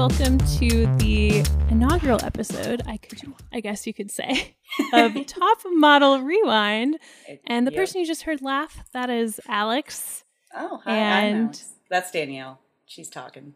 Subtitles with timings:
[0.00, 2.80] welcome to the inaugural episode.
[2.86, 3.20] I could,
[3.52, 4.56] I guess you could say,
[4.94, 6.98] of Top Model Rewind.
[7.46, 7.78] And the Yep.
[7.78, 10.24] person you just heard laugh, that is Alex,
[10.56, 10.96] Oh, hi.
[10.96, 11.74] and- I'm Alex.
[11.90, 12.60] That's Danielle.
[12.86, 13.52] She's talking.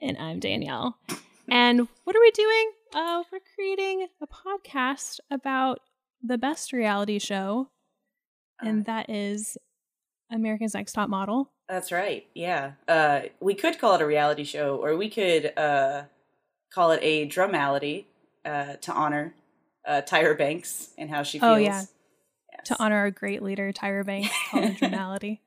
[0.00, 0.96] and I'm Danielle.
[1.50, 2.70] and what are we doing?
[2.94, 5.80] Uh, we're creating a podcast about
[6.22, 7.68] the best reality show,
[8.60, 9.58] and Uh, that is
[10.30, 11.50] America's Next Top Model.
[11.68, 12.26] That's right.
[12.34, 12.72] Yeah.
[12.86, 16.04] Uh, we could call it a reality show, or we could uh,
[16.72, 18.04] call it a dramality
[18.44, 19.34] uh, to honor
[19.86, 21.50] uh, Tyra Banks and how she feels.
[21.50, 21.82] Oh, yeah.
[22.52, 22.68] Yes.
[22.68, 25.40] to honor our great leader, Tyra Banks, called it Dramality.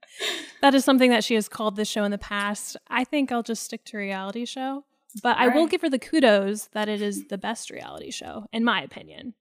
[0.62, 2.76] that is something that she has called this show in the past.
[2.88, 4.84] I think I'll just stick to reality show,
[5.22, 8.64] but I will give her the kudos that it is the best reality show, in
[8.64, 9.34] my opinion.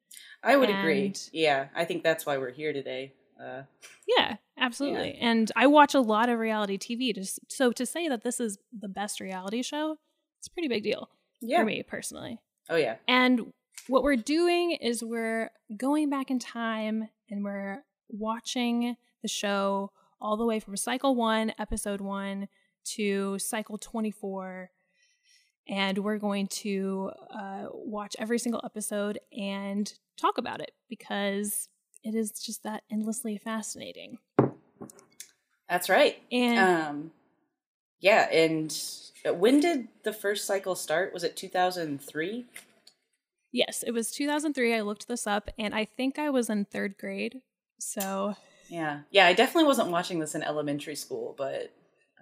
[0.44, 1.14] I would agree.
[1.34, 3.14] Yeah, I think that's why we're here today.
[3.40, 3.64] Uh,
[4.18, 5.18] Yeah, absolutely.
[5.20, 7.14] And I watch a lot of reality TV.
[7.14, 9.98] Just so to say that this is the best reality show,
[10.40, 11.10] it's a pretty big deal
[11.42, 11.60] yeah.
[11.60, 12.40] for me personally.
[12.70, 12.96] Oh, yeah.
[13.08, 13.52] And
[13.88, 20.38] what we're doing is we're going back in time and we're watching the show all
[20.38, 22.48] the way from cycle one, episode one,
[22.84, 24.70] to cycle 24.
[25.68, 31.70] And we're going to uh, watch every single episode and talk about it because
[32.04, 34.18] it is just that endlessly fascinating.
[35.70, 36.22] That's right.
[36.32, 37.12] And Um,
[38.00, 38.76] yeah, and
[39.26, 41.14] when did the first cycle start?
[41.14, 42.46] Was it 2003?
[43.52, 44.76] yes, it was 2003.
[44.76, 47.42] I looked this up and I think I was in third grade.
[47.80, 48.36] So,
[48.68, 49.02] Yeah.
[49.12, 51.72] Yeah, I definitely wasn't watching this in elementary school, but.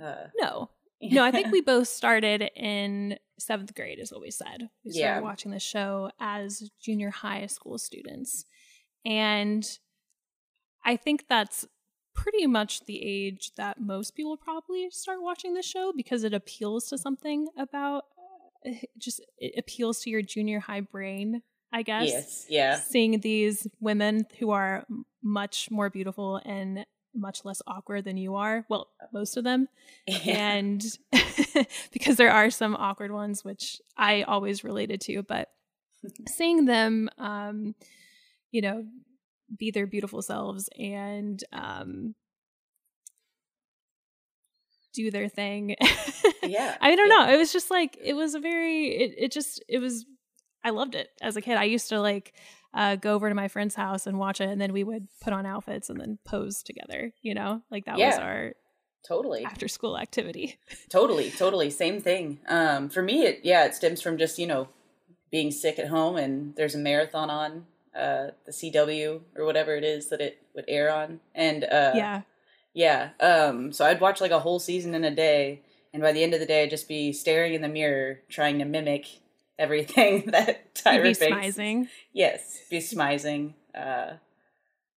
[0.02, 0.70] Uh, no,
[1.02, 4.70] no, I think we both started in seventh grade, is what we said.
[4.86, 5.20] We started Yeah.
[5.22, 8.46] watching the show as junior high school students.
[9.08, 9.66] And
[10.84, 11.66] I think that's
[12.14, 16.90] pretty much the age that most people probably start watching the show because it appeals
[16.90, 18.06] to something about
[18.66, 21.42] uh, it just it appeals to your junior high brain,
[21.72, 22.10] I guess.
[22.10, 22.46] Yes.
[22.50, 22.76] Yeah.
[22.76, 24.86] Seeing these women who are
[25.24, 26.86] much more beautiful and
[27.16, 28.66] much less awkward than you are.
[28.70, 29.70] Well, most of them
[30.08, 30.84] and
[31.92, 35.50] because there are some awkward ones which i always related to but
[36.28, 37.76] seeing them um
[38.52, 38.84] you know
[39.58, 42.16] be their beautiful selves and um
[44.94, 45.76] do their thing
[46.44, 47.16] Yeah, i don't yeah.
[47.26, 50.06] know it was just like it was a very it, it just it was
[50.64, 52.34] i loved it as a kid i used to like
[52.74, 55.34] uh, go over to my friend's house and watch it and then we would put
[55.34, 58.54] on outfits and then pose together you know like that was our
[59.08, 59.46] totally.
[59.46, 60.60] after school activity
[60.90, 61.70] Totally, totally.
[61.70, 62.40] Same thing.
[62.48, 64.68] Um, for me, it yeah, it stems from just, you know,
[65.32, 67.66] being sick at home and there's a marathon on,
[67.98, 71.20] uh, the CW or whatever it is that it would air on.
[71.34, 72.22] And uh yeah
[72.74, 73.10] yeah.
[73.20, 75.62] Um, so I'd watch like a whole season in a day
[75.94, 78.60] and by the end of the day I'd just be staring in the mirror trying
[78.60, 79.08] to mimic
[79.58, 81.88] everything that You'd be Banks smizing.
[82.14, 83.54] Yes, be smizing.
[83.74, 84.14] Uh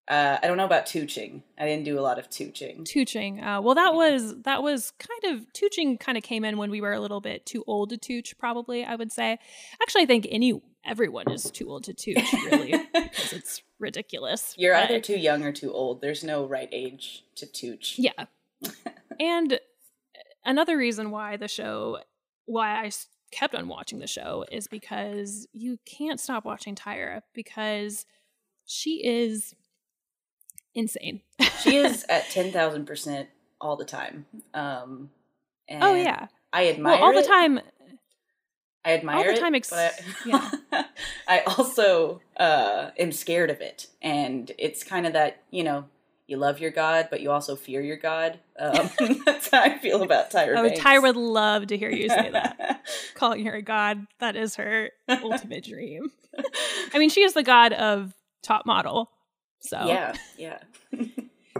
[0.09, 1.43] uh, I don't know about tooching.
[1.57, 2.81] I didn't do a lot of tooching.
[2.83, 3.39] Tooching.
[3.43, 5.99] Uh, well, that was that was kind of tooching.
[5.99, 8.35] Kind of came in when we were a little bit too old to tooch.
[8.37, 9.37] Probably, I would say.
[9.81, 14.55] Actually, I think any everyone is too old to tooch, really, because it's ridiculous.
[14.57, 16.01] You're But- either too young or too old.
[16.01, 17.95] There's no right age to tooch.
[17.99, 18.25] Yeah.
[19.19, 19.59] and
[20.43, 21.99] another reason why the show,
[22.45, 22.91] why I
[23.31, 28.05] kept on watching the show, is because you can't stop watching Tyra because
[28.65, 29.53] she is
[30.75, 31.21] insane.
[31.61, 33.29] she is at ten thousand percent
[33.61, 34.25] all the time.
[34.53, 35.09] Um,
[35.67, 36.27] and oh yeah.
[36.51, 37.27] I admire Well, all the it.
[37.27, 37.59] time.
[38.85, 40.27] I admire all the time ex- but I,
[40.71, 40.83] yeah.
[41.27, 45.85] I also uh, am scared of it, and it's kind of that you know
[46.27, 48.39] you love your God, but you also fear your God.
[48.57, 48.89] Um,
[49.25, 50.55] that's how I feel about Tyra.
[50.57, 50.79] Oh, Banks.
[50.79, 52.85] Tyra would love to hear you say that.
[53.15, 56.11] Calling her a god, that is her ultimate dream.
[56.93, 58.13] I mean, she is the god of
[58.43, 59.11] top model.
[59.59, 60.59] So Yeah, yeah.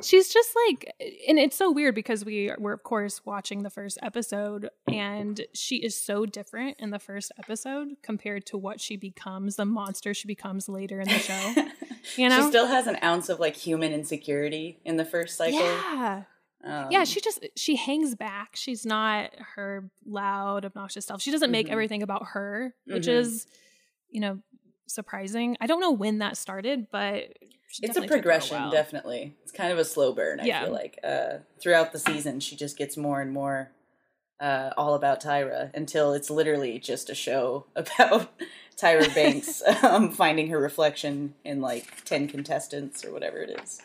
[0.02, 0.94] she's just like
[1.28, 5.78] and it's so weird because we were of course watching the first episode and she
[5.78, 10.26] is so different in the first episode compared to what she becomes the monster she
[10.28, 11.54] becomes later in the show
[12.16, 15.60] you know She still has an ounce of like human insecurity in the first cycle.
[15.60, 16.24] yeah
[16.64, 21.52] Um, yeah she just she hangs back she's not her loud obnoxious self she doesn't
[21.52, 21.72] make Mhm.
[21.74, 23.20] everything about her which Mhm.
[23.20, 23.48] is
[24.10, 24.40] you know
[24.88, 27.34] surprising i don't know when that started but
[27.70, 28.72] it's a definitely took her progression, while.
[28.72, 29.36] definitely.
[29.44, 30.40] It's kind of a slow burn.
[30.40, 30.64] I Yeah.
[30.64, 33.72] feel like uh, throughout the season, she just gets more and more
[34.40, 38.32] uh, all about Tyra until it's literally just a show about
[38.78, 43.82] Tyra Banks um, finding her reflection in like ten contestants or whatever it is.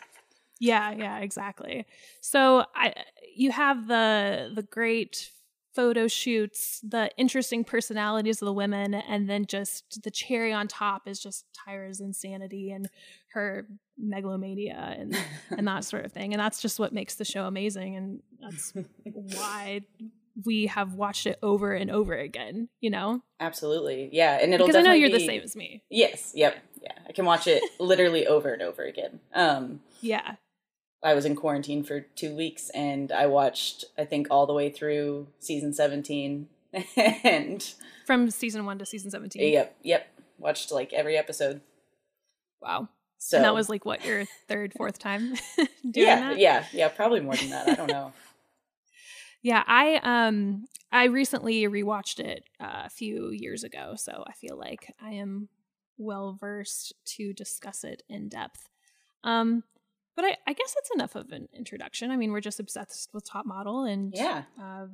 [0.59, 1.85] Yeah, yeah, exactly.
[2.21, 2.93] So I
[3.35, 5.29] you have the the great
[5.75, 11.07] photo shoots, the interesting personalities of the women, and then just the cherry on top
[11.07, 12.89] is just Tyra's insanity and
[13.33, 13.67] her
[13.97, 15.17] megalomania and
[15.51, 16.33] and that sort of thing.
[16.33, 18.73] And that's just what makes the show amazing, and that's
[19.37, 19.81] why
[20.43, 22.69] we have watched it over and over again.
[22.79, 24.39] You know, absolutely, yeah.
[24.41, 25.83] And it'll because I know you're the same as me.
[25.89, 26.93] Yes, yep, yeah.
[27.07, 29.19] I can watch it literally over and over again.
[29.33, 30.35] Um, Yeah,
[31.05, 34.69] I was in quarantine for two weeks and I watched, I think, all the way
[34.69, 36.47] through season 17.
[37.23, 37.73] and
[38.05, 39.53] from season one to season seventeen.
[39.53, 40.07] yep, yep,
[40.37, 41.61] watched like every episode.
[42.61, 42.89] Wow.
[43.17, 45.35] So and that was like what your third, fourth time
[45.89, 46.37] doing yeah, that?
[46.37, 47.69] yeah, yeah, probably more than that.
[47.69, 48.13] I don't know.
[49.41, 54.57] Yeah, I um I recently rewatched it uh, a few years ago, so I feel
[54.57, 55.49] like I am
[55.99, 58.69] well versed to discuss it in depth.
[59.23, 59.63] Um,
[60.15, 62.11] but I, I guess that's enough of an introduction.
[62.11, 64.87] I mean, we're just obsessed with Top Model, and Yeah, uh,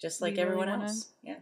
[0.00, 1.10] just like really everyone wanna- else.
[1.22, 1.36] Yeah.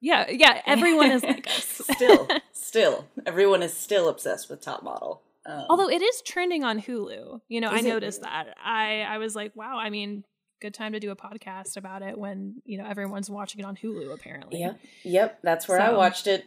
[0.00, 1.82] yeah, yeah, everyone is like us.
[1.92, 5.22] still, still, everyone is still obsessed with Top Model.
[5.44, 8.32] Um, Although it is trending on Hulu, you know, I noticed really?
[8.32, 8.56] that.
[8.64, 9.78] I I was like, wow.
[9.78, 10.24] I mean,
[10.60, 13.76] good time to do a podcast about it when you know everyone's watching it on
[13.76, 14.12] Hulu.
[14.12, 14.72] Apparently, yeah,
[15.04, 16.44] yep, that's where I watched it.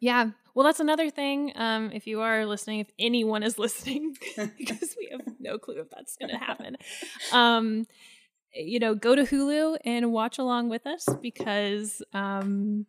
[0.00, 0.30] Yeah.
[0.54, 1.52] Well, that's another thing.
[1.54, 4.16] Um, if you are listening, if anyone is listening,
[4.58, 6.76] because we have no clue if that's going to happen,
[7.32, 7.86] um,
[8.54, 12.86] you know, go to Hulu and watch along with us because um,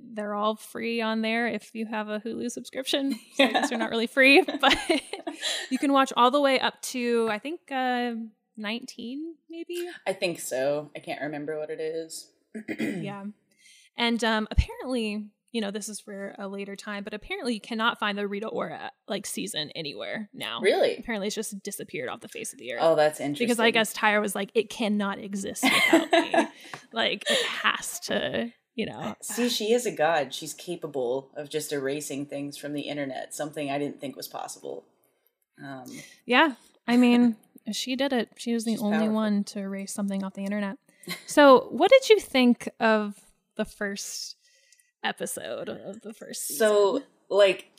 [0.00, 3.18] they're all free on there if you have a Hulu subscription.
[3.34, 4.76] So I guess they're not really free, but
[5.70, 8.12] you can watch all the way up to I think uh,
[8.56, 9.88] 19, maybe.
[10.06, 10.90] I think so.
[10.96, 12.30] I can't remember what it is.
[12.78, 13.24] yeah.
[13.98, 17.98] And um, apparently, you know, this is for a later time, but apparently you cannot
[17.98, 20.60] find the Rita Ora like season anywhere now.
[20.60, 20.98] Really?
[20.98, 22.80] Apparently, it's just disappeared off the face of the earth.
[22.82, 23.46] Oh, that's interesting.
[23.46, 26.46] because I guess Tyra was like, it cannot exist without me.
[26.92, 29.14] like, it has to, you know.
[29.22, 30.34] See, she is a god.
[30.34, 34.84] She's capable of just erasing things from the internet, something I didn't think was possible.
[35.64, 35.86] Um,
[36.26, 36.56] Yeah.
[36.86, 37.36] I mean,
[37.72, 38.28] she did it.
[38.36, 39.14] She was the only powerful.
[39.14, 40.76] one to erase something off the internet.
[41.26, 43.14] So, what did you think of
[43.54, 44.35] the first
[45.06, 46.66] episode of the first season?
[46.66, 47.70] so, like,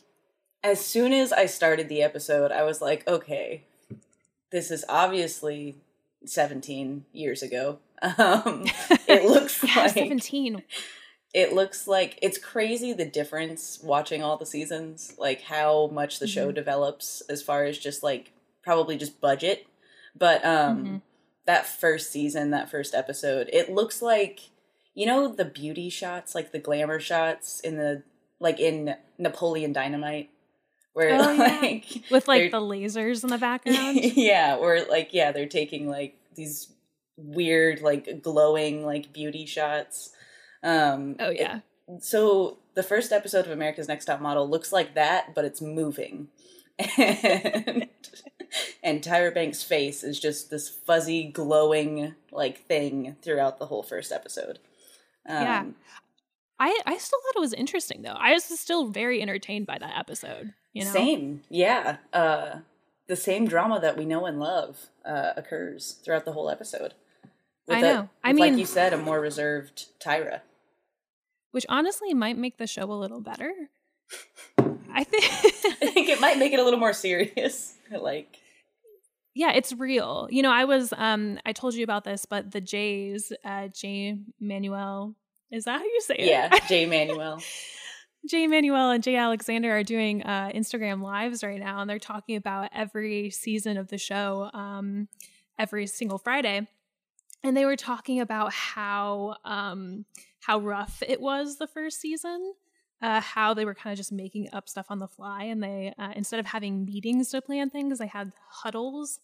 [0.64, 3.64] as soon as I started the episode, I was like, okay,
[4.50, 5.76] this is obviously
[6.24, 7.78] 17 years ago.
[8.16, 8.64] Um,
[9.08, 10.62] it looks Yeah, like 17.
[11.34, 16.28] it looks like it's crazy the difference watching all the seasons like how much the
[16.28, 16.54] show Mhm.
[16.54, 18.30] develops as far as just like
[18.62, 19.66] probably just budget
[20.16, 21.02] but um Mhm.
[21.46, 24.50] that first season that first episode it looks like
[24.98, 28.02] you know the beauty shots like the glamour shots in the
[28.40, 30.28] like in napoleon dynamite
[30.92, 31.58] where Oh, yeah.
[31.62, 33.98] like with like the lasers in the background.
[34.16, 36.72] yeah or like yeah they're taking like these
[37.16, 40.10] weird like glowing like beauty shots
[40.62, 41.60] um oh it- yeah.
[42.00, 46.28] so the first episode of America's Next Top Model looks like that, but it's moving.
[46.96, 47.88] And,
[48.82, 54.12] and Tyra Banks' face is just this fuzzy, glowing like thing throughout the whole first
[54.12, 54.58] episode.
[55.28, 55.64] Um, Yeah.
[56.60, 58.16] I I still thought it was interesting though.
[58.18, 60.54] I was still very entertained by that episode.
[60.72, 60.90] You know.
[60.92, 61.98] Same, yeah.
[62.12, 62.60] Uh,
[63.06, 66.94] the same drama that we know and love uh, occurs throughout the whole episode.
[67.70, 68.08] I a- know.
[68.24, 70.40] I with, like mean- you said, a more reserved Tyra.
[71.52, 73.52] Which honestly might make the show a little better.
[74.92, 77.74] I think I think it might make it a little more serious.
[77.90, 78.38] like,
[79.38, 80.26] yeah, it's real.
[80.30, 84.18] You know, I was um I told you about this, but the Jays, uh Jay
[84.40, 85.14] Manuel,
[85.52, 86.26] is that how you say it?
[86.26, 87.40] yeah, Jay Manuel.
[88.28, 92.36] Jay Manuel and Jay Alexander are doing uh, Instagram lives right now, and they're talking
[92.36, 95.08] about every season of the show um,
[95.56, 96.66] every single Friday.
[97.44, 100.04] And they were talking about how um,
[100.40, 102.54] how rough it was the first season,
[103.00, 105.94] uh, how they were kind of just making up stuff on the fly, and they
[105.96, 109.20] uh, instead of having meetings to plan things, they had huddles.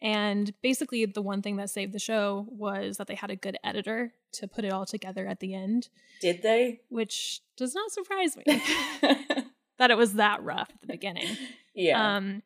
[0.00, 3.58] And basically, the one thing that saved the show was that they had a good
[3.64, 5.88] editor to put it all together at the end
[6.20, 6.80] Did they?
[6.88, 8.44] which does not surprise me
[9.78, 11.36] that it was that rough at the beginning.
[11.74, 12.16] yeah.
[12.16, 12.42] Um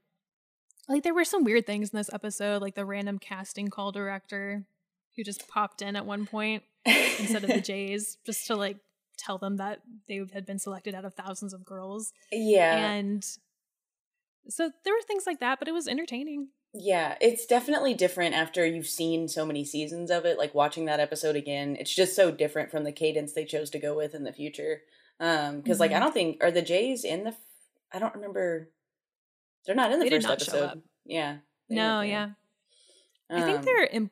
[0.88, 4.64] like there were some weird things in this episode, like the random casting call director
[5.16, 8.78] who just popped in at one point instead of the Jays just to like
[9.18, 12.12] tell them that they had been selected out of thousands of girls.
[12.32, 12.92] yeah.
[12.92, 13.24] And
[14.48, 16.48] so there were things like that, but it was entertaining.
[16.74, 20.38] Yeah, it's definitely different after you've seen so many seasons of it.
[20.38, 23.78] Like watching that episode again, it's just so different from the cadence they chose to
[23.78, 24.82] go with in the future.
[25.20, 26.00] Um, because like I Mhm.
[26.00, 27.30] don't think are the Jays in the.
[27.30, 27.40] f-
[27.92, 28.70] I don't remember.
[29.66, 30.82] They're not in the They first episode.
[31.04, 31.38] Yeah.
[31.68, 32.30] No, yeah.
[33.28, 33.38] there.
[33.38, 34.10] I think Um, they're in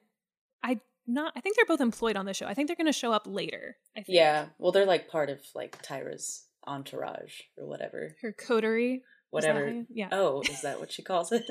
[0.63, 1.33] I not.
[1.35, 2.47] I think they're both employed on the show.
[2.47, 3.79] I think they're going to show up later.
[3.97, 4.09] I think.
[4.15, 4.47] Yeah.
[4.59, 8.17] Well, they're like part of like Tyra's entourage or whatever.
[8.21, 9.03] Her coterie.
[9.31, 9.85] Whatever.
[9.89, 10.09] yeah.
[10.13, 11.45] Oh, is that what she calls it?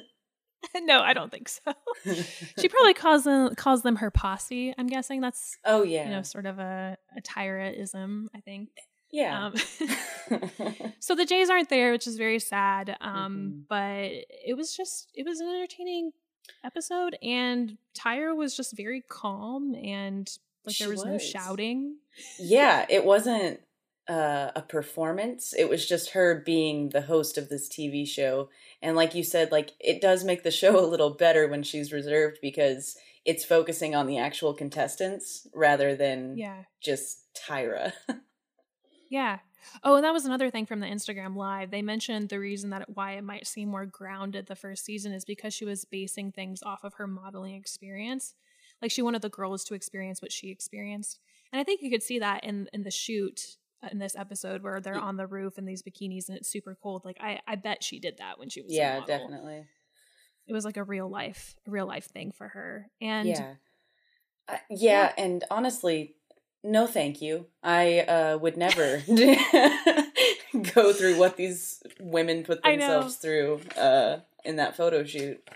[0.81, 1.61] no, I don't think so.
[2.59, 4.73] she probably calls them calls them her posse.
[4.77, 6.05] I'm guessing that's oh yeah.
[6.05, 8.69] you know sort of a a Tyra-ism, I think.
[9.11, 9.45] yeah.
[9.47, 9.53] Um,
[10.99, 12.95] so the Jays aren't there, which is very sad.
[13.01, 13.67] Um, Mhm.
[13.67, 16.11] but it was just it was an entertaining
[16.63, 20.29] episode, and Tyra was just very calm and
[20.65, 21.97] like She there was, no shouting.
[22.37, 23.61] yeah, it wasn't
[24.09, 25.53] uh, a performance.
[25.53, 28.49] It was just her being the host of this TV show.
[28.81, 31.93] And like you said, like it does make the show a little better when she's
[31.93, 37.93] reserved because it's focusing on the actual contestants rather than Yeah, just Tyra.
[39.09, 39.39] yeah.
[39.83, 41.69] Oh, and that was another thing from the Instagram live.
[41.69, 45.25] They mentioned the reason that why it might seem more grounded the first season is
[45.25, 48.33] because she was basing things off of her modeling experience.
[48.81, 51.19] Like she wanted the girls to experience what she experienced.
[51.51, 53.57] And I think you could see that in in the shoot
[53.91, 57.03] in this episode where they're on the roof in these bikinis and it's super cold.
[57.05, 59.65] Like I I bet she did that when she was yeah, definitely.
[60.47, 62.87] It was like a real life a real life thing for her.
[63.01, 63.53] And yeah.
[64.47, 66.15] Uh, yeah, and honestly,
[66.63, 67.45] no thank you.
[67.63, 69.03] I uh, would never
[70.73, 75.47] go through what these women put themselves through uh, in that photo shoot.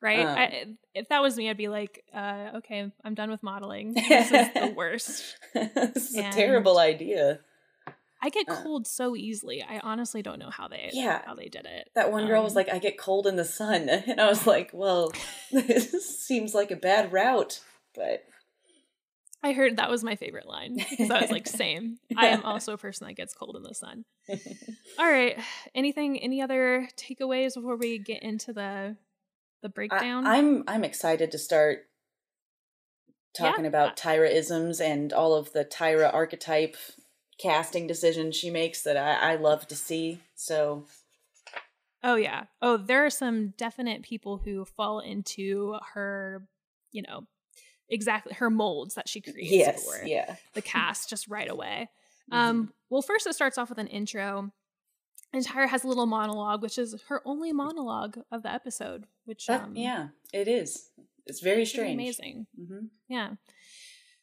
[0.00, 0.20] Right?
[0.26, 0.64] Um, I,
[0.94, 3.94] if that was me, I'd be like, uh, okay, I'm done with modeling.
[4.08, 5.36] This is the worst.
[5.54, 7.40] this is And- a terrible idea.
[8.22, 8.62] I get Uh.
[8.62, 9.62] cold so easily.
[9.62, 11.22] I honestly don't know how they Yeah.
[11.24, 11.88] how they did it.
[11.94, 13.88] That one girl was Um, like, I get cold in the sun.
[14.08, 15.10] And I was like, well,
[15.50, 17.60] this seems like a bad route.
[17.94, 18.24] But
[19.42, 21.96] I heard that was my favorite line because I was like, same.
[22.14, 24.04] I am also a person that gets cold in the sun.
[24.98, 25.38] All right.
[25.74, 26.18] Anything?
[26.18, 28.96] Any other takeaways before we get into the
[29.62, 30.26] the breakdown?
[30.26, 31.86] I, am I'm excited to start
[33.36, 33.68] talking Yeah.
[33.68, 36.76] about Tyra isms and all of the Tyra archetype
[37.38, 40.20] casting decisions she makes that I, I love to see.
[40.34, 40.84] So
[42.02, 42.44] oh yeah.
[42.60, 46.46] Oh, there are some definite people who fall into her,
[46.92, 47.26] you know,
[47.88, 50.36] exactly her molds that she creates yes, for yeah.
[50.54, 51.88] the cast just right away.
[52.30, 52.36] Mhm.
[52.36, 54.52] Um, well, first it starts off with an intro,
[55.32, 59.46] and Tyra has a little monologue, which is her only monologue of the episode, which
[59.46, 60.90] That- um, yeah, it is.
[61.26, 61.94] It's very strange.
[61.94, 62.46] amazing.
[62.56, 63.34] hmm Yeah.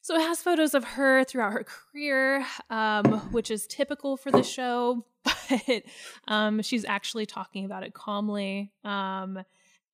[0.02, 4.42] So it has photos of her throughout her career, um, which is typical for the
[4.44, 5.06] show,
[5.50, 5.84] but
[6.30, 8.72] um, she's actually talking about it calmly.
[8.86, 9.40] Um,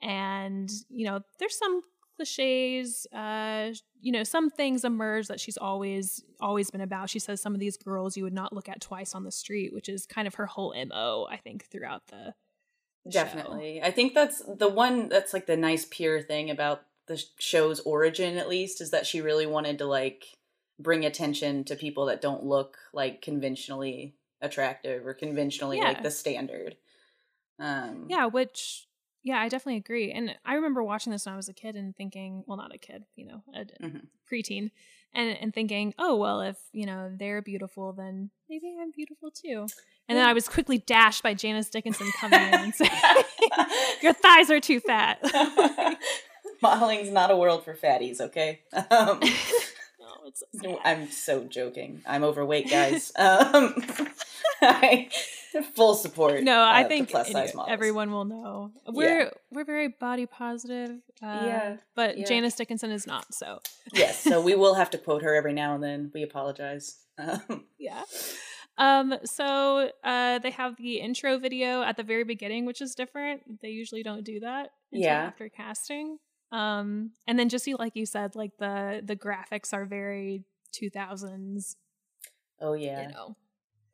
[0.02, 1.82] and, you know, there's some
[2.16, 7.10] cliches, uh, you know, some things emerge that she's always, always been about.
[7.10, 9.74] She says some of these girls you would not look at twice on the street,
[9.74, 12.34] which is kind of her whole MO, I think, throughout the
[13.06, 13.12] show.
[13.12, 13.82] Definitely.
[13.82, 18.38] I think that's the one that's like the nice pure thing about the show's origin
[18.38, 20.24] at least is that she really wanted to like
[20.80, 25.84] bring attention to people that don't look like conventionally attractive or conventionally Yeah.
[25.90, 26.78] like the standard.
[27.60, 28.88] Um Yeah, which
[29.24, 30.12] yeah, I definitely agree.
[30.12, 32.78] And I remember watching this when I was a kid and thinking, well, not a
[32.78, 34.08] kid, you know, a Mhm.
[34.32, 34.72] preteen,
[35.14, 39.68] and and thinking, oh well, if you know they're beautiful, then maybe I'm beautiful too.
[40.10, 42.92] And then I was quickly dashed by Janice Dickinson coming in and saying,
[44.02, 45.20] "Your thighs are too fat."
[46.62, 48.62] Modeling's not a world for fatties, okay?
[48.90, 49.20] Um,
[50.06, 50.80] Oh, it's so.
[50.84, 52.02] I'm so joking.
[52.06, 53.14] I'm overweight, guys.
[53.18, 53.74] Um,
[54.62, 55.08] I,
[55.76, 56.44] full support.
[56.44, 57.72] no, I uh, the think plus size models.
[57.72, 58.72] everyone will know.
[58.88, 60.92] We're we're very body positive.
[61.22, 62.26] Uh, Yeah, but yeah.
[62.26, 63.34] Janice Dickinson is not.
[63.34, 63.60] So
[63.94, 66.12] yes, so we will have to quote her every now and then.
[66.14, 66.98] We apologize.
[67.18, 68.04] Um, yeah.
[68.78, 73.62] Um, so uh they have the intro video at the very beginning, which is different.
[73.62, 75.24] They usually don't do that until Yeah.
[75.26, 76.18] after casting.
[76.52, 80.90] Um, and then just see like you said, like the the graphics are very two
[80.90, 81.78] thousands,
[82.60, 83.36] oh yeah, you know.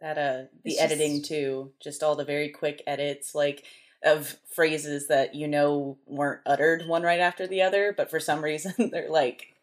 [0.02, 1.72] That uh, the It's editing just- too.
[1.82, 3.66] Just all the very quick edits, like
[4.04, 8.42] of phrases that you know weren't uttered one right after the other, but for some
[8.50, 9.56] reason they're like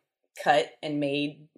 [0.42, 1.48] cut and made.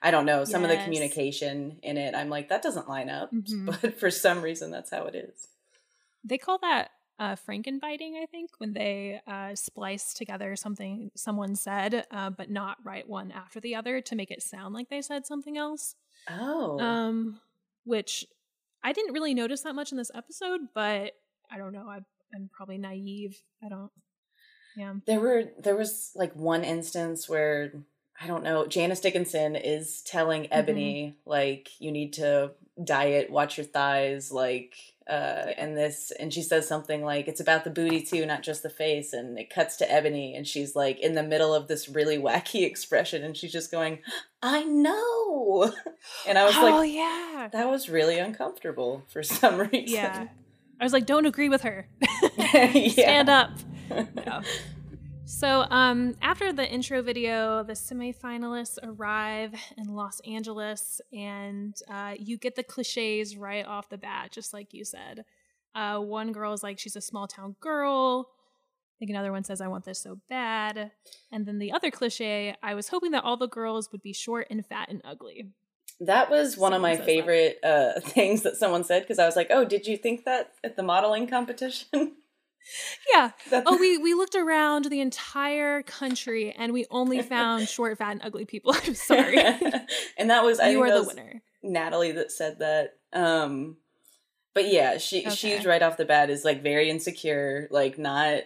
[0.00, 2.14] I don't know some of the communication in it.
[2.14, 3.66] I'm like that doesn't line up, Mhm.
[3.82, 5.48] but for some reason that's how it is.
[6.24, 12.06] They call that uh frankenbiting, I think, when they uh splice together something someone said,
[12.12, 15.26] uh, but not write one after the other to make it sound like they said
[15.26, 15.96] something else.
[16.30, 17.40] Oh, um
[17.88, 18.24] which
[18.84, 21.12] i didn't really notice that much in this episode but
[21.50, 21.98] i don't know I,
[22.34, 23.90] i'm probably naive i don't
[24.76, 27.72] yeah There were there was like one instance where
[28.20, 30.52] I don't know, Janice Dickinson is telling Mm-hmm.
[30.58, 32.50] Ebony like you need to
[32.82, 34.74] diet, watch your thighs, like
[35.08, 38.62] Uh, and this, and she says something like, "It's about the booty too, not just
[38.62, 41.88] the face." And it cuts to Ebony, and she's like in the middle of this
[41.88, 44.00] really wacky expression, and she's just going,
[44.42, 45.72] "I know,"
[46.28, 49.94] and I was like, oh like, yeah, that was really uncomfortable for some reason.
[49.94, 50.28] yeah.
[50.80, 51.88] I was like, don't agree with her.
[52.38, 53.50] Stand up.
[53.90, 54.42] No.
[55.28, 62.38] So, um, after the intro video, the semifinalists arrive in Los Angeles, and uh, you
[62.38, 65.26] get the cliches right off the bat, just like you said.
[65.74, 68.30] Uh, one girl is like, she's a small town girl.
[68.30, 70.92] I think another one says, I want this so bad.
[71.30, 74.46] And then the other cliche, I was hoping that all the girls would be short
[74.48, 75.50] and fat and ugly.
[76.00, 79.48] That was one of my favorite uh, things that someone said because I was like,
[79.50, 82.16] "Oh, did you think that at the modeling competition?"
[83.12, 83.30] Yeah.
[83.50, 88.12] That- Oh, we, we looked around the entire country and we only found short, fat,
[88.12, 88.74] and ugly people.
[88.84, 89.38] I'm sorry.
[90.16, 91.42] and that was I you are the winner.
[91.62, 92.94] Natalie that said that.
[93.12, 93.76] Um,
[94.54, 95.30] but yeah, she Okay.
[95.30, 98.42] she's right off the bat is like very insecure, like not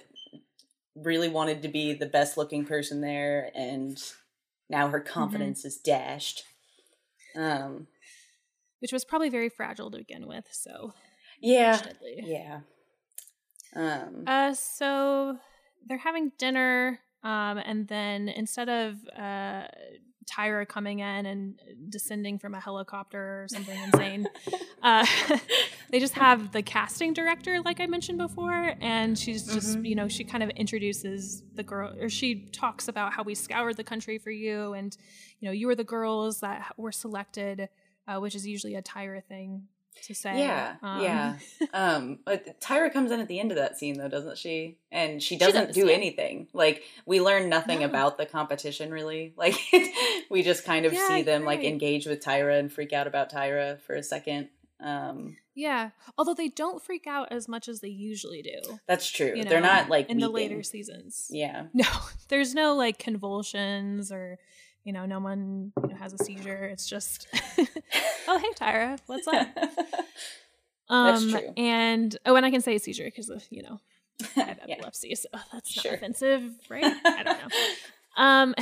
[0.95, 3.99] really wanted to be the best looking person there, and
[4.69, 5.13] now her Mm-hmm.
[5.13, 6.45] confidence is dashed.
[7.35, 7.87] Um,
[8.81, 10.47] Which was probably very fragile to begin with.
[10.53, 10.93] So,
[11.41, 12.61] yeah, yeah.
[13.75, 15.39] Um, Uh, so
[15.87, 19.65] they're having dinner, um, and then instead of uh,
[20.27, 24.29] Tyra coming in and descending from a helicopter or something insane,
[24.83, 25.05] uh,
[25.91, 29.89] they just have the casting director, like I mentioned before, and she's just, Mhm.
[29.89, 33.77] you know, she kind of introduces the girl, or she talks about how we scoured
[33.77, 34.97] the country for you, and
[35.41, 37.69] you know, you were the girls that were selected,
[38.07, 39.67] uh, which is usually a Tyra thing
[40.05, 40.39] to say.
[40.39, 41.37] Yeah, Um, yeah.
[41.75, 44.79] Um, but Tyra comes in at the end of that scene, though, doesn't she?
[44.91, 45.93] And she doesn't does, do yeah.
[45.95, 46.49] anything.
[46.53, 47.87] Like we learn nothing No.
[47.87, 49.33] about the competition, really.
[49.39, 49.55] Like
[50.31, 53.31] we just kind of Yeah, see them like engage with Tyra and freak out about
[53.31, 54.49] Tyra for a second.
[54.81, 58.79] Um, Yeah, although they don't freak out as much as they usually do.
[58.89, 59.33] that's true.
[59.37, 61.29] You They're not like in the later seasons.
[61.31, 61.67] Yeah.
[61.73, 61.87] No,
[62.29, 64.39] there's no like convulsions or
[64.85, 66.65] you know, no one you know, has a seizure.
[66.65, 67.27] It's just,
[68.29, 69.47] oh hey Tyra, what's up?
[70.89, 71.53] Um, That's true.
[71.57, 73.81] And oh, and I can say seizure because you know
[74.37, 74.75] I have Yeah.
[74.75, 75.95] epilepsy, so that's not Sure.
[75.95, 76.85] offensive, right?
[77.07, 77.49] I don't know.
[78.23, 78.55] Um,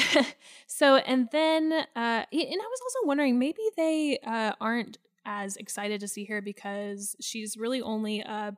[0.69, 6.01] so and then uh, and I was also wondering maybe they uh aren't as excited
[6.01, 8.57] to see her because she's really only a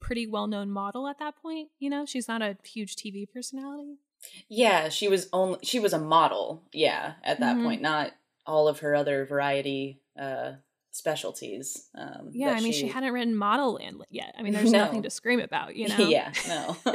[0.00, 1.70] pretty well known model at that point.
[1.78, 4.00] You know, she's not a huge TV personality.
[4.48, 6.62] Yeah, she was only she was a model.
[6.72, 7.64] Yeah, at that Mhm.
[7.64, 8.12] point, not
[8.46, 10.52] all of her other variety uh
[10.90, 11.88] specialties.
[11.96, 14.34] Um, Yeah, I mean, she, hadn't written Modelland yet.
[14.38, 14.78] I mean, there's No.
[14.84, 15.96] nothing to scream about, you know.
[16.08, 16.76] yeah, no.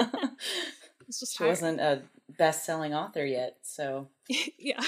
[1.07, 1.49] it's just she her.
[1.49, 2.01] wasn't a
[2.37, 4.07] best-selling author yet, so
[4.57, 4.79] yeah.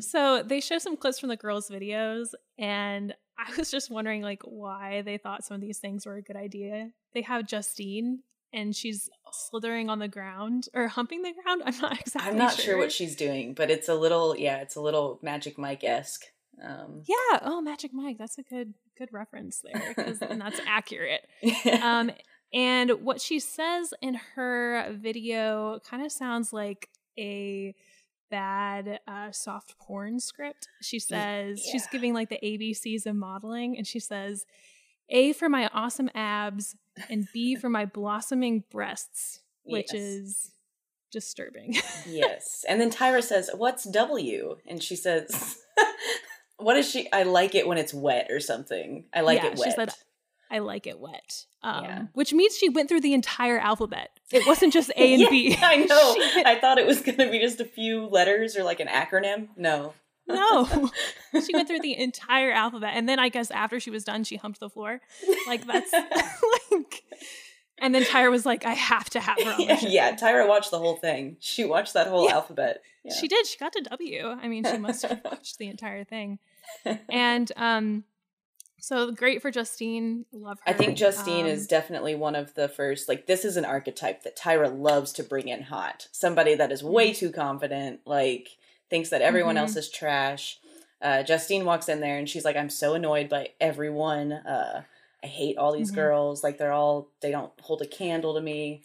[0.00, 4.42] so they show some clips from the girls' videos, and I was just wondering, like,
[4.44, 6.90] why they thought some of these things were a good idea.
[7.14, 8.20] They have Justine,
[8.52, 11.62] and she's slithering on the ground or humping the ground.
[11.64, 12.30] I'm not exactly.
[12.30, 12.78] I'm not sure.
[12.78, 16.24] what she's doing, but it's a little yeah, it's a little Magic Mike esque.
[16.62, 17.40] Um, Yeah.
[17.42, 18.18] Oh, Magic Mike.
[18.18, 21.26] That's a good good reference there, and that's accurate.
[21.82, 22.10] um,
[22.52, 26.88] and what she says in her video kind of sounds like
[27.18, 27.74] a
[28.30, 30.68] bad uh, soft porn script.
[30.80, 34.44] She says she's giving like the ABCs of modeling, and she says,
[35.08, 36.76] "A for my awesome abs,
[37.08, 40.02] and B for my blossoming breasts," which Yes.
[40.02, 40.50] is
[41.10, 41.74] disturbing.
[42.06, 45.58] yes, and then Tyra says, "What's W?" And she says,
[46.58, 47.10] "What is she?
[47.12, 49.06] I like it when it's wet or something.
[49.12, 49.94] I like Yeah, it she wet." said,
[50.50, 51.46] I like it wet.
[51.62, 52.02] Um, Yeah.
[52.12, 54.10] Which means she went through the entire alphabet.
[54.30, 55.56] It wasn't just A and Yeah, B.
[55.62, 56.14] I know.
[56.14, 58.88] She I thought it was going to be just a few letters or like an
[58.88, 59.48] acronym.
[59.56, 59.94] No.
[60.28, 60.90] No,
[61.44, 64.36] she went through the entire alphabet, and then I guess after she was done, she
[64.36, 65.00] humped the floor.
[65.46, 65.92] Like that's
[66.72, 67.02] like,
[67.78, 70.70] and then Tyra was like, "I have to have her on yeah, yeah, Tyra watched
[70.70, 71.36] the whole thing.
[71.40, 72.34] She watched that whole Yeah.
[72.34, 72.82] alphabet.
[73.04, 73.14] Yeah.
[73.14, 73.46] She did.
[73.46, 74.28] She got to W.
[74.28, 76.38] I mean, she must have watched the entire thing.
[77.08, 78.04] And um,
[78.78, 80.24] so great for Justine.
[80.32, 80.70] Love her.
[80.70, 83.08] I think Justine Um, is definitely one of the first.
[83.08, 86.06] Like, this is an archetype that Tyra loves to bring in hot.
[86.12, 86.92] Somebody that is Mm-hmm.
[86.92, 88.56] way too confident, like,
[88.92, 89.60] thinks that everyone Mhm.
[89.60, 90.60] else is trash.
[91.00, 94.32] Uh, Justine walks in there and she's like, I'm so annoyed by everyone.
[94.32, 94.84] Uh,
[95.24, 95.94] I hate all these Mhm.
[95.96, 96.44] girls.
[96.44, 98.82] Like, they're all, they don't hold a candle to me.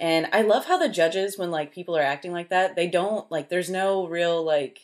[0.00, 3.28] And I love how the judges, when like people are acting like that, they don't,
[3.30, 4.78] like, there's no real, like,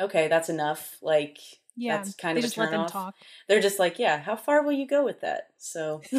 [0.00, 0.96] okay, that's enough.
[1.02, 1.38] Like,
[1.76, 2.92] Yeah, that's kind they of just let them turn-off.
[2.92, 3.14] talk,
[3.46, 5.48] they're just like, yeah, how far will you go with that?
[5.58, 6.00] So,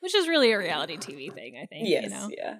[0.00, 1.56] which is really a reality TV thing.
[1.60, 1.88] I think.
[1.88, 2.56] yes, You know, yeah.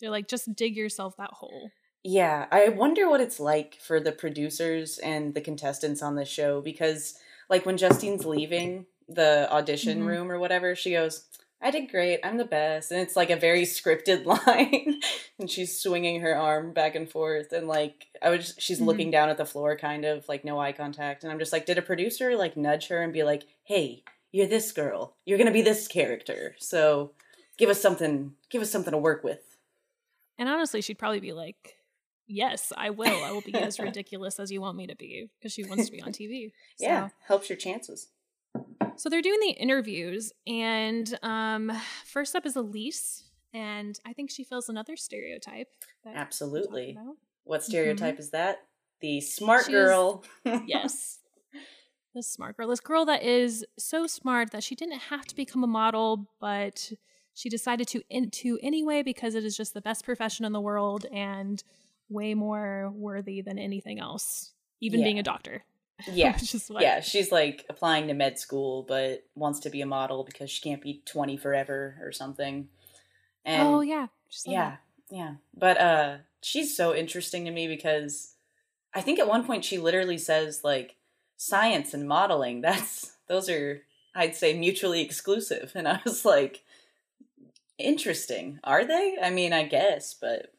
[0.00, 1.70] they're like, just dig yourself that hole.
[2.04, 6.60] Yeah, I wonder what it's like for the producers and the contestants on this show
[6.60, 7.14] because,
[7.48, 10.06] like, when Justine's leaving, the audition Mhm.
[10.06, 11.26] room or whatever, she goes,
[11.62, 12.20] I did great.
[12.22, 12.90] I'm the best.
[12.90, 15.00] And it's like a very scripted line.
[15.38, 17.52] and she's swinging her arm back and forth.
[17.52, 18.86] And like, I was, she's Mhm.
[18.86, 21.22] looking down at the floor, kind of like no eye contact.
[21.24, 24.46] And I'm just like, did a producer like nudge her and be like, hey, you're
[24.46, 25.16] this girl.
[25.24, 26.54] You're going to be this character.
[26.58, 27.12] So
[27.56, 29.56] give us something, give us something to work with.
[30.36, 31.76] And honestly, she'd probably be like,
[32.26, 33.22] "Yes, I will.
[33.24, 35.92] I will be as ridiculous as you want me to be," because she wants to
[35.92, 36.52] be on TV.
[36.76, 36.86] So.
[36.86, 37.08] Yeah.
[37.26, 38.08] Helps your chances.
[38.96, 41.72] So they're doing the interviews, and um,
[42.04, 45.68] first up is Elyse, and I think she fills another stereotype.
[46.06, 46.96] Absolutely.
[47.44, 48.58] What stereotype is that?
[49.00, 50.24] The smart She's- girl.
[50.66, 51.18] Yes.
[52.14, 55.64] The smart girl, this girl that is so smart that she didn't have to become
[55.64, 56.92] a model, but
[57.34, 61.06] she decided to into anyway because it is just the best profession in the world
[61.12, 61.64] and
[62.14, 65.64] way more worthy than anything else, even being a doctor.
[66.12, 66.36] yeah.
[66.36, 70.24] Is what, Yeah, she's like applying to med school, but wants to be a model
[70.24, 72.68] because she can't be 20 forever or something.
[73.44, 74.06] And oh yeah,
[74.46, 74.80] yeah, that.
[75.10, 75.34] yeah.
[75.56, 78.34] But uh she's so interesting to me because
[78.94, 80.96] I think at one point she literally says like
[81.36, 83.82] science and modeling, that's those are
[84.14, 85.72] I'd say mutually exclusive.
[85.74, 86.62] And I was like
[87.78, 88.60] interesting.
[88.64, 89.16] Are they?
[89.22, 90.52] I mean, I guess, but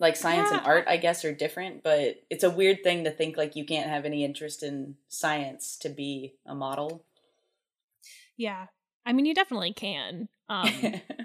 [0.00, 3.36] like science and art I guess are different, but it's a weird thing to think
[3.36, 7.04] like you can't have any interest in science to be a model.
[8.36, 8.66] yeah.
[9.06, 10.28] I mean, you definitely can.
[10.50, 10.70] Um,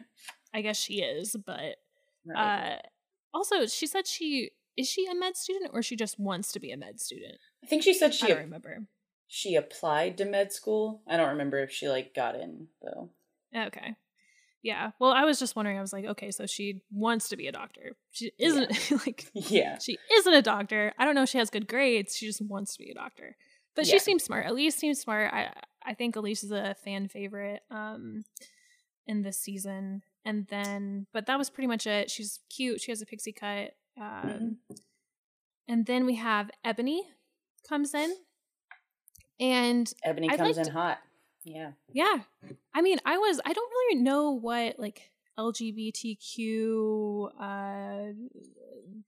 [0.53, 1.77] I guess she is, but
[2.25, 2.75] Right.
[2.75, 2.87] uh,
[3.33, 6.71] also she said she is she a med student or she just wants to be
[6.71, 7.35] a med student.
[7.63, 8.85] I think she said I she don't remember.
[9.27, 11.01] she applied to med school.
[11.07, 13.09] I don't remember if she like got in though.
[13.55, 13.95] Okay.
[14.63, 14.91] Yeah.
[14.97, 15.77] Well, I was just wondering.
[15.77, 17.95] I was like, okay, so she wants to be a doctor.
[18.11, 18.71] She isn't
[19.05, 19.77] like Yeah.
[19.77, 20.93] she isn't a doctor.
[20.97, 22.15] I don't know if she has good grades.
[22.15, 23.35] She just wants to be a doctor.
[23.75, 24.45] But she seems smart.
[24.47, 25.33] Elyse seems smart.
[25.33, 25.51] I
[25.85, 28.23] I think Elyse is a fan favorite um
[29.05, 30.01] in this season.
[30.23, 32.09] And then but that was pretty much it.
[32.09, 32.79] She's cute.
[32.81, 33.71] She has a pixie cut.
[33.99, 34.77] Um Mhm.
[35.67, 37.03] and then we have Ebony
[37.67, 38.15] comes in.
[39.39, 40.99] And Ebony I'd comes like in to- hot.
[41.45, 41.71] Yeah.
[41.91, 42.19] yeah.
[42.73, 48.13] I mean, I was I don't really know what like LGBTQ uh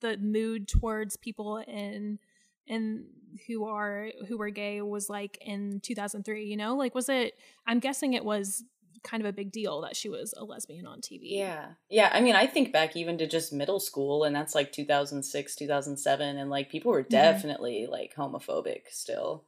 [0.01, 2.19] the mood towards people in
[2.67, 3.05] and
[3.47, 6.75] who are who were gay was like in 2003, you know?
[6.75, 8.63] Like was it I'm guessing it was
[9.03, 11.19] kind of a big deal that she was a lesbian on TV.
[11.23, 11.67] Yeah.
[11.89, 12.09] Yeah.
[12.11, 16.37] I mean, I think back even to just middle school, and that's like 2006, 2007,
[16.37, 17.11] and like people were Mm-hmm.
[17.11, 19.43] definitely like homophobic still.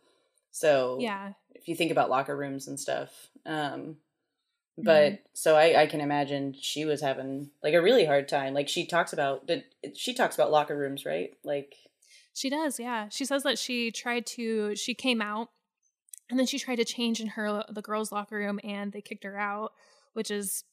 [0.52, 1.34] So, Yeah.
[1.56, 3.30] if you think about locker rooms and stuff.
[3.48, 3.98] Um,
[4.78, 4.86] Mm-hmm.
[4.86, 8.54] but so I, I can imagine she was having like a really hard time.
[8.54, 9.64] Like she talks about, did,
[9.96, 11.32] she talks about locker rooms, right?
[11.44, 11.74] Like,
[12.34, 13.08] She does, yeah.
[13.10, 15.50] She says that she tried to she came out
[16.30, 19.24] and then she tried to change in her the girls' locker room and they kicked
[19.24, 19.72] her out,
[20.14, 20.64] which is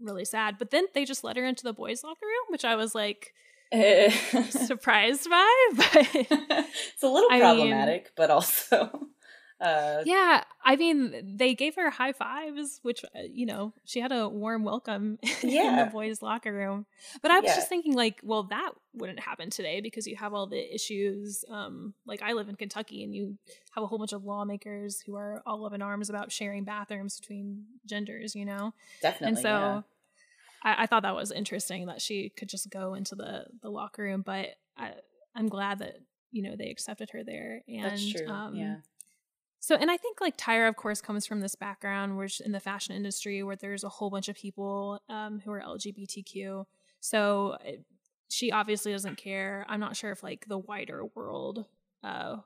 [0.00, 0.56] really sad.
[0.58, 3.34] But then they just let her into the boys' locker room, which I was like
[4.50, 5.48] surprised by.
[5.76, 9.08] But it's a little I mean- problematic, but also,
[9.62, 14.10] uh, yeah, I mean, they gave her high fives, which uh, you know she had
[14.12, 16.86] a warm welcome in the boys' locker room.
[17.22, 17.56] But I was Yeah.
[17.56, 21.44] just thinking, like, well, that wouldn't happen today because you have all the issues.
[21.48, 23.38] Um, like I live in Kentucky, and you
[23.74, 27.20] have a whole bunch of lawmakers who are all up in arms about sharing bathrooms
[27.20, 28.34] between genders.
[28.34, 29.28] You know, definitely.
[29.28, 29.48] and so.
[29.48, 29.80] yeah.
[30.64, 34.02] I, I thought that was interesting that she could just go into the the locker
[34.04, 34.92] room, but I,
[35.34, 35.96] I'm glad that
[36.30, 37.62] you know they accepted her there.
[37.68, 38.28] And That's true.
[38.28, 38.76] Um, yeah.
[39.62, 42.58] So, and I think like Tyra, of course, comes from this background which in the
[42.58, 46.64] fashion industry where there's a whole bunch of people um, who are LGBTQ.
[46.98, 47.70] So uh,
[48.28, 49.64] she obviously doesn't care.
[49.68, 51.64] I'm not sure if like the wider world
[52.02, 52.38] uh,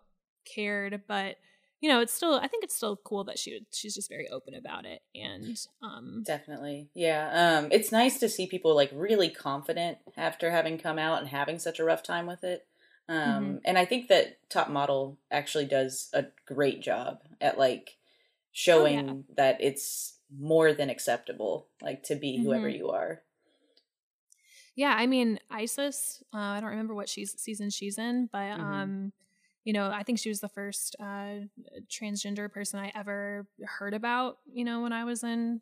[0.45, 1.37] cared, but
[1.81, 2.35] you know, it's still.
[2.35, 5.01] I think it's still cool that she she's just very open about it.
[5.15, 6.91] And um, Definitely.
[6.95, 7.61] Yeah.
[7.61, 11.59] Um it's nice to see people like really confident after having come out and having
[11.59, 12.67] such a rough time with it.
[13.09, 13.61] Um Mm-hmm.
[13.65, 17.97] and I think that Top Model actually does a great job at like
[18.53, 19.15] showing Oh, yeah.
[19.37, 22.71] that it's more than acceptable like to be whoever Mhm.
[22.71, 23.23] you are.
[24.75, 26.23] Yeah, I mean Isis.
[26.35, 28.61] Uh, I don't remember what she's season she's in, but Mhm.
[28.61, 29.13] um,
[29.65, 31.41] you know, I think she was the first uh,
[31.89, 34.39] transgender person I ever heard about.
[34.47, 35.61] You know, when I was in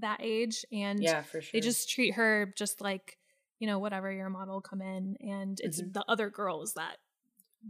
[0.00, 1.52] that age, and Yeah, for sure.
[1.52, 3.18] they just treat her just like
[3.62, 5.92] you know whatever your model come in, and it's Mhm.
[5.92, 6.96] the other girls that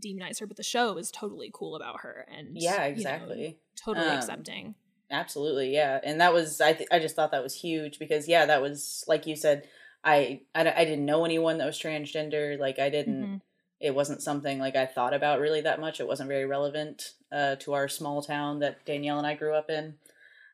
[0.02, 3.58] demonize her, but the show is totally cool about her and Yeah, you know, exactly.
[3.76, 4.74] totally Um, accepting.
[5.10, 6.72] Absolutely, yeah, and that was I.
[6.72, 9.68] Th- I just thought that was huge because yeah, that was like you said.
[10.02, 12.58] I, I I didn't know anyone that was transgender.
[12.58, 13.22] Like I didn't.
[13.26, 13.40] Mhm.
[13.78, 16.00] it wasn't something like I thought about really that much.
[16.00, 19.68] It wasn't very relevant uh, to our small town that Danielle and I grew up
[19.68, 19.98] in.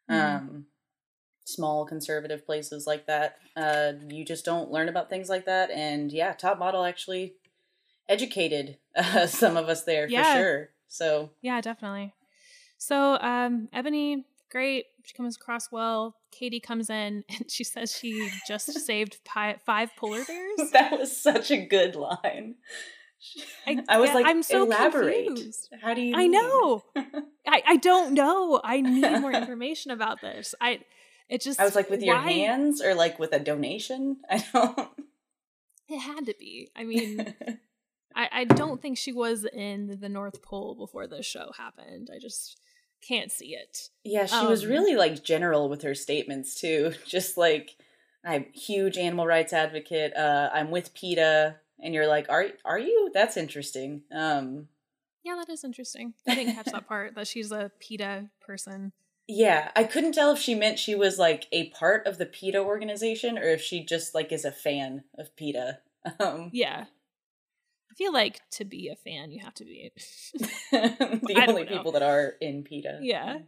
[0.09, 0.37] Mhm.
[0.37, 0.67] Um,
[1.49, 3.39] small conservative places like that.
[3.57, 5.71] Uh, you just don't learn about things like that.
[5.71, 7.35] And yeah, Top Model actually
[8.09, 10.35] educated uh, some of us there Yeah.
[10.35, 10.69] for sure.
[10.89, 12.15] So Yeah, definitely.
[12.77, 14.87] So, um, Ebony, great.
[15.05, 16.15] She comes across well.
[16.31, 20.71] Katie comes in and she says she just saved pi- five polar bears.
[20.73, 22.57] that was such a good line.
[23.67, 25.27] I, was yeah, like, I'm so elaborate.
[25.27, 25.71] confused.
[25.83, 26.15] How do you?
[26.15, 26.31] I mean?
[26.33, 26.85] know.
[27.49, 28.61] I, I don't know.
[28.63, 30.55] I need more information about this.
[30.61, 30.81] I
[31.29, 34.19] it just I was like, with your hands or like with a donation?
[34.31, 34.89] I don't.
[35.89, 36.71] It had to be.
[36.77, 37.35] I mean,
[38.15, 42.11] I, I don't think she was in the North Pole before this show happened.
[42.15, 42.59] I just
[43.07, 43.89] can't see it.
[44.05, 46.93] yeah, she was Um, really like general with her statements too.
[47.07, 47.77] Just like,
[48.25, 50.17] I'm huge animal rights advocate.
[50.17, 53.11] Uh, I'm with PETA, and you're like, are are you?
[53.15, 54.03] That's interesting.
[54.13, 54.67] Um,
[55.23, 56.15] Yeah, that is interesting.
[56.27, 58.93] I didn't catch that part that she's a PETA person.
[59.29, 62.59] Yeah, I couldn't tell if she meant she was like a part of the PETA
[62.59, 65.79] organization or if she just like is a fan of PETA.
[66.19, 66.87] Um, Yeah.
[67.91, 69.93] I feel like to be a fan, you have to be.
[70.73, 71.71] the only know.
[71.71, 73.01] people that are in PETA.
[73.03, 73.41] Yeah.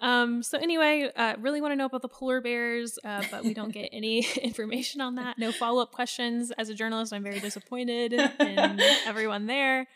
[0.00, 3.54] Um, so anyway, uh, really want to know about the polar bears, uh, but we
[3.54, 5.38] don't get any information on that.
[5.38, 6.50] No follow up questions.
[6.58, 9.86] As a journalist, I'm very disappointed in everyone there.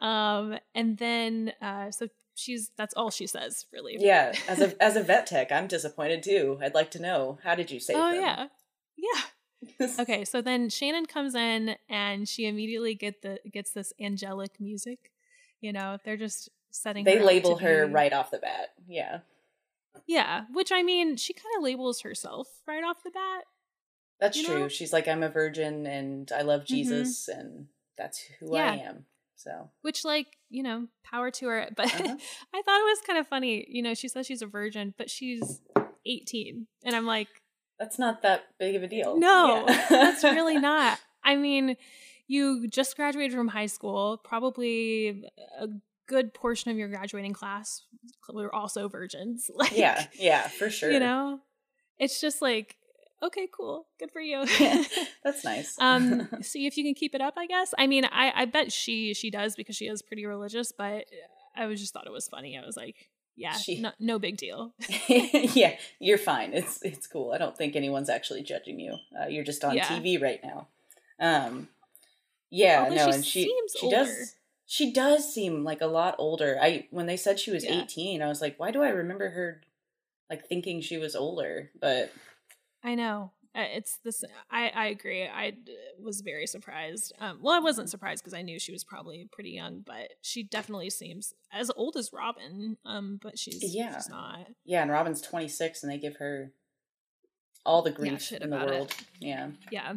[0.00, 2.08] Um, and then uh, so
[2.40, 3.96] she's that's all she says really.
[3.98, 6.58] Yeah, as a as a vet tech, I'm disappointed too.
[6.62, 8.20] I'd like to know how did you save Oh them?
[8.20, 8.46] yeah,
[8.96, 9.20] yeah.
[9.98, 15.12] Okay, so then Shannon comes in and she immediately get the gets this angelic music.
[15.60, 17.04] You know, they're just setting.
[17.04, 18.70] they her label her be- right off the bat.
[18.88, 19.18] Yeah,
[20.06, 23.44] Yeah, which I mean, she kind of labels herself right off the bat.
[24.18, 24.60] that's true.
[24.60, 24.68] know?
[24.68, 26.74] She's like, I'm a virgin and I love mm-hmm.
[26.74, 27.66] Jesus, and
[27.98, 29.04] that's who I am.
[29.42, 32.16] So which like you know power to her but Uh-huh.
[32.54, 35.08] i thought it was kind of funny you know she says she's a virgin but
[35.08, 35.62] she's
[36.06, 37.28] 18 and i'm like
[37.78, 39.18] that's not that big of a deal.
[39.18, 39.86] no Yeah.
[39.88, 41.76] that's really not i mean
[42.26, 45.24] you just graduated from high school probably
[45.58, 45.68] a
[46.06, 47.84] good portion of your graduating class
[48.32, 50.90] were also virgins like yeah, yeah, for sure.
[50.90, 51.40] you know
[51.98, 52.76] it's just like
[53.22, 54.44] okay cool good for you
[55.24, 55.76] that's nice.
[55.78, 58.72] um see if you can keep it up i guess i mean i i bet
[58.72, 61.04] she she does because she is pretty religious but
[61.56, 64.36] i was just thought it was funny i was like yeah She- no, no big
[64.36, 64.72] deal
[65.08, 66.52] yeah, you're fine.
[66.52, 67.32] It's it's cool.
[67.32, 68.96] I don't think anyone's actually judging you.
[69.18, 69.86] Uh, you're just on Yeah.
[69.88, 70.68] TV right now.
[71.18, 71.68] Um,
[72.50, 73.96] yeah, Although no, she and she seems she older.
[73.96, 74.34] does
[74.66, 76.58] she does seem like a lot older.
[76.60, 77.82] I when they said she was Yeah.
[77.82, 79.62] 18, I was like, why do I remember her
[80.28, 81.70] like thinking she was older?
[81.80, 82.12] But
[82.84, 83.32] i know.
[83.52, 85.24] Uh, it's this i i agree.
[85.24, 85.54] I
[86.00, 87.12] was very surprised.
[87.18, 90.44] Um well i wasn't surprised because i knew she was probably pretty young but she
[90.44, 93.94] definitely seems as old as robin um but she's Yeah.
[93.96, 94.46] she's not.
[94.64, 96.52] Yeah, and Robin's 26, and they give her
[97.66, 98.72] all the Yeah, grief shit in the about it.
[98.72, 98.94] world.
[99.20, 99.94] Yeah, yeah.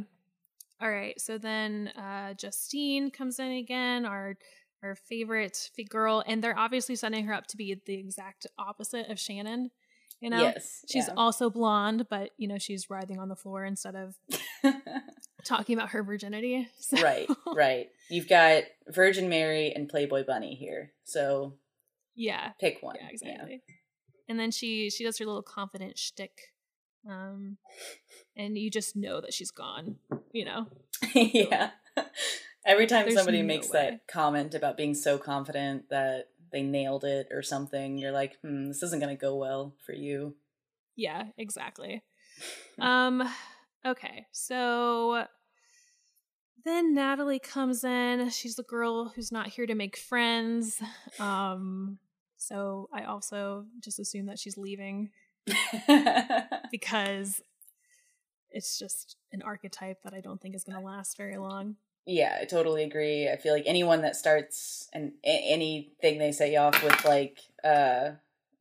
[0.81, 4.35] All right so then uh justine comes in again our
[4.81, 9.17] our favorite girl and they're obviously setting her up to be the exact opposite of
[9.19, 9.69] shannon
[10.19, 13.95] you know yes, she's also blonde but you know she's writhing on the floor instead
[13.95, 14.15] of
[15.43, 17.89] talking about her virginity so- right, right.
[18.09, 21.53] You've got Virgin Mary and Playboy Bunny here, so
[22.15, 22.95] yeah pick one.
[23.01, 23.61] yeah exactly
[24.29, 26.53] and then she she does her little confident shtick
[27.09, 27.57] um
[28.37, 29.95] and you just know that she's gone
[30.31, 30.67] you know
[31.13, 31.71] yeah.
[32.65, 33.89] Every time There's somebody no makes way.
[33.91, 38.67] that comment about being so confident that they nailed it or something, you're like, hmm,
[38.67, 40.35] this isn't going to go well for you.
[40.95, 42.03] Yeah, exactly.
[42.79, 43.23] um
[43.85, 44.25] okay.
[44.31, 45.25] So
[46.63, 48.29] then Natalie comes in.
[48.29, 50.81] She's the girl who's not here to make friends.
[51.19, 51.97] Um
[52.37, 55.09] so I also just assume that she's leaving
[56.71, 57.41] because
[58.51, 61.75] it's just an archetype that I don't think is going to last very long.
[62.05, 63.29] Yeah, I totally agree.
[63.29, 68.11] I feel like anyone that starts and a- anything they say off with like, uh,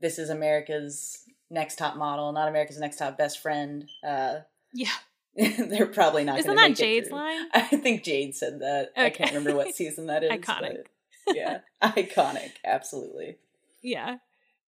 [0.01, 4.41] this is America's next top model, not America's next top best friend, uh,
[4.73, 4.89] Yeah.
[5.37, 7.47] they're probably not Isn't going to that Jade's line?
[7.55, 8.91] I think Jade said that.
[8.97, 10.31] I can't remember what season that is.
[10.31, 10.85] Iconic.
[11.29, 12.51] yeah, iconic.
[12.65, 13.39] Absolutely.
[13.83, 14.17] Yeah.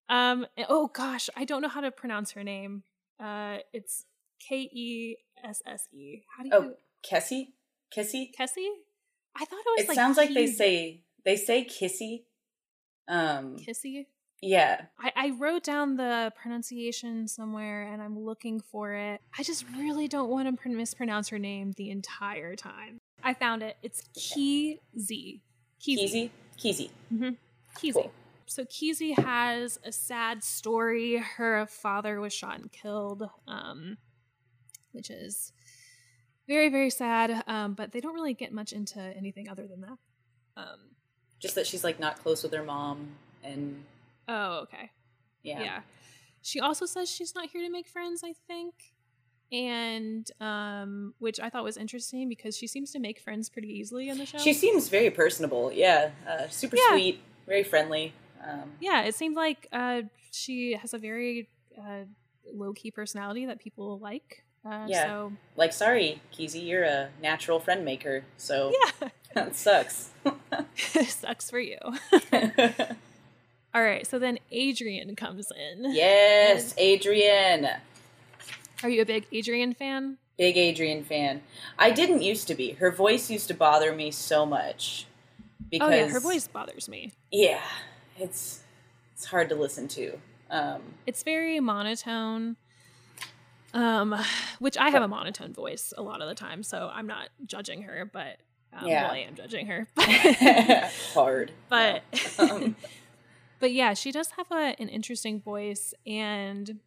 [0.09, 2.83] Um oh gosh, I don't know how to pronounce her name.
[3.21, 4.05] Uh it's
[4.41, 6.23] K E S S E.
[6.37, 6.75] How do you Oh,
[7.09, 7.49] Kessie?
[7.95, 8.31] Kissy?
[8.39, 8.69] Kessie?
[9.37, 12.25] I thought it was It like sounds like they say they say kissy.
[13.09, 14.07] Um Kissy.
[14.41, 14.83] yeah.
[14.99, 19.21] I, I wrote down the pronunciation somewhere and I'm looking for it.
[19.39, 23.01] I just really don't want to mispronounce her name the entire time.
[23.23, 23.77] I found it.
[23.83, 25.41] It's Keezy.
[25.81, 25.99] Keezy.
[25.99, 26.31] Keezy.
[26.59, 26.91] Keezy.
[27.13, 27.31] Mm-hmm.
[27.77, 27.93] Keezy.
[27.95, 28.13] Cool.
[28.47, 31.17] So Keezy has a sad story.
[31.17, 33.97] Her father was shot and killed, um,
[34.93, 35.53] which is
[36.49, 37.43] very, very sad.
[37.47, 39.99] Um, but they don't really get much into anything other than that.
[40.57, 40.79] Um,
[41.41, 43.09] Just that she's like not close with her mom,
[43.43, 43.85] and
[44.29, 44.91] oh, okay.
[45.43, 45.81] yeah, Yeah.
[46.43, 48.75] She also says she's not here to make friends, I think.
[49.53, 54.09] And um which I thought was interesting because she seems to make friends pretty easily
[54.09, 54.39] in the show.
[54.39, 55.71] she seems very personable.
[55.73, 56.97] Yeah, uh, super Yeah.
[56.97, 58.13] sweet, very friendly.
[58.47, 60.03] Um, yeah, it seemed like uh
[60.33, 62.05] she has a very uh
[62.53, 64.44] low key personality that people like.
[64.65, 65.07] Uh Yeah.
[65.07, 68.73] so like, sorry, Keezy, you're a natural friend maker, so
[69.03, 69.09] yeah.
[69.35, 70.11] that sucks.
[71.09, 71.79] Sucks for you.
[73.75, 75.93] All right, so then Adrian comes in.
[75.93, 77.69] yes, Adrian.
[78.83, 80.19] Are you a big Adrian fan?
[80.39, 81.43] Big Adrian fan.
[81.79, 82.73] I didn't used to be.
[82.73, 85.07] Her voice used to bother me so much.
[85.71, 87.13] Because oh yeah, her voice bothers me.
[87.33, 87.63] Yeah,
[88.19, 88.61] it's
[89.17, 90.19] it's hard to listen to.
[90.51, 92.57] Um, It's very monotone.
[93.75, 94.15] Um,
[94.61, 97.83] which I have a monotone voice a lot of the time, so I'm not judging
[97.83, 98.39] her, but
[98.73, 99.03] um, Yeah.
[99.03, 99.87] well, I am judging her.
[101.13, 101.51] hard.
[101.69, 102.03] but
[102.39, 102.77] Um,
[103.59, 106.79] but yeah, she does have a, an interesting voice, and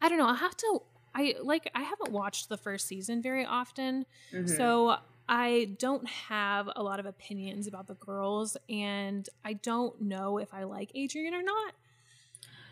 [0.00, 0.28] I don't know.
[0.28, 0.82] I have to.
[1.14, 1.70] I like.
[1.74, 4.48] I haven't watched the first season very often, mhm.
[4.56, 4.96] so
[5.28, 10.54] I don't have a lot of opinions about the girls, and I don't know if
[10.54, 11.74] I like Adrian or not.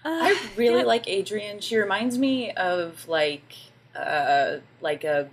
[0.06, 0.84] Uh, I really yeah.
[0.84, 1.58] like Adrian.
[1.60, 3.56] She reminds me of like
[3.96, 5.28] uh like a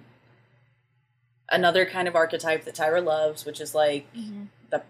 [1.51, 4.47] another kind of archetype that Tyra loves, which is like Mhm.
[4.71, 4.81] the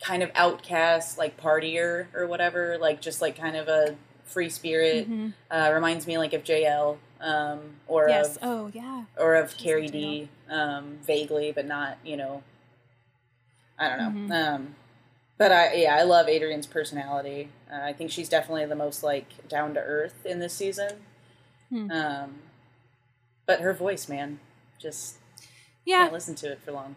[0.00, 5.10] kind of outcast, like partier or whatever, like just like kind of a free spirit.
[5.10, 5.32] Mhm.
[5.50, 8.36] Uh, reminds me like of JL, um, or Yes.
[8.36, 9.04] of Oh, yeah.
[9.16, 12.44] or of She's CariDee, um, vaguely, but not you know.
[13.76, 14.34] I don't know.
[14.36, 14.54] Mhm.
[14.54, 14.74] Um,
[15.38, 17.48] but I yeah, I love Adrian's personality.
[17.72, 20.90] Uh, I think she's definitely the most like down to earth in this season.
[21.70, 21.90] Hmm.
[21.90, 22.34] Um,
[23.46, 24.40] but her voice, man,
[24.78, 25.16] just
[25.84, 26.02] Yeah.
[26.02, 26.96] can't listen to it for long.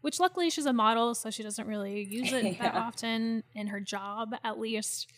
[0.00, 3.80] Which luckily she's a model, so she doesn't really use it that often in her
[3.80, 5.10] job, at least.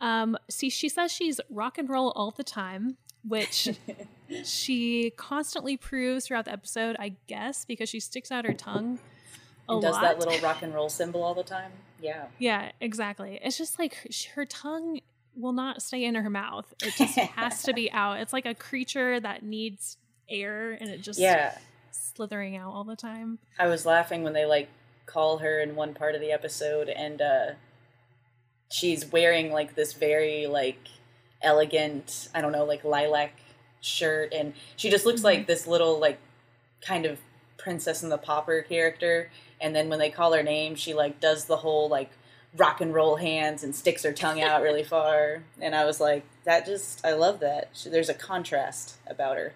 [0.00, 3.68] Um, see, she says she's rock and roll all the time, which
[4.44, 8.98] she constantly proves throughout the episode, I guess, because she sticks out her tongue
[9.78, 10.02] a does lot.
[10.02, 11.72] that little rock and roll symbol all the time.
[12.00, 12.26] Yeah.
[12.38, 13.38] Yeah, exactly.
[13.42, 13.96] It's just like
[14.34, 15.00] her tongue
[15.36, 16.72] will not stay in her mouth.
[16.82, 18.20] It just has to be out.
[18.20, 19.96] It's like a creature that needs
[20.28, 21.56] air and it just Yeah.
[21.90, 23.38] slithering out all the time.
[23.58, 24.68] I was laughing when they like
[25.06, 27.46] call her in one part of the episode and uh
[28.70, 30.78] she's wearing like this very like
[31.42, 33.32] elegant, I don't know, like lilac
[33.80, 35.24] shirt and she just looks Mhm.
[35.24, 36.18] like this little like
[36.80, 37.18] kind of
[37.58, 39.30] princess and the pauper character
[39.62, 42.10] and then when they call her name she like does the whole like
[42.58, 46.24] rock and roll hands and sticks her tongue out really far and I was like
[46.44, 47.70] that just I love that.
[47.72, 49.54] She, there's a contrast about her.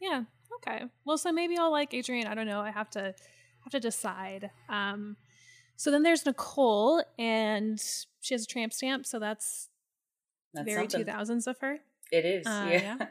[0.00, 0.24] Yeah.
[0.56, 0.84] Okay.
[1.04, 2.26] Well, so maybe I'll like Adrian.
[2.26, 2.60] I don't know.
[2.60, 3.14] I have to
[3.62, 4.50] have to decide.
[4.68, 5.16] Um,
[5.76, 7.80] so then there's Nicole, and
[8.20, 9.68] she has a tramp stamp, so that's,
[10.52, 11.78] That's very two thousands of her.
[12.12, 12.46] It is.
[12.46, 12.96] Uh, yeah.
[13.00, 13.06] yeah.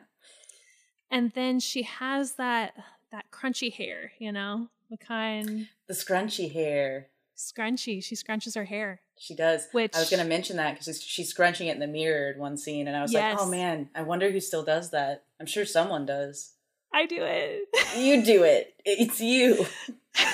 [1.12, 2.74] And then she has that
[3.12, 7.08] that crunchy hair, you know, the kind The scrunchy hair.
[7.38, 8.04] scrunchy.
[8.04, 9.67] She scrunches her hair, She does.
[9.71, 12.39] which I was going to mention that because she's scrunching it in the mirror in
[12.39, 15.45] one scene, and I was like, "Oh man, I wonder who still does that." I'm
[15.45, 16.54] sure someone does.
[16.93, 17.67] I do it.
[17.95, 18.73] You do it.
[18.84, 19.65] It's you.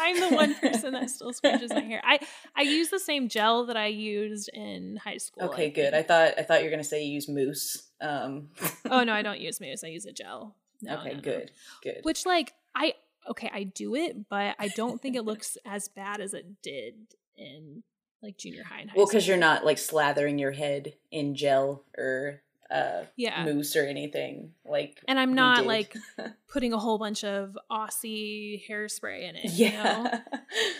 [0.00, 2.00] I'm the one person that still scrunches my hair.
[2.04, 2.20] I
[2.56, 5.44] I use the same gel that I used in high school.
[5.50, 5.92] Okay, I good.
[5.94, 7.88] I thought I thought you were going to say you use mousse.
[8.00, 8.48] Um,
[8.90, 9.82] oh no, I don't use mousse.
[9.84, 10.54] I use a gel.
[10.80, 11.20] No, okay, no, no.
[11.20, 11.50] good,
[11.82, 11.98] good.
[12.04, 12.94] Which like I
[13.28, 16.94] okay, I do it, but I don't think it looks as bad as it did
[17.36, 17.82] in
[18.22, 21.84] like junior high and high Well, because you're not like slathering your head in gel
[21.96, 23.44] or uh, yeah.
[23.44, 25.00] mousse or anything like.
[25.06, 25.94] And I'm not like
[26.48, 29.52] putting a whole bunch of Aussie hairspray in it.
[29.52, 29.74] You know?
[29.74, 30.20] yeah.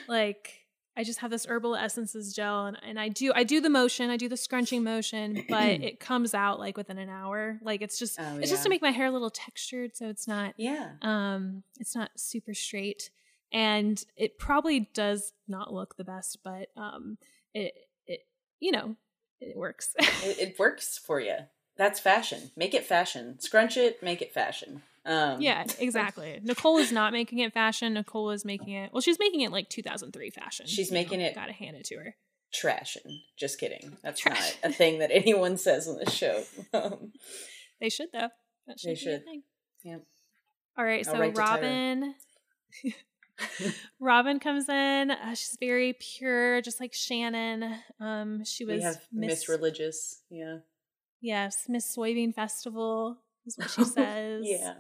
[0.08, 0.57] Like
[0.98, 4.10] I just have this herbal essences gel and, and I do I do the motion,
[4.10, 7.60] I do the scrunching motion, but it comes out like within an hour.
[7.62, 10.26] Like it's just Oh, it's just to make my hair a little textured so it's
[10.26, 10.90] not yeah.
[11.02, 13.10] um it's not super straight
[13.52, 17.16] and it probably does not look the best but um
[17.54, 17.74] it
[18.06, 18.26] it
[18.58, 18.96] you know
[19.40, 21.36] it works it, it works for you.
[21.76, 22.50] That's fashion.
[22.56, 23.38] Make it fashion.
[23.38, 24.02] Scrunch it.
[24.02, 24.82] Make it fashion.
[25.08, 29.18] Um, yeah exactly nicole is not making it fashion nicole is making it well she's
[29.18, 32.14] making it like 2003 fashion She's you know, making it- gotta hand it to her
[32.54, 33.20] trashin.
[33.36, 33.96] Just kidding.
[34.02, 34.56] That's Trash.
[34.62, 36.44] not a thing that anyone says on the show.
[36.72, 37.12] Um,
[37.80, 38.28] they should though
[38.66, 39.24] that They should be a should.
[39.24, 39.42] thing.
[39.84, 40.02] Yep.
[40.78, 41.44] all right I'll so write to Tyra.
[41.50, 42.14] robin
[44.00, 45.10] Robin comes in.
[45.12, 47.72] Uh, she's very pure, just like Shannon.
[48.00, 50.22] Um, she was have Miss, Miss Religious.
[50.30, 50.58] Yeah.
[51.20, 54.42] Yes, Miss Soybean Festival is what she says.
[54.44, 54.74] yeah.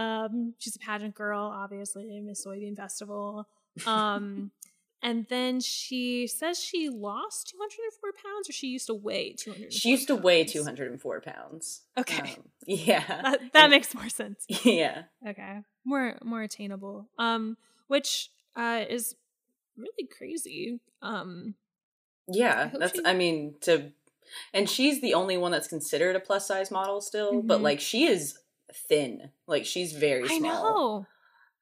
[0.00, 3.46] Um, she's a pageant girl, obviously, Miss Soybean Festival.
[3.86, 4.50] Um,
[5.02, 9.72] and then she says she lost 204 pounds, or she used to weigh 200.
[9.74, 11.82] She used to weigh 204 pounds.
[11.98, 12.34] Okay.
[12.34, 13.04] Um, yeah.
[13.22, 14.46] That, that and, makes more sense.
[14.64, 15.02] Yeah.
[15.26, 15.58] Okay.
[15.84, 17.08] More more attainable.
[17.18, 19.14] Um, which uh is
[19.76, 20.80] really crazy.
[21.02, 21.56] Um.
[22.26, 22.94] Yeah, I that's.
[22.94, 23.04] She...
[23.04, 23.92] I mean, to,
[24.54, 27.46] and she's the only one that's considered a plus size model still, mm-hmm.
[27.46, 28.38] but like she is
[28.74, 29.30] thin.
[29.46, 30.36] Like she's very small.
[30.36, 31.06] I know.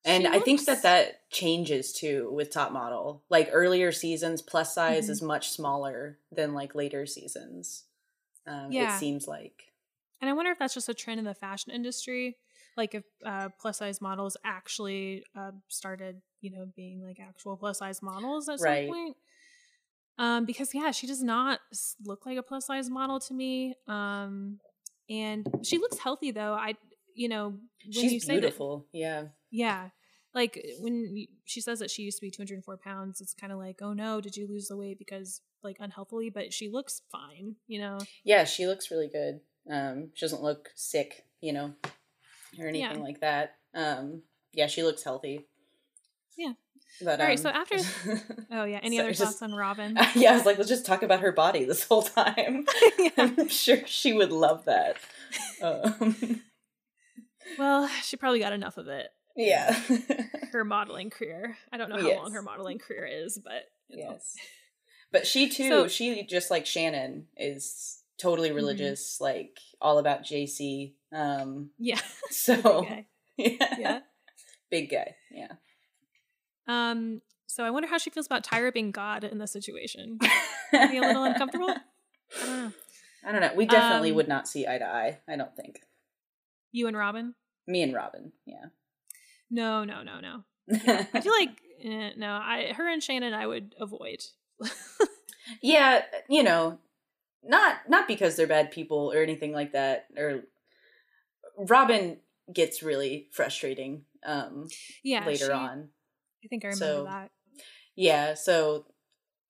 [0.04, 3.24] And I think that that changes too with top model.
[3.28, 5.12] Like earlier seasons, plus size mm-hmm.
[5.12, 7.84] is much smaller than like later seasons.
[8.46, 8.94] Um, yeah.
[8.94, 9.64] It seems like.
[10.20, 12.36] And I wonder if that's just a trend in the fashion industry.
[12.76, 17.78] Like if uh, plus size models actually uh, started, you know, being like actual plus
[17.78, 18.86] size models at right.
[18.88, 19.16] some point.
[20.16, 21.60] Um, because yeah, she does not
[22.04, 23.74] look like a plus size model to me.
[23.86, 24.58] Um,
[25.10, 26.52] and she looks healthy though.
[26.52, 26.74] I
[27.18, 28.86] you know, when she's you say beautiful.
[28.92, 29.24] That, yeah.
[29.50, 29.88] Yeah.
[30.34, 33.80] Like when she says that she used to be 204 pounds, it's kind of like,
[33.82, 36.30] oh no, did you lose the weight because like unhealthily?
[36.30, 37.98] But she looks fine, you know?
[38.22, 39.40] Yeah, she looks really good.
[39.70, 41.74] Um, she doesn't look sick, you know,
[42.58, 43.02] or anything yeah.
[43.02, 43.56] like that.
[43.74, 45.46] Um, yeah, she looks healthy.
[46.36, 46.52] Yeah.
[47.02, 47.76] But, All um, so after,
[48.52, 49.98] oh yeah, any other thoughts on Robin?
[49.98, 52.66] Uh, yeah, I was like, let's just talk about her body this whole time.
[52.98, 53.10] yeah.
[53.18, 54.96] I'm sure she would love that.
[55.60, 56.42] Um,
[57.58, 59.08] well, she probably got enough of it.
[59.36, 59.78] Yeah.
[60.52, 61.56] her modeling career.
[61.72, 62.18] I don't know how yes.
[62.18, 64.34] long her modeling career is, but yes.
[64.36, 64.42] Know.
[65.12, 68.56] But she too, so, she just like Shannon is totally mm-hmm.
[68.56, 69.24] religious, mm-hmm.
[69.24, 70.94] like all about JC.
[71.12, 72.00] Um Yeah.
[72.30, 72.86] So
[73.36, 73.74] yeah.
[73.78, 74.00] yeah.
[74.70, 75.14] Big guy.
[75.30, 75.52] Yeah.
[76.66, 80.18] Um so I wonder how she feels about Tyra being God in this situation.
[80.72, 81.70] Be a little uncomfortable?
[81.70, 82.72] I don't know.
[83.24, 83.52] I don't know.
[83.56, 85.80] We definitely um, would not see eye to eye, I don't think.
[86.72, 87.34] You and Robin?
[87.66, 88.66] Me and Robin, yeah.
[89.50, 90.44] No, no, no, no.
[90.66, 91.06] Yeah.
[91.14, 91.50] I feel like
[91.82, 94.20] eh, no, I her and Shannon I would avoid.
[95.62, 96.78] yeah, you know,
[97.42, 100.42] not not because they're bad people or anything like that or
[101.56, 102.18] Robin
[102.52, 104.68] gets really frustrating um
[105.02, 105.88] yeah, later she, on.
[106.44, 107.30] I think I remember so, that.
[107.96, 108.86] Yeah, so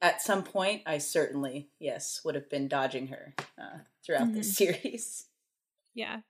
[0.01, 4.35] at some point I certainly, yes, would have been dodging her uh, throughout mm-hmm.
[4.35, 5.27] this series.
[5.95, 6.21] Yeah.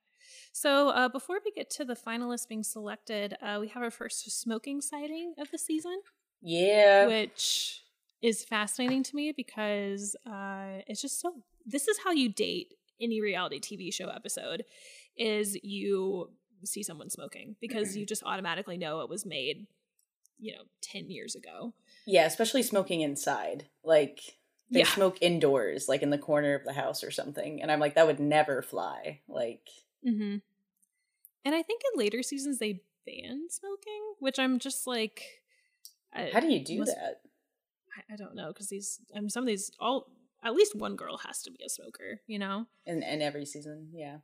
[0.60, 4.28] So uh, before we get to the finalists being selected, uh, we have our first
[4.28, 6.00] smoking sighting of the season.
[6.42, 7.82] Yeah, which
[8.22, 11.44] is fascinating to me because uh, it's just so.
[11.64, 14.64] This is how you date any reality TV show episode:
[15.16, 16.30] is you
[16.64, 19.68] see someone smoking because you just automatically know it was made,
[20.40, 21.72] you know, ten years ago.
[22.04, 24.18] Yeah, especially smoking inside, like
[24.72, 24.86] they yeah.
[24.86, 28.08] smoke indoors, like in the corner of the house or something, and I'm like, that
[28.08, 29.20] would never fly.
[29.28, 29.68] Like
[30.06, 30.36] Mm-hmm.
[31.44, 35.22] And I think in later seasons they ban smoking, which I'm just like,
[36.12, 37.20] how do you do must, that?
[37.96, 40.06] I, I don't know because these, I mean, some of these all
[40.42, 42.66] at least one girl has to be a smoker, you know.
[42.86, 44.18] And in every season, yeah,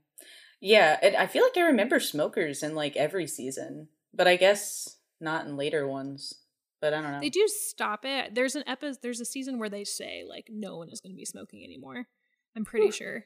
[0.61, 0.99] yeah.
[1.03, 5.47] And I feel like I remember smokers in like every season, but I guess not
[5.47, 6.35] in later ones.
[6.81, 7.21] But I don't know.
[7.21, 8.35] They do stop it.
[8.35, 8.99] There's an episode.
[9.03, 12.07] There's a season where they say like no one is going to be smoking anymore.
[12.55, 12.93] I'm pretty Ooh.
[12.93, 13.25] sure.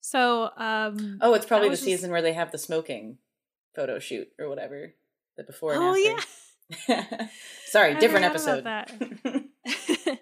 [0.00, 1.84] So, um, oh, it's probably the just...
[1.84, 3.18] season where they have the smoking
[3.74, 4.94] photo shoot or whatever.
[5.36, 5.74] The before.
[5.74, 6.20] oh yeah.
[7.66, 8.64] Sorry, different episode.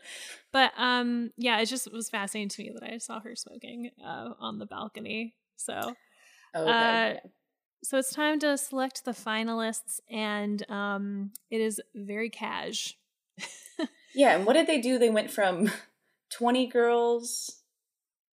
[0.52, 4.30] but um, yeah, it just was fascinating to me that I saw her smoking uh,
[4.38, 5.34] on the balcony.
[5.56, 5.94] So,
[6.54, 7.18] oh, okay.
[7.24, 7.28] uh,
[7.82, 12.96] so it's time to select the finalists, and um, it is very cash.
[14.14, 14.98] yeah, and what did they do?
[14.98, 15.70] They went from
[16.30, 17.62] twenty girls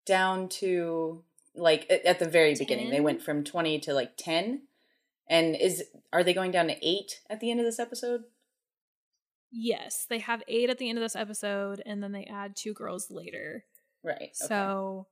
[0.05, 1.23] down to
[1.55, 2.59] like at the very 10?
[2.59, 4.61] beginning they went from 20 to like 10
[5.29, 5.83] and is
[6.13, 8.23] are they going down to 8 at the end of this episode
[9.51, 12.73] yes they have 8 at the end of this episode and then they add two
[12.73, 13.65] girls later
[14.03, 14.31] right okay.
[14.33, 15.07] so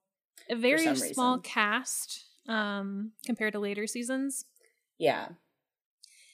[0.49, 1.41] a very small reason.
[1.41, 4.45] cast um compared to later seasons
[4.97, 5.27] yeah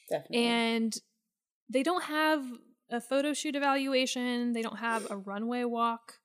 [0.08, 0.96] definitely and
[1.68, 2.44] they don't have
[2.90, 6.20] a photo shoot evaluation they don't have a runway walk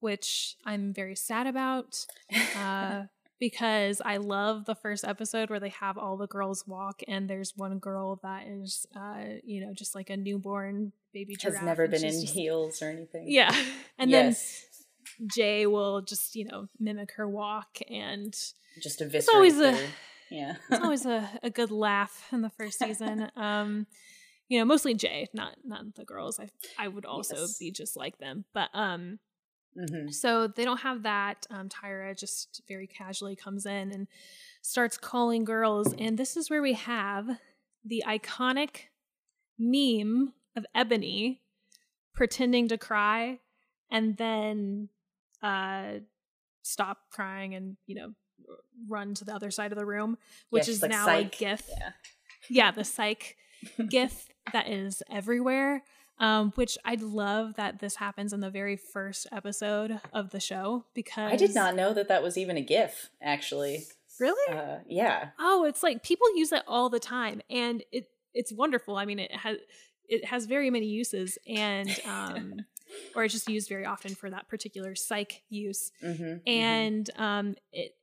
[0.00, 2.06] which I'm very sad about.
[2.56, 3.04] Uh,
[3.38, 7.56] because I love the first episode where they have all the girls walk, and there's
[7.56, 11.58] one girl that is, uh, you know, just like a newborn baby giraffe.
[11.58, 13.24] Has never been in just, heels or anything.
[13.28, 13.54] Yeah,
[13.98, 14.66] and yes.
[15.18, 18.32] then Jay will just, you know, mimic her walk, and
[18.80, 19.78] just it's always a
[20.30, 23.30] yeah, it's always a, a good laugh in the first season.
[23.36, 23.86] Um,
[24.48, 26.38] you know, mostly Jay, not not the girls.
[26.38, 27.58] I I would also Yes.
[27.58, 28.44] be just like them.
[28.54, 29.18] But um
[29.76, 31.46] hmm so they don't have that.
[31.50, 34.06] Um Tyra just very casually comes in and
[34.62, 37.28] starts calling girls and this is where we have
[37.84, 38.88] the iconic
[39.58, 41.42] meme of Ebony
[42.14, 43.38] pretending to cry
[43.90, 44.88] and then
[45.42, 46.00] uh
[46.62, 48.12] stop crying and, you know,
[48.88, 50.18] run to the other side of the room,
[50.50, 51.90] which she's is like, now "Psych." a gif Yeah.
[52.48, 53.36] yeah the psych
[53.88, 55.82] gif that is everywhere
[56.18, 60.84] um which i love that this happens in the very first episode of the show
[60.94, 63.10] because I did not know that that was even a GIF.
[63.20, 63.84] Actually,
[64.18, 65.28] really uh, yeah.
[65.38, 69.18] oh it's like people use it all the time and it it's wonderful i mean
[69.18, 69.58] it has
[70.08, 72.64] it has very many uses and um
[73.14, 77.94] or it's just used very often for that particular psych use hmm and um it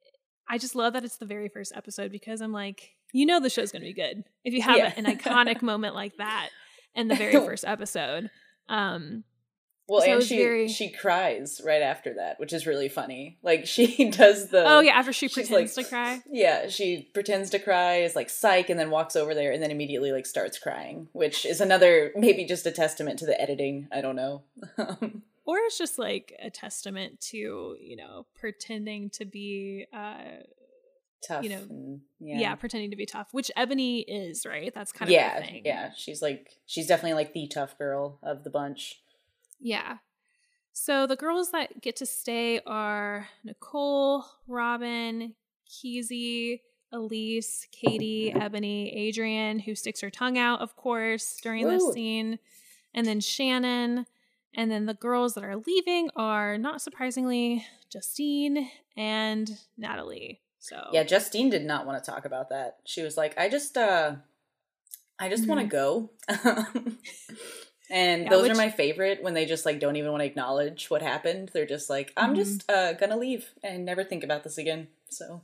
[0.47, 3.49] i just love that it's the very first episode because i'm like you know the
[3.49, 4.93] show's gonna be good if you have Yeah.
[4.97, 6.49] an iconic moment like that
[6.95, 8.29] in the very first episode
[8.69, 9.23] um
[9.89, 13.37] Well, So and she very- she cries right after that, which is really funny.
[13.43, 17.49] Like she does the oh yeah after she pretends like- to cry Yeah, she pretends
[17.49, 20.57] to cry, is like psych, and then walks over there, and then immediately like starts
[20.57, 23.87] crying, which is another maybe just a testament to the editing.
[23.91, 24.43] I don't know.
[25.45, 30.39] or it's just like a testament to you know pretending to be uh
[31.27, 31.43] Tough.
[31.43, 32.39] You know, and- yeah.
[32.39, 32.55] yeah.
[32.55, 35.91] pretending to be tough which ebony is right that's kind of yeah, the thing yeah.
[35.95, 39.01] She's like she's definitely like the tough girl of the bunch.
[39.59, 39.97] Yeah.
[40.73, 45.35] So the girls that get to stay are Nicole, Robin,
[45.69, 46.61] Keezy,
[46.93, 52.39] Elyse, Katie, Ebony, Adrian, who sticks her tongue out, of course, during this scene,
[52.93, 54.05] and then Shannon.
[54.55, 60.41] And then the girls that are leaving are, not surprisingly, Justine and Natalie.
[60.63, 62.77] So Yeah, Justine did not want to talk about that.
[62.85, 64.15] She was like, I just uh
[65.19, 66.09] I just want to go.
[67.91, 70.89] and Yeah, those are my favorite when they just like don't even want to acknowledge
[70.89, 71.51] what happened.
[71.53, 72.37] They're just like, I'm Mhm.
[72.37, 74.87] just uh gonna leave and never think about this again.
[75.09, 75.41] So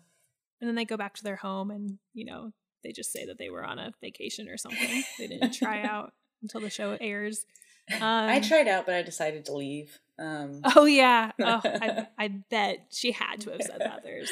[0.62, 2.54] and then they go back to their home and, you know,
[2.84, 5.04] they just say that they were on a vacation or something.
[5.18, 7.46] they didn't try out until the show airs.
[7.90, 10.00] Um, I tried out, but I decided to leave.
[10.18, 11.32] Um Oh yeah.
[11.40, 14.04] Oh, I, I bet she had to have said that.
[14.04, 14.32] There's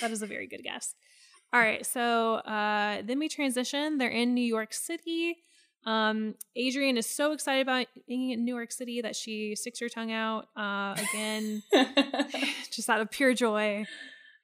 [0.00, 0.94] that is a very good guess.
[1.52, 3.98] All right, so uh, then we transition.
[3.98, 5.36] They're in New York City.
[5.86, 9.88] Um, Adrian is so excited about being in New York City that she sticks her
[9.88, 11.62] tongue out uh, again,
[12.72, 13.86] just out of pure joy.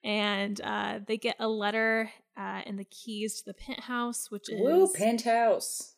[0.05, 4.61] And uh, they get a letter uh, and the keys to the penthouse, which is
[4.61, 5.92] Woo, penthouse.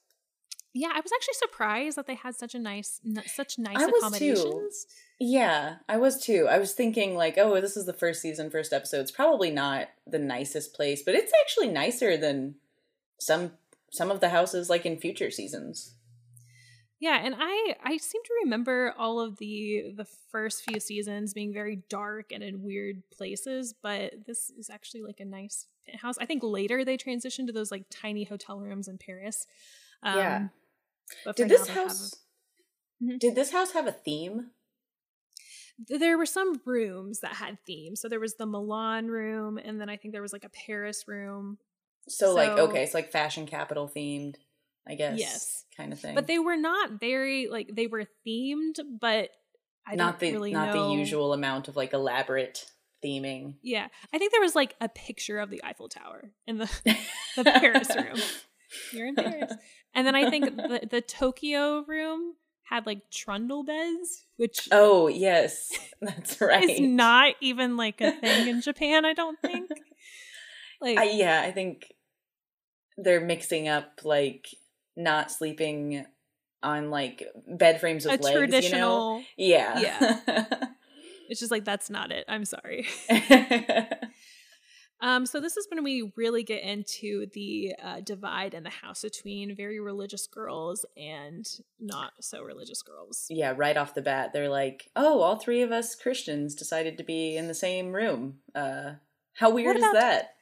[0.75, 0.91] Yeah.
[0.93, 3.93] I was actually surprised that they had such a nice, n- such nice I was
[4.19, 4.33] too.
[4.33, 4.87] accommodations.
[5.21, 6.49] Yeah, I was too.
[6.51, 9.01] I was thinking like, oh, this is the first season, first episode.
[9.01, 12.57] It's probably not the nicest place, but it's actually nicer than
[13.19, 13.53] some
[13.91, 15.95] some of the houses like in future seasons.
[17.01, 21.53] Yeah, and I I seem to remember all of the the first few seasons being
[21.53, 26.17] very dark and in weird places, but this is actually like a nice penthouse.
[26.19, 29.47] I think later they transitioned to those like tiny hotel rooms in Paris.
[30.03, 30.49] Um, Yeah.
[31.25, 32.15] But Did this have- house
[33.03, 33.19] Mhm.
[33.19, 34.51] Did this house have a theme?
[35.89, 38.01] there were some rooms that had themes.
[38.01, 41.09] So there was the Milan room, and then I think there was like a Paris
[41.09, 41.59] room.
[42.07, 44.37] So, like okay, it's like fashion capital themed,
[44.87, 45.19] I guess.
[45.19, 45.65] Yes.
[45.77, 46.15] kind of thing.
[46.15, 49.31] But they were not very like they were themed, but
[49.87, 50.91] I not don't the really not know.
[50.91, 52.67] the usual amount of like elaborate
[53.05, 53.57] theming.
[53.63, 56.71] Yeah, I think there was like a picture of the Eiffel Tower in the
[57.37, 58.17] the Paris room.
[58.93, 59.53] You're in Paris,
[59.95, 65.71] and then I think the the Tokyo room had like trundle beds, which Oh yes,
[66.01, 66.69] that's right.
[66.69, 69.05] is not even like a thing in Japan.
[69.05, 69.71] I don't think.
[70.81, 71.93] Like, I, yeah, I think
[72.97, 74.49] they're mixing up like
[74.97, 76.05] not sleeping
[76.63, 78.37] on like bed frames a with legs.
[78.37, 79.23] traditional.
[79.37, 79.81] You know?
[79.83, 80.19] Yeah.
[80.29, 80.55] Yeah.
[81.27, 82.27] It's just like that's not it.
[82.29, 82.87] I'm sorry.
[85.01, 89.03] Um, so this is when we really get into the uh, divide in the house
[89.03, 91.47] between very religious girls and
[91.79, 93.27] not so religious girls.
[93.29, 97.05] yeah, right off the bat, they're like, "Oh, all three of us Christians decided to
[97.05, 98.39] be in the same room.
[98.55, 98.93] Uh,
[99.35, 100.35] how weird is that?"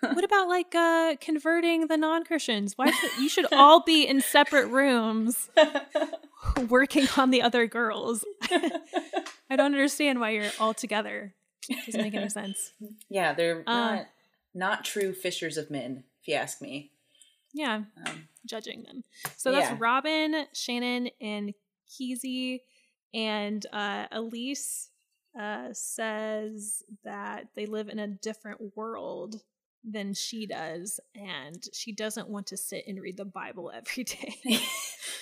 [0.00, 2.74] what about like uh, converting the non-Christians?
[2.76, 5.50] Why should you should all be in separate rooms
[6.68, 8.24] working on the other girls?
[8.50, 11.34] I don't understand why you're all together.
[11.86, 12.72] Doesn't make any sense.
[13.08, 14.08] yeah, they're Uh, not
[14.54, 16.90] not true fishers of men, if you ask me.
[17.52, 19.04] Yeah, Um, judging them.
[19.36, 19.76] So that's Yeah.
[19.78, 21.54] Robin, Shannon, and
[21.88, 22.60] Keezy.
[23.14, 24.88] And uh, Elyse
[25.38, 29.42] uh, says that they live in a different world
[29.84, 34.34] than she does, and she doesn't want to sit and read the Bible every day.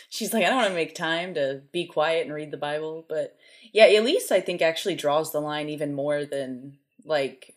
[0.08, 3.04] She's like, I don't want to make time to be quiet and read the Bible.
[3.08, 3.36] But
[3.72, 7.54] yeah, Elyse, I think, actually draws the line even more than like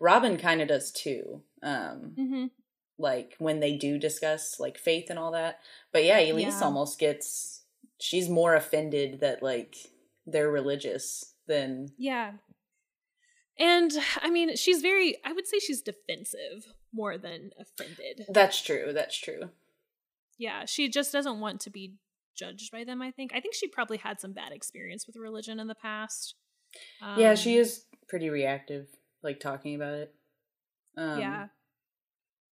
[0.00, 1.42] Robin kind of does too.
[1.62, 2.44] Um, mm-hmm.
[2.98, 5.60] Like when they do discuss like faith and all that.
[5.92, 6.60] But yeah, Elyse Yeah.
[6.62, 7.62] almost gets,
[8.00, 9.76] she's more offended that like
[10.26, 12.32] they're religious than, Yeah.
[13.58, 18.26] And I mean, she's very, I would say she's defensive more than offended.
[18.28, 18.92] that's true.
[18.92, 19.50] That's true.
[20.38, 21.94] Yeah, she just doesn't want to be
[22.36, 23.32] judged by them, I think.
[23.34, 26.34] I think she probably had some bad experience with religion in the past.
[27.16, 28.88] yeah, she Um, is pretty reactive,
[29.22, 30.14] like talking about it.
[30.96, 31.46] Um, yeah.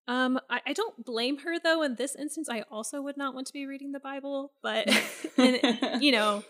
[0.09, 1.83] Um, I, I don't blame her though.
[1.83, 4.89] In this instance, I also would not want to be reading the Bible, but
[5.37, 6.45] and, you know,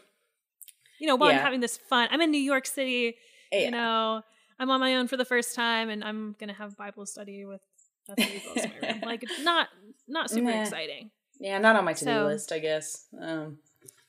[1.01, 3.17] you know, while I'm having this fun, I'm in New York City.
[3.51, 3.59] Yeah.
[3.61, 4.23] You know,
[4.63, 7.61] I'm on my own for the first time, and I'm gonna have Bible study with
[8.07, 9.01] the three books in my room.
[9.05, 9.69] Like, it's not
[10.07, 10.63] not super Nah.
[10.63, 11.11] exciting.
[11.41, 13.07] Yeah, not on my to do So- list, I guess.
[13.21, 13.59] Um,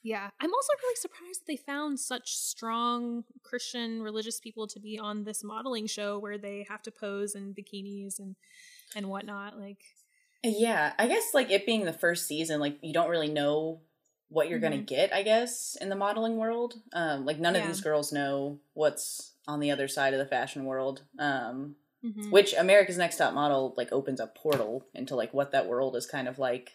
[0.03, 4.99] Yeah, I'm also really surprised that they found such strong Christian religious people to be
[4.99, 8.35] on this modeling show where they have to pose in bikinis and
[8.95, 9.57] and whatnot.
[9.59, 9.81] Like,
[10.43, 13.81] yeah, I guess like it being the first season, like you don't really know
[14.29, 14.85] what you're gonna Mhm.
[14.85, 15.13] get.
[15.13, 19.59] I guess in the modeling world, um, like none of these girls know what's on
[19.59, 21.03] the other side of the fashion world.
[21.19, 22.31] Um, mhm.
[22.31, 26.05] which America's Next Top Model like opens a portal into like what that world is
[26.05, 26.73] kind of like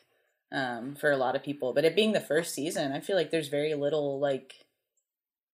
[0.53, 1.73] um, for a lot of people.
[1.75, 4.65] But it being the first season, I feel like there's very little like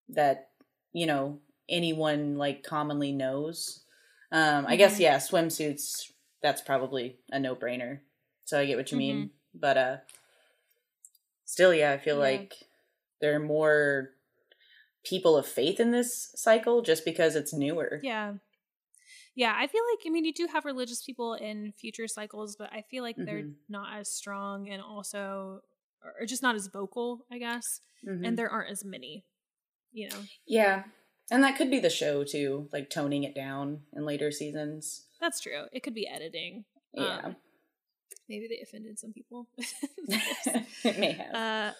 [0.10, 0.50] that
[0.92, 3.84] you know anyone like commonly knows.
[4.32, 5.02] Um, I guess Mhm.
[5.02, 6.12] yeah, swimsuits.
[6.42, 8.00] That's probably a no brainer.
[8.46, 9.98] So I get what you mean, but uh,
[11.46, 12.22] still, yeah, I feel Yeah.
[12.22, 12.54] like
[13.22, 14.12] there are more
[15.10, 18.00] people of faith in this cycle just because it's newer.
[18.04, 18.34] yeah,
[19.36, 19.54] yeah.
[19.58, 22.84] I feel like I mean you do have religious people in future cycles, but I
[22.92, 23.56] feel like they're Mhm.
[23.70, 25.62] not as strong and also
[26.04, 27.64] or just not as vocal, I guess.
[28.08, 28.26] Mhm.
[28.28, 29.26] And there aren't as many.
[29.92, 30.84] You know, Yeah.
[31.32, 35.06] And that could be the show too, like toning it down in later seasons.
[35.20, 35.66] that's true.
[35.74, 36.64] It could be editing.
[36.94, 37.22] Yeah.
[37.26, 37.36] Um,
[38.30, 39.48] maybe they offended some people.
[40.88, 41.36] it may have.
[41.36, 41.74] Uh,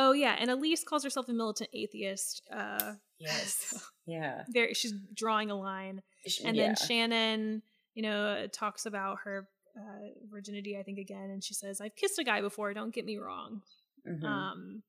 [0.00, 2.42] oh yeah, and Elyse calls herself a militant atheist.
[2.52, 3.74] Uh, yes.
[4.06, 4.44] Yeah.
[4.48, 6.02] very, she's drawing a line,
[6.44, 6.66] and yeah.
[6.66, 7.62] then Shannon,
[7.94, 9.46] you know, talks about her
[9.76, 10.78] uh, virginity.
[10.78, 12.72] I think again, and she says, "I've kissed a guy before.
[12.72, 13.62] Don't get me wrong."
[14.08, 14.24] Mhm.
[14.24, 14.82] Um,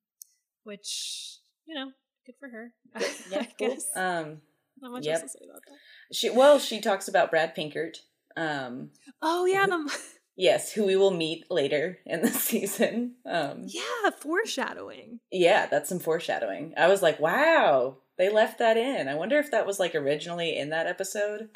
[0.64, 1.91] which you know,
[2.26, 2.74] good for her.
[3.30, 3.70] yeah, I cool.
[3.70, 4.41] guess Um
[4.82, 5.22] not much yep.
[5.22, 6.16] else to say about that.
[6.16, 7.97] she well, she talks about Brad Pinkert.
[8.38, 8.91] Um
[9.22, 9.97] Oh yeah, the,
[10.36, 13.16] yes, who we will meet later in the season.
[13.26, 15.20] Um yeah, foreshadowing.
[15.32, 16.74] yeah, that's some foreshadowing.
[16.78, 19.08] I was like, wow, they left that in.
[19.08, 21.50] I wonder if that was like originally in that episode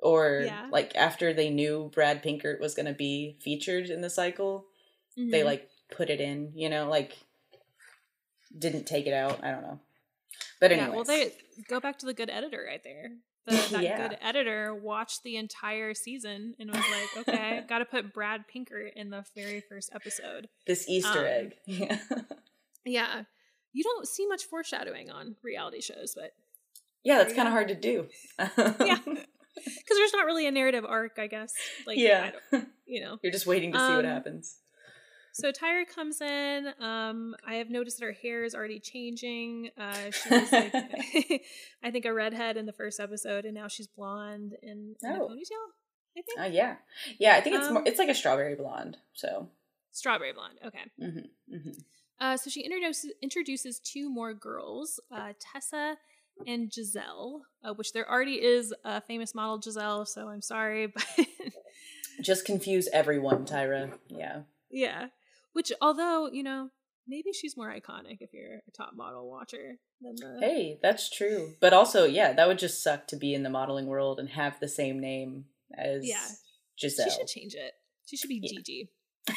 [0.00, 0.68] or Yeah.
[0.70, 4.66] like after they knew Brad Pinkert was going to be featured in the cycle,
[5.16, 5.44] they Mhm.
[5.44, 7.16] like put it in, you know, like
[8.56, 9.42] didn't take it out.
[9.44, 9.80] I don't know.
[10.60, 11.32] But anyway, Yeah, well, they
[11.68, 13.10] go back to the good editor right there.
[13.68, 14.08] The, that Yeah.
[14.08, 18.92] good editor watched the entire season and was like, "Okay, got to put Brad Pinkert
[18.94, 21.54] in the very first episode." this Easter um, egg.
[21.66, 21.98] Yeah.
[22.84, 23.22] Yeah,
[23.72, 26.32] you don't see much foreshadowing on reality shows, but
[27.04, 28.06] yeah, that's kind of hard to do.
[28.38, 31.52] yeah, because there's not really a narrative arc, I guess.
[31.86, 32.30] Like, yeah.
[32.86, 33.18] You know.
[33.22, 34.56] You're just waiting to see what Um, happens.
[35.40, 36.68] So Tyra comes in.
[36.80, 39.70] Um, I have noticed that her hair is already changing.
[39.78, 40.72] Uh, she was like,
[41.82, 45.14] I think a redhead in the first episode, and now she's blonde and in a
[45.22, 45.28] Oh.
[45.28, 45.66] ponytail.
[46.16, 46.76] I think Uh, yeah.
[47.18, 48.96] Yeah, I think it's more Um, it's like a strawberry blonde.
[49.12, 49.48] So,
[49.92, 50.58] strawberry blonde.
[50.64, 50.84] Okay.
[51.00, 51.84] mhm, mhm.
[52.20, 55.96] Uh, so she introduces introduces two more girls, uh, Tessa
[56.48, 60.04] and Giselle, uh, which there already is a famous model Giselle.
[60.04, 61.04] So I'm sorry, but
[62.20, 63.92] just confuse everyone, Tyra.
[64.08, 64.40] Yeah.
[64.70, 65.06] yeah.
[65.52, 66.70] Which, although you know,
[67.06, 70.38] maybe she's more iconic if you're a top model watcher than the.
[70.40, 71.54] Hey, that's true.
[71.60, 74.60] But also, yeah, that would just suck to be in the modeling world and have
[74.60, 75.46] the same name
[75.76, 76.26] as Yeah.
[76.78, 77.06] Giselle.
[77.10, 77.72] She should change it.
[78.06, 78.58] She should be Yeah.
[78.58, 78.90] Gigi.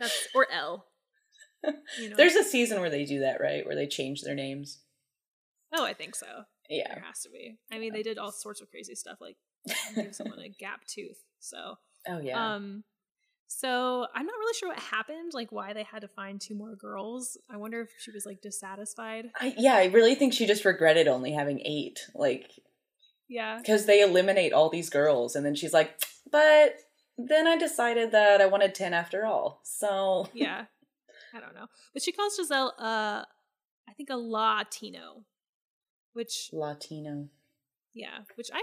[0.00, 0.86] That's or L.
[1.98, 2.16] You know.
[2.16, 3.64] There's a season where they do that, right?
[3.64, 4.80] Where they change their names.
[5.72, 6.26] oh, I think so.
[6.68, 6.94] Yeah.
[6.94, 7.58] There has to be.
[7.70, 9.36] I mean, they did all sorts of crazy stuff, like
[9.94, 11.18] give someone a gap tooth.
[11.38, 11.76] So,
[12.08, 12.54] Oh yeah.
[12.56, 12.82] um,
[13.58, 16.74] so I'm not really sure what happened, like why they had to find two more
[16.74, 17.36] girls.
[17.50, 19.26] I wonder if she was like dissatisfied.
[19.38, 22.50] I, yeah, I really think she just regretted only having eight, like
[23.28, 26.00] Yeah, because they eliminate all these girls, and then she's like,
[26.30, 26.76] "But
[27.18, 30.64] then I decided that I wanted ten after all." So yeah.
[31.34, 33.24] I don't know, but she calls Giselle, uh,
[33.88, 35.24] I think a Latino,
[36.12, 37.28] which Latino.
[37.94, 38.60] yeah, which I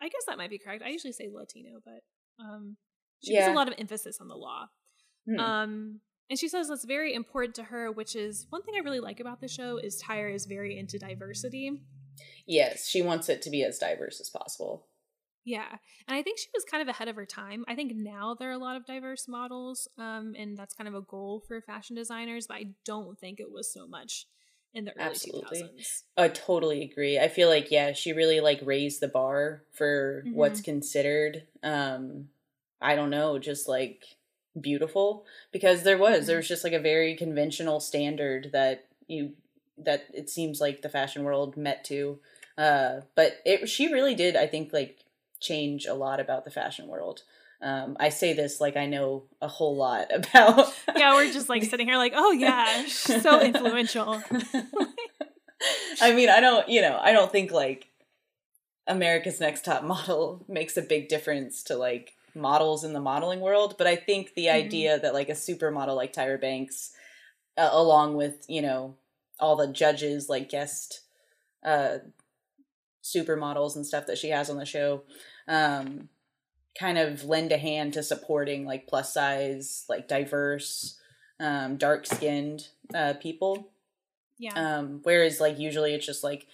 [0.00, 0.82] I guess that might be correct.
[0.84, 2.02] I usually say Latino, but
[2.44, 2.76] um,
[3.24, 4.68] she puts a lot of emphasis on the law.
[5.26, 5.40] Hmm.
[5.40, 6.00] Um,
[6.30, 9.20] and she says that's very important to her, which is one thing I really like
[9.20, 11.82] about the show is Tyra is very into diversity.
[12.46, 14.86] yes, she wants it to be as diverse as possible.
[15.44, 15.76] Yeah,
[16.08, 17.66] and I think she was kind of ahead of her time.
[17.68, 20.94] I think now there are a lot of diverse models, um, and that's kind of
[20.94, 22.46] a goal for fashion designers.
[22.46, 24.26] But I don't think it was so much
[24.72, 25.62] in the early Absolutely.
[25.62, 26.02] 2000s.
[26.16, 27.18] I totally agree.
[27.18, 32.28] I feel like yeah, she really like raised the bar for what's considered um
[32.84, 34.04] I don't know, just like
[34.60, 39.32] beautiful because there was there was just like a very conventional standard that you
[39.76, 42.20] that it seems like the fashion world met to
[42.56, 45.00] uh but it she really did I think like
[45.40, 47.22] change a lot about the fashion world.
[47.60, 51.64] Um I say this like I know a whole lot about Yeah, we're just like
[51.64, 54.22] sitting here, like, oh yeah, she's so influential.
[56.00, 57.88] I mean, I don't, you know, I don't think like
[58.86, 63.76] America's Next Top Model makes a big difference to like models in the modeling world,
[63.78, 64.52] but I think the Mhm.
[64.52, 66.92] idea that like a supermodel like Tyra Banks,
[67.56, 68.96] uh, along with you know
[69.40, 71.00] all the judges like guest
[71.64, 71.98] uh
[73.02, 75.02] supermodels and stuff that she has on the show,
[75.48, 76.08] um,
[76.78, 80.98] kind of lend a hand to supporting like plus size, like diverse,
[81.38, 83.68] um, dark skinned uh, people.
[84.38, 86.46] Yeah, Um, whereas like usually it's just like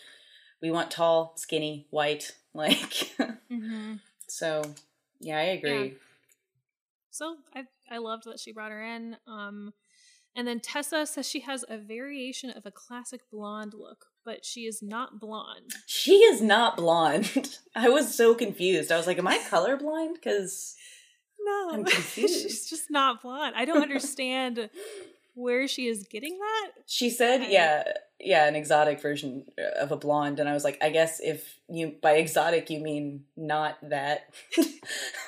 [0.61, 3.13] we want tall, skinny, white, like
[3.49, 3.95] hmm
[4.29, 4.63] so
[5.21, 5.97] yeah, I agree.
[7.11, 9.17] so I I loved that she brought her in.
[9.27, 9.73] Um,
[10.37, 14.61] and then Tessa says she has a variation of a classic blonde look, but she
[14.63, 15.73] is not blonde.
[15.87, 17.59] She is not blonde.
[17.75, 18.93] I was so confused.
[18.93, 20.15] I was like, am I colorblind?
[20.15, 20.77] Because
[21.41, 23.55] No, I'm she's just not blonde.
[23.57, 24.71] I don't understand
[25.41, 26.71] where she is getting that.
[26.87, 27.53] she said, Okay.
[27.53, 27.85] yeah,
[28.19, 29.47] yeah, an exotic version
[29.79, 33.25] of a blonde, and I was like, I guess if you by exotic you mean
[33.37, 34.33] not that,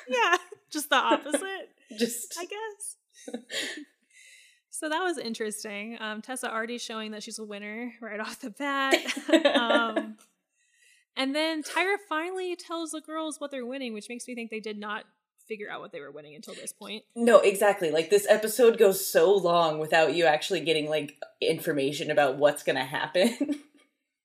[0.07, 0.37] Yeah,
[0.71, 1.69] just the opposite.
[1.97, 2.95] just I guess.
[4.69, 5.97] so that was interesting.
[5.99, 8.95] Um, Tessa already showing that she's a winner right off the bat.
[9.55, 10.17] um,
[11.15, 14.59] and then Tyra finally tells the girls what they're winning, which makes me think they
[14.59, 15.05] did not
[15.47, 17.03] figure out what they were winning until this point.
[17.15, 17.91] No, exactly.
[17.91, 22.85] Like this episode goes so long without you actually getting like information about what's gonna
[22.85, 23.59] happen.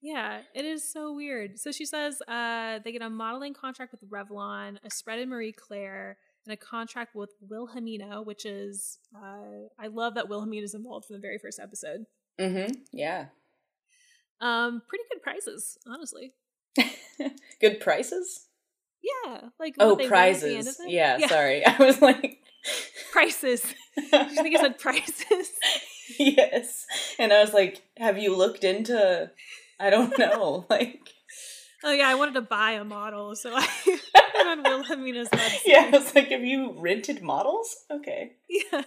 [0.01, 1.59] Yeah, it is so weird.
[1.59, 5.53] So she says uh, they get a modeling contract with Revlon, a spread in Marie
[5.53, 6.17] Claire,
[6.47, 11.17] and a contract with Wilhelmina, which is uh, I love that Wilhelmina is involved from
[11.17, 12.07] the very first episode.
[12.41, 12.75] mm-hmm.
[12.93, 13.27] Yeah.
[14.41, 16.33] Um, pretty good prices, honestly.
[17.61, 18.48] Good prices?
[19.03, 20.81] Yeah, like Oh, they win the end prizes.
[20.81, 20.89] of.
[20.89, 21.65] Yeah, sorry.
[21.67, 22.39] I was like
[23.13, 23.63] prices.
[23.97, 25.51] Did you think I said prices?
[26.19, 26.85] Yes.
[27.19, 29.31] And I was like, have you looked into
[29.81, 31.01] I don't know, like
[31.85, 33.69] Oh yeah, I wanted to buy a model, so I
[34.35, 35.61] went on Wilhelmina's website.
[35.65, 37.77] Yeah, I was like, have you rented models?
[37.91, 38.33] Okay.
[38.49, 38.83] Yeah.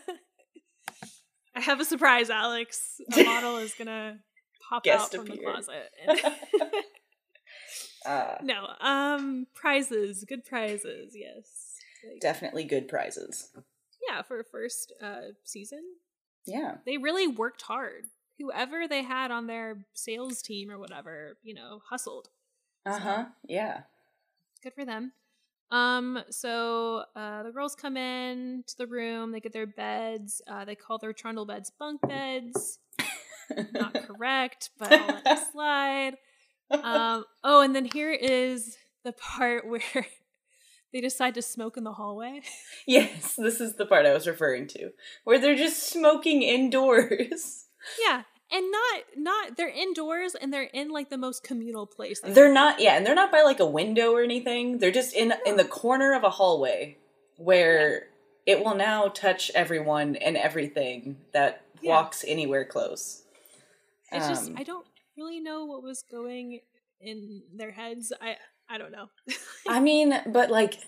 [1.55, 2.99] I have a surprise, Alex.
[3.16, 4.20] A model is gonna
[4.70, 5.89] pop Guest out from the closet.
[6.05, 6.20] And
[8.06, 11.76] Uh no, um, prizes, good prizes, yes.
[12.08, 13.49] Like, definitely good prizes.
[14.10, 15.84] yeah, for first uh, season,
[16.45, 16.78] Yeah.
[16.86, 18.06] they really worked hard.
[18.39, 22.30] Whoever they had on their sales team or whatever, you know, hustled.
[22.88, 23.26] Uh-huh.
[23.47, 23.82] Yeah.
[24.64, 25.12] Good for them.
[25.70, 29.32] Um, so uh, the girls come in to the room.
[29.32, 30.41] They get their beds.
[30.47, 32.80] Uh, they call their trundle beds bunk beds.
[33.74, 36.18] Not correct, but I'll let it slide.
[36.84, 39.82] Um, oh, and then here is the part where
[40.93, 42.41] they decide to smoke in the hallway.
[42.88, 44.91] Yes, this is the part I was referring to,
[45.24, 47.65] where they're just smoking indoors.
[48.05, 52.19] yeah, and not not they're indoors and they're in like the most communal place.
[52.22, 54.80] they They're not, yeah, and they're not by like a window or anything.
[54.80, 56.97] They're just in in the corner of a hallway
[57.38, 58.07] where
[58.45, 61.91] it will now touch everyone and everything that Yeah.
[61.91, 63.24] walks anywhere close.
[64.11, 64.86] It's just Um, I don't
[65.18, 66.59] really know what was going
[66.99, 68.14] in their heads.
[68.22, 68.36] I
[68.70, 69.09] I don't know.
[69.68, 70.80] I mean, but like,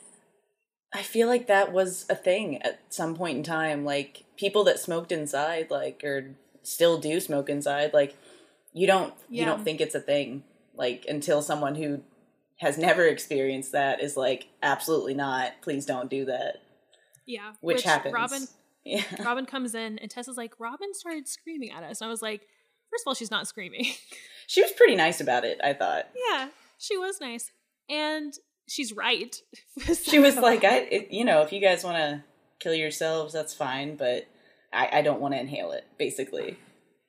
[0.93, 3.83] I feel like that was a thing at some point in time.
[3.83, 8.15] Like, people that smoked inside, like, or still do smoke inside, like,
[8.73, 10.43] you don't you don't think it's a thing,
[10.75, 12.01] like, until someone who
[12.59, 15.51] has never experienced that is like, absolutely not.
[15.61, 16.57] Please don't do that.
[17.25, 18.13] yeah, Which, happens.
[18.13, 18.47] Robin
[18.85, 19.03] Yeah.
[19.23, 22.01] Robin comes in and Tessa's like, Robin started screaming at us.
[22.01, 22.47] And I was like,
[22.93, 23.85] first of all, she's not screaming.
[24.45, 25.57] She was pretty nice about it.
[25.63, 27.49] I thought yeah, she was nice.
[27.89, 28.33] And
[28.67, 29.33] she's right.
[30.03, 32.23] she was like, I, it, you know, if you guys want to
[32.59, 34.27] kill yourselves, that's fine, but
[34.73, 35.85] I, I don't want to inhale it.
[35.97, 36.57] Basically,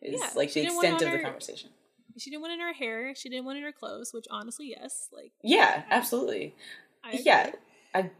[0.00, 1.70] is Yeah, like the didn't want it extent of the conversation.
[2.18, 3.14] she didn't want it in her hair.
[3.16, 5.08] She didn't want it in her clothes, which honestly, yes.
[5.12, 6.54] Like, Yeah, absolutely.
[7.02, 7.50] I yeah.
[7.92, 8.10] I've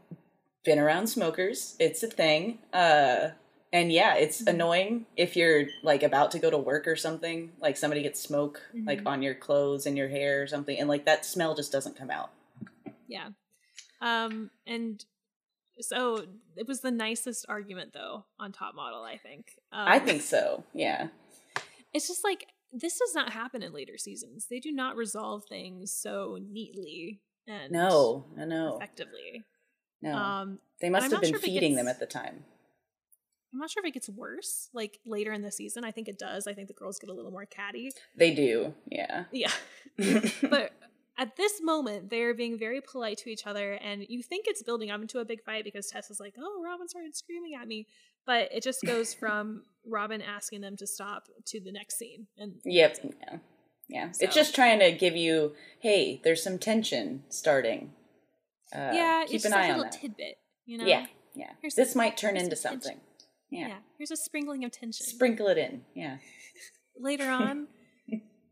[0.65, 1.77] been around smokers.
[1.79, 2.59] It's a thing.
[2.73, 3.29] Uh,
[3.75, 4.47] and yeah, it's Mhm.
[4.53, 7.51] annoying if you're like about to go to work or something.
[7.59, 9.07] Like somebody gets smoke like Mhm.
[9.07, 12.09] on your clothes and your hair or something, and like that smell just doesn't come
[12.09, 12.31] out.
[13.07, 13.29] Yeah.
[14.01, 15.03] Um, and
[15.81, 19.51] so it was the nicest argument though on Top Model, I think.
[19.73, 20.63] Um, I think so.
[20.73, 21.09] Yeah.
[21.93, 24.47] it's just like this does not happen in later seasons.
[24.49, 29.43] They do not resolve things so neatly and No, no, no, effectively.
[30.01, 30.13] no.
[30.13, 32.43] Um, they must have been sure feeding them at the time.
[33.55, 35.85] I'm not sure if it gets worse like later in the season.
[35.85, 36.45] I think it does.
[36.45, 37.91] I think the girls get a little more catty.
[38.17, 38.73] They do.
[38.91, 39.23] Yeah.
[39.31, 39.51] Yeah.
[40.49, 40.71] but
[41.17, 44.91] at this moment they're being very polite to each other and you think it's building
[44.91, 47.87] up into a big fight because Tess is like oh robin started screaming at me
[48.25, 52.55] but it just goes from robin asking them to stop to the next scene and
[52.65, 52.97] Yep.
[53.21, 53.37] Yeah.
[53.87, 54.11] Yeah.
[54.11, 57.93] So- It's just trying to give you, hey, there's some tension starting.
[58.73, 60.01] Uh, yeah keep an eye a on little that.
[60.01, 61.05] tidbit you know Yeah.
[61.35, 61.51] Yeah.
[61.61, 62.81] Here's this might turn into something.
[62.81, 63.01] tension.
[63.55, 63.67] Yeah.
[63.69, 65.81] yeah here's a sprinkling of tension Sprinkle it in.
[65.93, 66.17] Yeah.
[66.99, 67.67] later on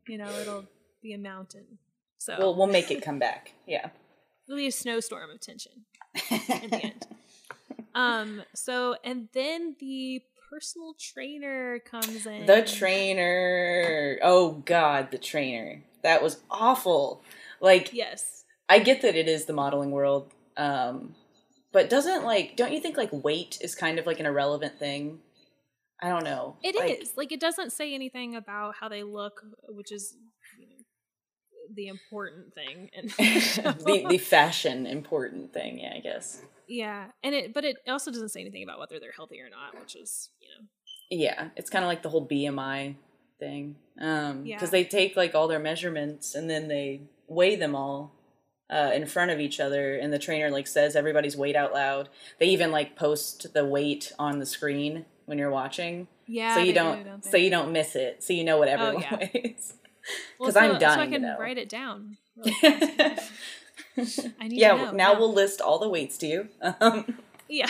[0.07, 0.65] you know it'll
[1.01, 1.79] be a mountain
[2.17, 3.53] so We'll we'll make it come back.
[3.67, 3.89] Yeah.
[4.47, 5.73] it'll be a snowstorm of tension
[6.31, 7.07] in the end.
[7.95, 8.41] Um.
[8.55, 12.45] So, and then the personal trainer comes in.
[12.45, 14.19] the trainer.
[14.23, 15.83] Oh God, the trainer.
[16.01, 17.21] That was awful.
[17.61, 18.45] Like Yes.
[18.69, 21.13] I get that it is the modeling world, um,
[21.73, 25.19] but doesn't like don't you think like weight is kind of like an irrelevant thing?
[26.01, 26.57] I don't know.
[26.61, 30.15] It is like, like, it doesn't say anything about how they look, which is
[30.59, 30.75] you know,
[31.73, 32.89] the important thing.
[33.85, 35.79] The the fashion important thing.
[35.79, 36.41] Yeah, I guess.
[36.67, 39.79] yeah, and it but it also doesn't say anything about whether they're healthy or not,
[39.79, 40.67] which is you know
[41.09, 42.95] Yeah, it's kind of like the whole BMI
[43.39, 43.75] thing.
[43.99, 44.57] Um, Yeah.
[44.57, 48.11] because they take like all their measurements and then they weigh them all
[48.73, 52.09] uh, in front of each other, and the trainer like says everybody's weight out loud.
[52.39, 56.55] They even like post the weight on the screen when you're watching, yeah.
[56.55, 59.01] so you don't, do, don't so you don't miss it, so you know what everyone
[59.01, 59.15] yeah.
[59.33, 59.73] weighs.
[60.39, 61.37] Well, 'cause I'm so- so I to can know.
[61.39, 62.17] write it down.
[62.35, 63.17] really.
[64.39, 65.19] I need yeah, now yeah.
[65.19, 66.47] we'll list all the weights to you.
[66.81, 67.17] Um,
[67.47, 67.69] Yeah.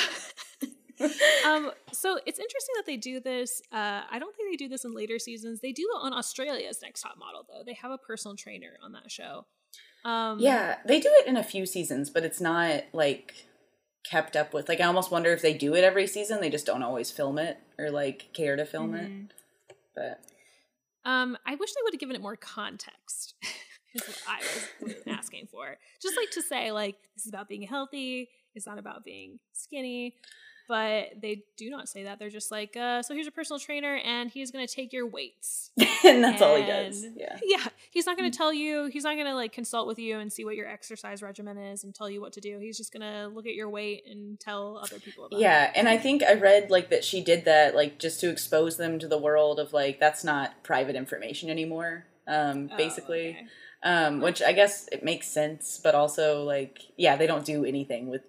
[1.46, 3.62] um, so it's interesting that they do this.
[3.72, 5.60] Uh, I don't think they do this in later seasons.
[5.60, 7.64] They do it on Australia's Next Top Model, though.
[7.66, 9.46] They have a personal trainer on that show.
[10.06, 13.46] Um, Yeah, they do it in a few seasons, but it's not like
[14.06, 14.68] kept up with.
[14.68, 17.38] Like I almost wonder if they do it every season, they just don't always film
[17.38, 19.10] it or like care to film it.
[19.10, 19.30] mhm.
[19.96, 20.20] But
[21.06, 23.36] Um, I wish they would have given it more context.
[23.94, 24.40] is what I
[24.82, 25.78] was asking for.
[26.02, 28.30] Just like to say, like, this is about being healthy.
[28.56, 30.16] It's not about being skinny.
[30.74, 32.18] But they do not say that.
[32.18, 35.06] They're just like, uh, so here's a personal trainer, and he's going to take your
[35.06, 35.70] weights.
[36.04, 37.06] and that's all he does.
[37.16, 37.38] Yeah.
[37.44, 38.86] Yeah, he's not going to tell you.
[38.86, 41.84] He's not going to like consult with you and see what your exercise regimen is
[41.84, 42.58] and tell you what to do.
[42.58, 45.74] He's just going to look at your weight and tell other people about Yeah, it.
[45.76, 48.98] and I think I read like that she did that like just to expose them
[48.98, 52.08] to the world of like that's not private information anymore.
[52.28, 53.30] Um Oh, basically.
[53.30, 53.46] okay.
[53.84, 58.08] Um which I guess it makes sense, but also like yeah, they don't do anything
[58.10, 58.24] with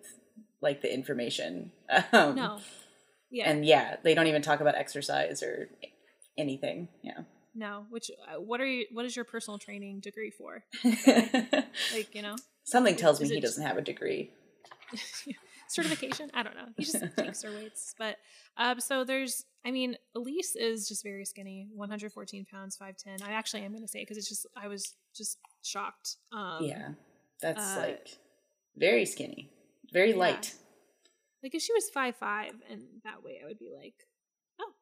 [0.65, 1.71] like the information.
[2.13, 2.59] Um No.
[3.31, 3.49] Yeah.
[3.51, 5.69] And yeah, they don't even talk about exercise or
[6.37, 6.89] anything.
[7.03, 7.21] Yeah.
[7.55, 7.87] no.
[7.91, 8.87] Which uh, what are you?
[8.93, 10.65] What is your personal training degree for?
[11.95, 14.31] Like you know, Something tells me he doesn't have a degree.
[15.69, 16.31] certification.
[16.35, 16.67] I don't know.
[16.77, 17.95] He just takes her weights.
[17.99, 18.17] But
[18.57, 19.45] um, so there's.
[19.67, 23.23] I mean, Elyse is just very skinny, 114 pounds, 5'10.
[23.27, 26.17] I actually am going to say because it's just I was just shocked.
[26.33, 26.89] Um, yeah.
[27.41, 28.09] That's uh, like
[28.77, 29.51] very skinny.
[29.95, 30.19] Very Yeah.
[30.19, 30.55] light.
[31.43, 33.95] Like if she was five five and that way, I would be like,
[34.61, 34.73] oh,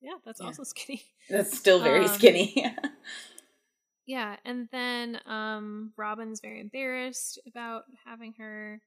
[0.00, 0.46] yeah, that's Yeah.
[0.46, 1.02] also skinny.
[1.28, 2.54] That's still very Um, skinny.
[4.06, 8.80] Yeah, and then um Robin's very embarrassed about having her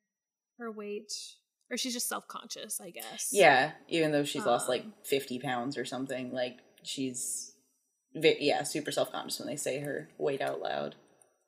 [0.59, 1.11] her weight,
[1.71, 3.29] or she's just self conscious, I guess.
[3.31, 7.55] yeah, even though she's lost like Um, 50 pounds or something, like she's
[8.13, 10.95] yeah, super self-conscious when they say her weight out loud.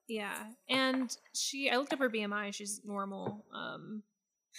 [0.07, 2.53] yeah, and she I looked up her BMI.
[2.53, 3.45] She's normal.
[3.53, 4.01] Um,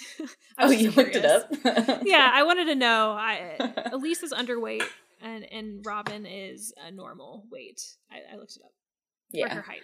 [0.58, 2.02] Oh, you looked it up?
[2.04, 3.12] yeah, I wanted to know.
[3.12, 3.56] I
[3.92, 4.84] Elyse is underweight,
[5.22, 7.80] and and Robin is a normal weight.
[8.10, 9.48] I, I looked it up.
[9.50, 9.82] for her height.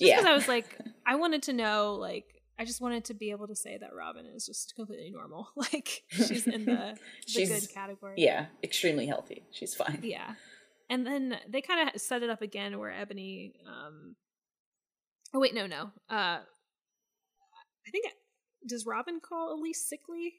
[0.00, 0.30] Just because Yeah.
[0.30, 2.24] I was like, I wanted to know, like,
[2.58, 5.48] I just wanted to be able to say that Robin is just completely normal.
[5.56, 8.14] Like, she's in the, the She's- good category.
[8.16, 9.44] Yeah, extremely healthy.
[9.52, 10.00] She's fine.
[10.02, 10.34] Yeah.
[10.88, 14.16] And then they kind of set it up again where Ebony, um,
[15.34, 15.90] oh, wait, no, no.
[16.10, 16.40] Uh,
[17.86, 18.06] I think,
[18.66, 20.34] does Robin call Elyse sickly?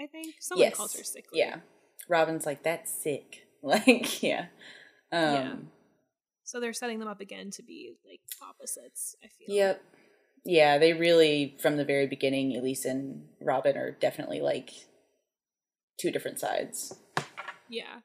[0.00, 0.76] I think someone yes.
[0.76, 1.38] calls her sickly.
[1.38, 1.56] Yeah.
[2.08, 3.42] Robin's like, that's sick.
[3.62, 4.46] Like, yeah.
[5.10, 5.54] Um, Yeah.
[6.44, 9.56] So they're setting them up again to be like opposites, I feel.
[9.56, 9.82] Yep.
[10.44, 14.70] Yeah, they really from the very beginning, Elyse and Robin are definitely like
[15.98, 16.94] two different sides.
[17.68, 18.00] Yeah.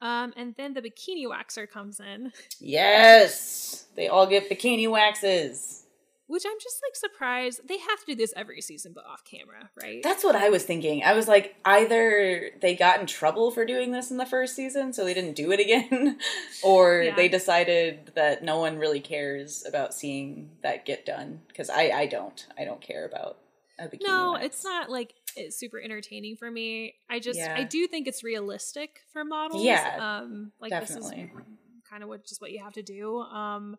[0.00, 5.79] Um, and then the bikini waxer comes in, Yes, they all get bikini waxes.
[6.30, 7.66] Which I'm just like surprised.
[7.66, 10.00] They have to do this every season, but off camera, right?
[10.00, 11.02] That's what I was thinking.
[11.02, 14.92] I was like, either they got in trouble for doing this in the first season,
[14.92, 16.18] so they didn't do it again,
[16.62, 17.16] or Yeah.
[17.16, 21.40] they decided that no one really cares about seeing that get done.
[21.48, 22.46] Because I, I don't.
[22.56, 23.38] I don't care about
[23.80, 24.06] a bikini.
[24.06, 24.46] no, wax.
[24.46, 26.94] it's not like it's super entertaining for me.
[27.08, 29.64] I just I do think it's realistic for models.
[29.64, 31.30] Yeah, um, like definitely.
[31.34, 31.42] this is
[31.90, 33.18] kind of what just what you have to do.
[33.18, 33.76] Um,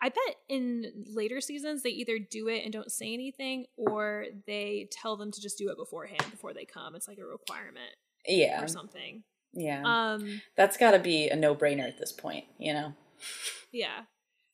[0.00, 4.88] I- bet in later seasons they either do it and don't say anything, or they
[4.90, 6.94] tell them to just do it beforehand before they come.
[6.94, 7.94] It's like a requirement
[8.26, 9.24] Yeah, or something.
[9.52, 9.82] yeah.
[9.84, 12.94] Um, That's got to be a no-brainer at this point, you know.
[13.72, 14.02] yeah.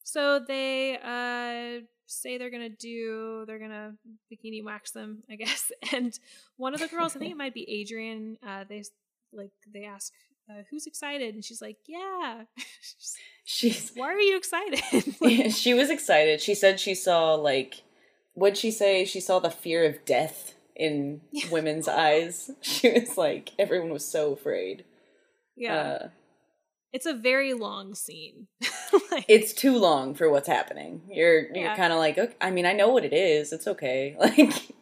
[0.04, 3.94] So they uh say they're gonna do they're gonna
[4.32, 5.70] bikini wax them, I guess.
[5.92, 6.18] And
[6.56, 8.82] one of the girls, I think it might be Adrian, uh, they
[9.32, 10.12] like they ask
[10.50, 12.42] uh, who's excited, and she's like, "Yeah."
[12.80, 14.82] She's She's Why are you excited?
[15.20, 16.40] Like, she was excited.
[16.40, 17.82] She said she saw like
[18.34, 19.04] what'd she say?
[19.04, 21.48] She saw the fear of death in Yeah.
[21.50, 22.50] women's eyes.
[22.60, 24.84] She was like everyone was so afraid.
[25.56, 26.08] yeah, Uh,
[26.92, 28.46] it's a very long scene.
[29.10, 31.02] like, it's too long for what's happening.
[31.10, 33.52] You're you're kind of like, okay, I mean, I know what it is.
[33.52, 34.14] It's okay.
[34.18, 34.72] Like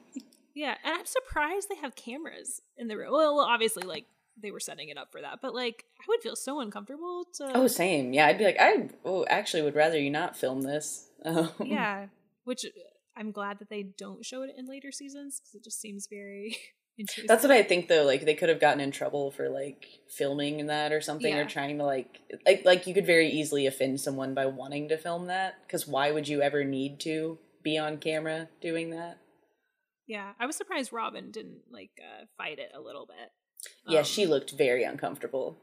[0.55, 3.12] yeah, and I'm surprised they have cameras in the room.
[3.12, 4.07] Well, obviously, like
[4.41, 7.51] they were setting it up for that, but like I would feel so uncomfortable to.
[7.55, 8.12] oh, same.
[8.12, 11.05] Yeah, I'd be like, I oh, actually would rather you not film this.
[11.24, 12.07] Um, yeah,
[12.45, 12.68] which uh,
[13.16, 16.57] I'm glad that they don't show it in later seasons because it just seems very
[16.99, 17.26] intrusive.
[17.26, 18.05] That's what I think though.
[18.05, 21.78] Like they could have gotten in trouble for like filming that or something, or trying
[21.78, 25.55] to like like like you could very easily offend someone by wanting to film that.
[25.66, 29.18] Because why would you ever need to be on camera doing that?
[30.07, 33.30] Yeah, I was surprised Robin didn't like uh, fight it a little bit.
[33.87, 35.57] Yeah, Um, she looked very uncomfortable.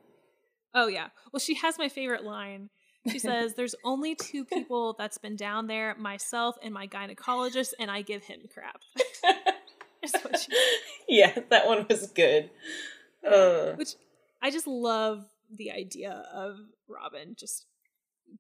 [0.73, 1.09] Oh yeah.
[1.31, 2.69] Well, she has my favorite line.
[3.09, 7.91] She says, "There's only two people that's been down there: myself and my gynecologist, and
[7.91, 8.79] I give him crap."
[11.07, 12.49] Yeah, that one was good.
[13.25, 13.95] Uh, Which
[14.41, 17.65] I just love the idea of Robin just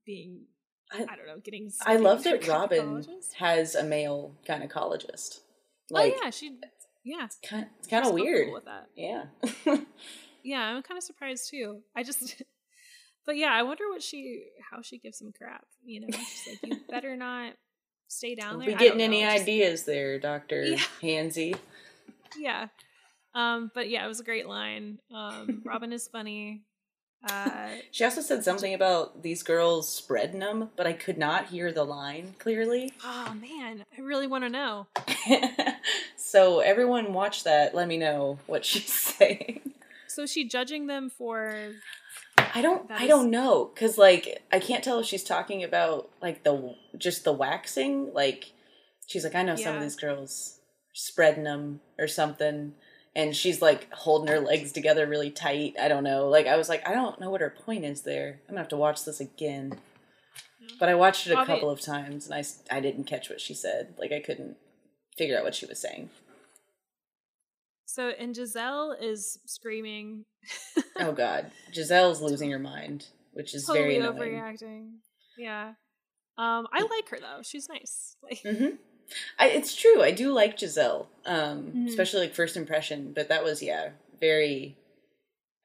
[0.05, 0.45] being,
[0.91, 1.71] I- I, don't know, getting.
[1.85, 3.05] I love that Robin
[3.37, 5.41] has a male gynecologist.
[5.89, 6.57] Like, oh yeah, she.
[7.03, 8.51] Yeah, it's kind, it's kind of weird.
[8.53, 8.87] with that.
[8.95, 9.25] Yeah.
[10.45, 11.83] Yeah, I'm kind of surprised too.
[11.95, 12.41] I just,
[13.25, 15.63] but yeah, I wonder what she, how she gives him crap.
[15.85, 17.53] You know, she's like, you better not
[18.09, 18.67] stay down there.
[18.67, 20.79] be getting any know, just- ideas there, Doctor Yeah.
[21.01, 21.55] Hansy.
[22.37, 22.67] Yeah,
[23.33, 24.99] um, but yeah, it was a great line.
[25.15, 26.63] Um, Robin is funny.
[27.29, 31.71] Uh, She also said something about these girls spreading them, but I could not hear
[31.71, 32.91] the line clearly.
[33.05, 34.87] oh man, I really want to know.
[36.33, 37.75] So everyone watch that.
[37.75, 39.73] Let me know what she's saying.
[40.07, 41.73] So is she judging them for?
[42.55, 42.89] I don't.
[42.89, 47.23] I don't know because like I can't tell if she's talking about like the just
[47.23, 48.11] the waxing.
[48.15, 48.51] Like
[49.05, 50.59] she's like I know some of these girls
[50.93, 52.73] spreading them or something,
[53.15, 55.75] and she's like holding her legs together really tight.
[55.79, 56.29] I don't know.
[56.29, 58.39] Like I was like I don't know what her point is there.
[58.47, 59.77] I'm gonna have to watch this again.
[60.79, 63.53] But I watched it a couple of times and I I didn't catch what she
[63.53, 63.93] said.
[63.99, 64.57] Like I couldn't
[65.15, 66.09] figure out what she was saying.
[67.93, 70.25] So and Giselle is screaming,
[70.97, 74.31] Oh God, Giselle's losing her mind, which is totally very annoying.
[74.33, 74.89] overreacting.
[75.37, 75.73] Yeah,
[76.39, 77.41] um, I like her though.
[77.43, 78.15] She's nice.
[78.23, 78.75] Like, hmm
[79.37, 80.01] I, it's true.
[80.01, 81.87] I do like Giselle, um, Mhm.
[81.87, 83.11] especially like first impression.
[83.13, 83.89] But that was yeah,
[84.19, 84.75] very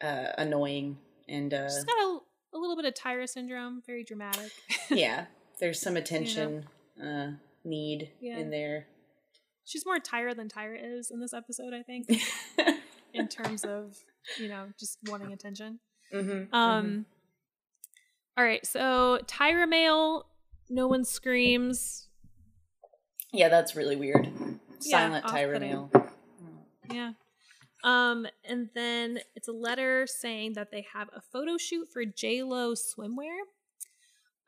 [0.02, 0.98] uh, annoying
[1.28, 2.18] and uh, she's got a,
[2.54, 3.82] a little bit of Tyra syndrome.
[3.86, 4.52] Very dramatic.
[4.90, 5.26] yeah.
[5.60, 6.66] There's some attention
[7.02, 7.28] uh,
[7.64, 8.38] need Yeah.
[8.38, 8.86] in there.
[9.68, 11.72] She's more Tyra than Tyra is in this episode.
[11.74, 12.10] I think
[13.14, 13.96] in terms of
[14.38, 15.78] you know just wanting attention.
[16.12, 17.06] hmm Um.
[18.36, 20.26] All right, so Tyra mail.
[20.70, 22.08] No one screams.
[23.32, 24.26] yeah, that's really weird.
[24.82, 25.60] Yeah, Silent Tyra off-putting.
[25.70, 25.90] mail.
[26.92, 27.12] Yeah.
[27.84, 32.42] Um, and then it's a letter saying that they have a photo shoot for J
[32.42, 33.38] Lo swimwear.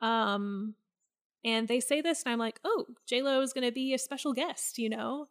[0.01, 0.75] Um,
[1.43, 3.97] and they say this, and I'm like, oh, J Lo is going to be a
[3.97, 5.27] special guest, you know.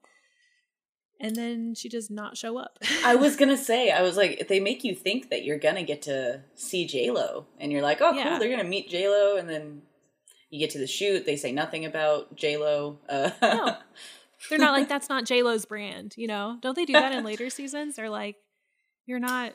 [1.22, 2.78] And then she does not show up.
[3.04, 6.00] I was gonna say, I was like, they make you think that you're gonna get
[6.02, 8.30] to see J Lo, and you're like, oh, Yeah.
[8.30, 9.82] cool, they're gonna meet J Lo, and then
[10.48, 12.98] you get to the shoot, they say nothing about J Lo.
[13.08, 13.76] Uh, No.
[14.48, 16.56] They're not like that's not J Lo's brand, you know.
[16.62, 17.96] Don't they do that in later seasons?
[17.96, 18.36] They're like,
[19.04, 19.52] you're not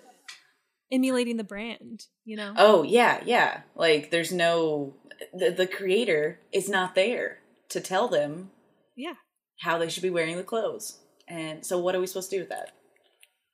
[0.92, 2.54] emulating the brand, you know.
[2.58, 3.62] oh yeah, yeah.
[3.76, 4.96] Like, there's no
[5.34, 8.52] the, the creator is not there to tell them
[8.96, 9.14] Yeah.
[9.62, 11.00] how they should be wearing the clothes.
[11.28, 12.72] And so, what are we supposed to do with that?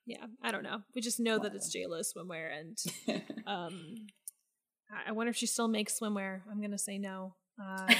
[0.05, 0.25] Yeah.
[0.43, 0.81] I don't know.
[0.95, 2.77] We just know that it's JLo swimwear, and
[3.47, 3.95] um,
[5.07, 6.41] I- wonder if she still makes swimwear.
[6.51, 7.35] I'm gonna say no.
[7.63, 7.93] Uh,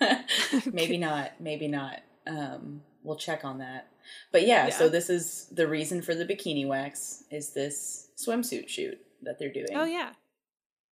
[0.72, 1.32] maybe not.
[1.40, 2.00] Maybe not.
[2.26, 3.88] Um, we'll check on that.
[4.32, 8.98] But yeah, so this is the reason for the bikini wax is this swimsuit shoot
[9.22, 9.68] that they're doing.
[9.74, 10.10] oh yeah.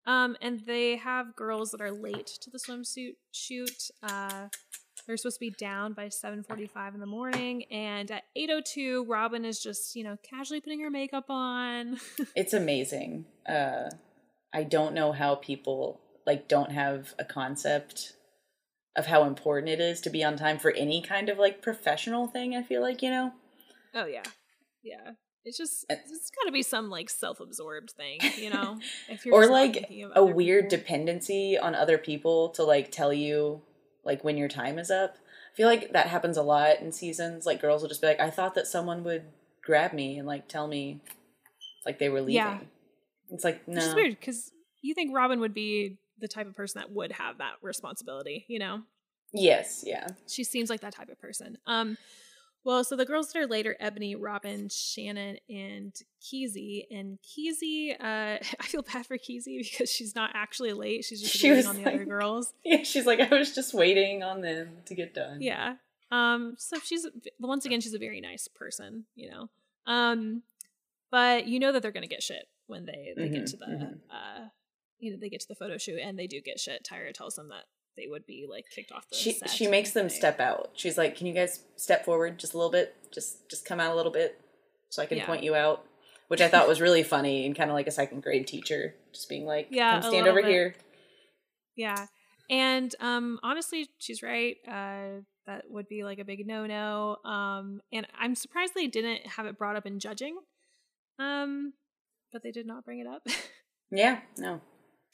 [0.08, 3.90] Um, and they have girls that are late to the swimsuit shoot.
[4.04, 4.50] Uh,
[5.08, 9.60] they're supposed to be down by 7:45 in the morning, and at 8:02, Robin is
[9.62, 12.00] just you know casually putting her makeup on.
[12.36, 13.26] It's amazing.
[13.48, 13.90] Uh,
[14.54, 18.14] I don't know how people like don't have a concept
[18.96, 22.28] of how important it is to be on time for any kind of like professional
[22.28, 22.56] thing.
[22.56, 23.34] I feel like you know.
[23.96, 24.24] oh yeah,
[24.84, 25.12] yeah.
[25.46, 28.80] It's just Uh, it's got to be some like self-absorbed thing, you know.
[29.10, 30.78] If or like a weird people.
[30.78, 33.62] dependency on other people to like tell you
[34.04, 35.18] like when your time is up.
[35.54, 37.46] I feel like that happens a lot in seasons.
[37.46, 39.24] Like girls will just be like, I thought that someone would
[39.64, 41.02] grab me and like tell me
[41.86, 42.36] like they were leaving.
[42.36, 42.60] Yeah.
[43.30, 43.78] It's like no.
[43.78, 47.38] It's weird because you think Robin would be the type of person that would have
[47.38, 48.82] that responsibility, you know?
[49.34, 50.10] Yes, yeah.
[50.28, 51.58] She seems like that type of person.
[51.68, 51.98] Um,
[52.66, 56.86] well, so the girls that are later, Ebony, Robin, Shannon, and Keezy.
[56.92, 61.06] And Keezy, uh, I feel bad for Keezy because she's not actually late.
[61.06, 62.52] She's just She waiting on the like- other girls.
[62.66, 65.42] Yeah, she's like, I was just waiting on them to get done.
[65.42, 65.76] Yeah.
[66.12, 67.08] Um, so she's
[67.40, 69.50] once again, she's a very nice person, you know.
[69.88, 70.44] Um,
[71.12, 73.66] but you know that they're gonna get shit when they they get Mhm, to the
[73.66, 74.00] mhm.
[74.10, 74.48] uh
[75.00, 76.88] you know, they get to the photo shoot and they do get shit.
[76.90, 77.66] Tyra tells them that
[77.98, 80.72] they would be like kicked off the She set she makes them step out.
[80.76, 82.96] She's like, "Can you guys step forward just a little bit?
[83.12, 84.40] Just just come out a little bit
[84.90, 85.26] so I can Yeah.
[85.26, 85.86] point you out."
[86.28, 89.30] Which I thought was really funny and kind of like a second grade teacher just
[89.30, 90.50] being like, Yeah, "Come stand over bit.
[90.50, 90.76] here."
[91.76, 92.08] Yeah.
[92.50, 94.58] And um honestly, she's right.
[94.68, 97.18] Uh that would be like a big no-no.
[97.24, 100.38] Um and I'm surprised they didn't have it brought up in judging.
[101.20, 101.74] Um
[102.34, 103.26] but they did not bring it up.
[103.92, 104.62] Yeah, no.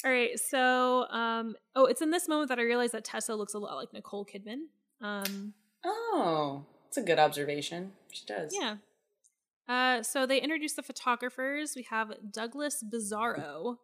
[0.04, 3.54] All right, so um oh, it's in this moment that I realized that Tessa looks
[3.54, 4.66] a lot like Nicole Kidman.
[5.02, 5.54] Um
[5.86, 7.92] Oh, it's a good observation.
[8.12, 8.56] She does.
[8.60, 8.76] yeah.
[9.68, 11.74] Uh so they introduced the photographers.
[11.76, 13.78] We have Douglas Bizarro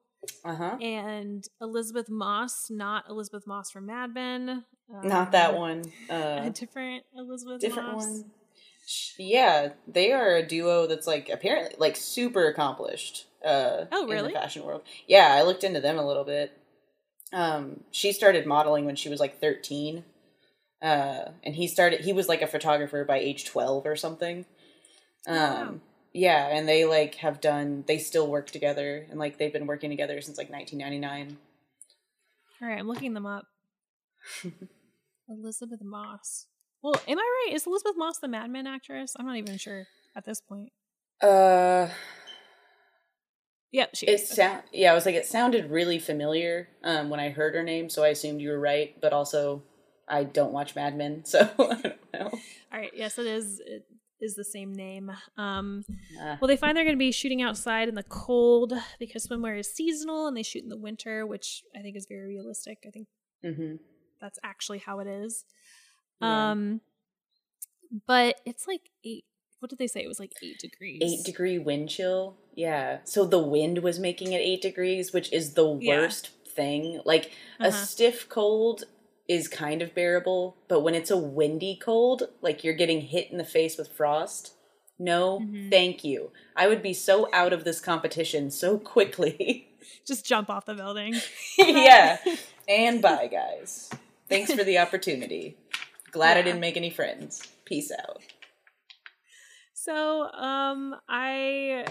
[0.43, 0.78] Uh huh.
[0.82, 4.65] and Elizabeth Moss, not Elizabeth Moss from Mad Men.
[5.03, 5.84] Not that um, one.
[6.09, 8.05] A Uh, different Elizabeth different Moss.
[8.05, 8.32] one.
[9.20, 13.26] Yeah, they are a duo that's like apparently like super accomplished.
[13.47, 14.33] Uh, Oh, In really?
[14.33, 14.81] the fashion world.
[15.07, 16.57] Yeah, I looked into them a little bit.
[17.33, 20.03] Um, she started modeling when she was like thirteen,
[20.81, 22.01] uh, and he started.
[22.01, 24.45] He was like a photographer by age twelve or something.
[25.27, 25.79] Um, Oh, wow.
[26.13, 27.83] yeah, and they like have done.
[27.87, 31.37] They still work together, and like they've been working together since like nineteen ninety nine.
[32.61, 33.45] All right, I'm looking them up.
[35.29, 36.47] Elizabeth Moss.
[36.81, 37.55] Well, am I right?
[37.55, 39.13] Is Elizabeth Moss the Mad Men actress?
[39.19, 39.85] I'm not even sure
[40.15, 40.71] at this point.
[41.21, 41.89] Uh,
[43.72, 44.20] Yep, she It.
[44.20, 47.89] Sound yeah, I was like it sounded really familiar um, when I heard her name,
[47.89, 48.99] so I assumed you were right.
[49.01, 49.63] But also,
[50.07, 52.30] I don't watch Mad Men, so I don't know.
[52.32, 53.59] All right, yes, it is.
[53.65, 53.86] It
[54.20, 55.11] is the same name.
[55.38, 55.84] Um,
[56.20, 59.59] Uh, well, they find they're going to be shooting outside in the cold because swimwear
[59.59, 62.80] is seasonal, and they shoot in the winter, which I think is very realistic.
[62.88, 63.07] I think
[63.43, 63.80] mhm.
[64.22, 65.43] that's actually how it is.
[66.22, 66.51] Yeah.
[66.51, 66.82] Um,
[68.07, 69.26] but it's like eight.
[69.60, 70.03] What did they say?
[70.03, 71.01] It was like eight degrees.
[71.03, 72.36] Eight degree wind chill.
[72.55, 75.97] Yeah, so the wind was making it eight degrees, which is the Yeah.
[76.00, 77.01] worst thing.
[77.05, 77.86] Like a Uh-huh.
[77.86, 78.84] stiff cold
[79.28, 83.38] is kind of bearable, but when it's a windy cold, like you're getting hit in
[83.38, 84.54] the face with frost.
[85.00, 85.70] No, Mhm.
[85.70, 86.32] thank you.
[86.55, 89.67] I would be so out of this competition so quickly.
[90.08, 91.16] Just jump off the building.
[91.58, 92.17] yeah.
[92.70, 93.89] And bye, guys.
[94.28, 95.55] Thanks for the opportunity.
[96.12, 97.42] Glad I didn't make any friends.
[97.63, 98.21] Peace out.
[99.88, 101.86] So, um, I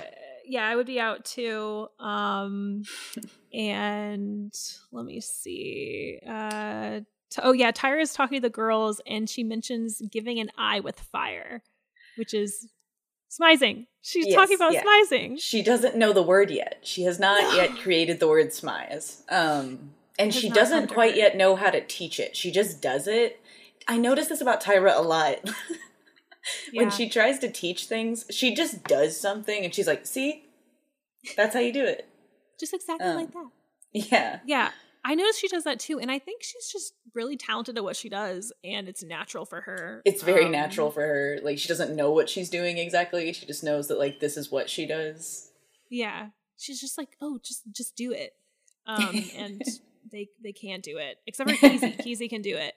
[0.44, 1.88] yeah, I would be out too.
[1.98, 2.82] Um,
[3.54, 4.52] and
[4.92, 6.18] let me see.
[6.28, 7.00] Uh,
[7.30, 11.00] t- oh yeah, Tyra's talking to the girls, and she mentions giving an eye with
[11.00, 11.62] fire,
[12.16, 12.68] which is
[13.30, 13.86] smizing.
[14.02, 14.82] She's Yes, talking about yeah.
[14.84, 15.40] smizing.
[15.40, 16.80] She doesn't know the word yet.
[16.82, 19.22] She has not yet created the word smize.
[19.32, 22.36] Um, and she doesn't quite yet know how to teach it.
[22.36, 23.40] She just does it.
[23.88, 25.38] I notice this about Tyra a lot.
[26.72, 30.44] when she tries to teach things, she just does something and she's like, see?
[31.36, 32.08] That's how you do it.
[32.58, 33.48] Just exactly um, like that.
[33.92, 34.40] Yeah.
[34.46, 34.70] Yeah.
[35.04, 37.94] I noticed she does that too, and I think she's just really talented at what
[37.94, 40.02] she does, and it's natural for her.
[40.04, 41.38] It's very Um, natural for her.
[41.44, 43.32] Like she doesn't know what she's doing exactly.
[43.32, 45.52] She just knows that like this is what she does.
[45.90, 48.32] Yeah, she's just like, oh, just just do it.
[48.88, 49.62] Um, and
[50.12, 51.96] they they can't do it except for Keezy.
[52.04, 52.74] Keezy can do it.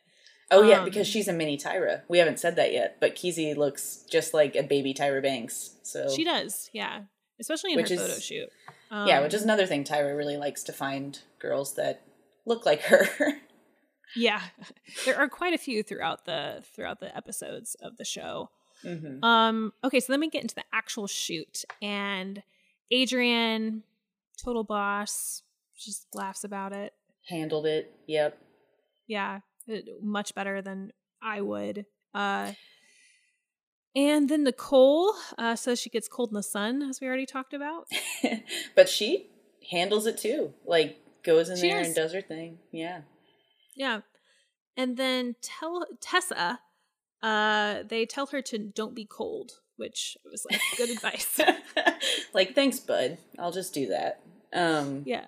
[0.51, 2.01] Oh yeah, Um, because she's a mini Tyra.
[2.07, 5.75] We haven't said that yet, but Kizzy looks just like a baby Tyra Banks.
[5.83, 7.01] So She does, yeah.
[7.39, 8.49] Especially in Which her is- photo shoot.
[8.91, 12.01] yeah, Um, which is another thing Tyra really likes to find girls that
[12.45, 13.07] look like her.
[14.15, 14.41] yeah.
[15.05, 18.49] There are quite a few throughout the throughout the episodes of the show.
[18.81, 22.41] hmm Um, okay, so then we get into the actual shoot, and
[22.91, 23.83] Adrian,
[24.43, 25.43] total boss,
[25.77, 26.93] just laughs about it.
[27.27, 27.93] Handled it.
[28.07, 28.37] Yep.
[29.07, 29.39] Yeah,
[30.01, 30.91] much better than
[31.21, 31.85] I would.
[32.13, 32.53] Uh,
[33.95, 37.53] and then Nicole uh, says she gets cold in the sun, as we already talked
[37.53, 37.87] about.
[38.75, 39.29] but she
[39.71, 40.53] handles it too.
[40.65, 41.87] Like goes in She there does.
[41.87, 42.59] and does her thing.
[42.71, 43.01] Yeah.
[43.75, 44.01] Yeah.
[44.77, 46.59] And then tell Tessa,
[47.21, 51.39] uh, they tell her to don't be cold, which was like good advice.
[52.33, 53.17] like thanks, bud.
[53.37, 54.21] I'll just do that.
[54.53, 55.25] Um Yeah.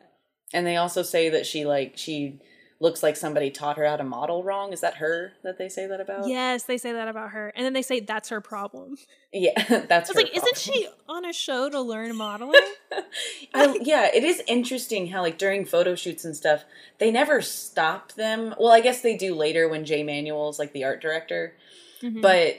[0.53, 2.39] and they also say that she like she
[2.81, 4.73] looks like somebody taught her how to model wrong.
[4.73, 6.27] Is that her that they say that about?
[6.27, 7.53] Yes, they say that about her.
[7.55, 8.97] And then they say that's her problem.
[9.31, 9.51] Yeah,
[9.87, 12.59] that's I was like, isn't she on a show to learn modeling?
[13.53, 16.65] I, yeah, it is interesting how like during photo shoots and stuff,
[16.97, 18.55] they never stop them.
[18.59, 21.53] Well, I guess they do later when Jay Manuel's like the art director,
[22.01, 22.21] Mhm.
[22.21, 22.55] but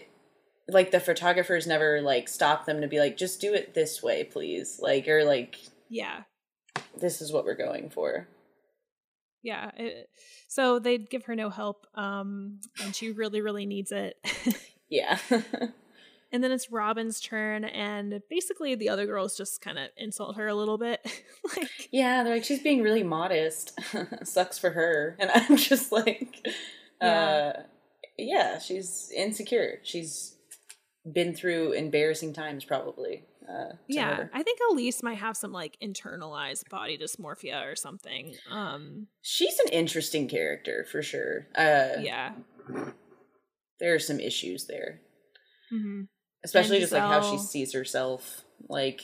[0.68, 4.22] like the photographers never like stop them to be like, just do it this way,
[4.22, 4.78] please.
[4.80, 5.58] Like or like
[5.88, 6.22] yeah.
[6.96, 8.28] this is what we're going for.
[9.42, 9.70] Yeah.
[9.76, 10.08] it-
[10.48, 11.86] so they'd give her no help.
[11.94, 14.16] Um, and she really, really needs it.
[14.90, 15.16] Yeah.
[15.30, 20.46] and then it's Robin's turn, and basically the other girls just kind of insult her
[20.48, 21.00] a little bit.
[21.56, 23.72] like, yeah, they're like she's being really modest.
[24.24, 25.16] Sucks for her.
[25.18, 26.46] And I'm just like
[27.00, 27.52] Yeah.
[27.56, 27.62] uh
[28.18, 29.78] yeah, she's insecure.
[29.82, 30.36] She's
[31.10, 33.24] been through embarrassing times probably.
[33.48, 34.30] Uh, yeah, her.
[34.32, 38.34] I think Elyse might have some like internalized body dysmorphia or something.
[38.50, 41.48] Um, She's an interesting character for sure.
[41.54, 42.32] Uh, yeah.
[43.80, 45.00] there are some issues there,
[45.70, 46.02] hmm
[46.44, 49.00] especially just like how she sees herself, like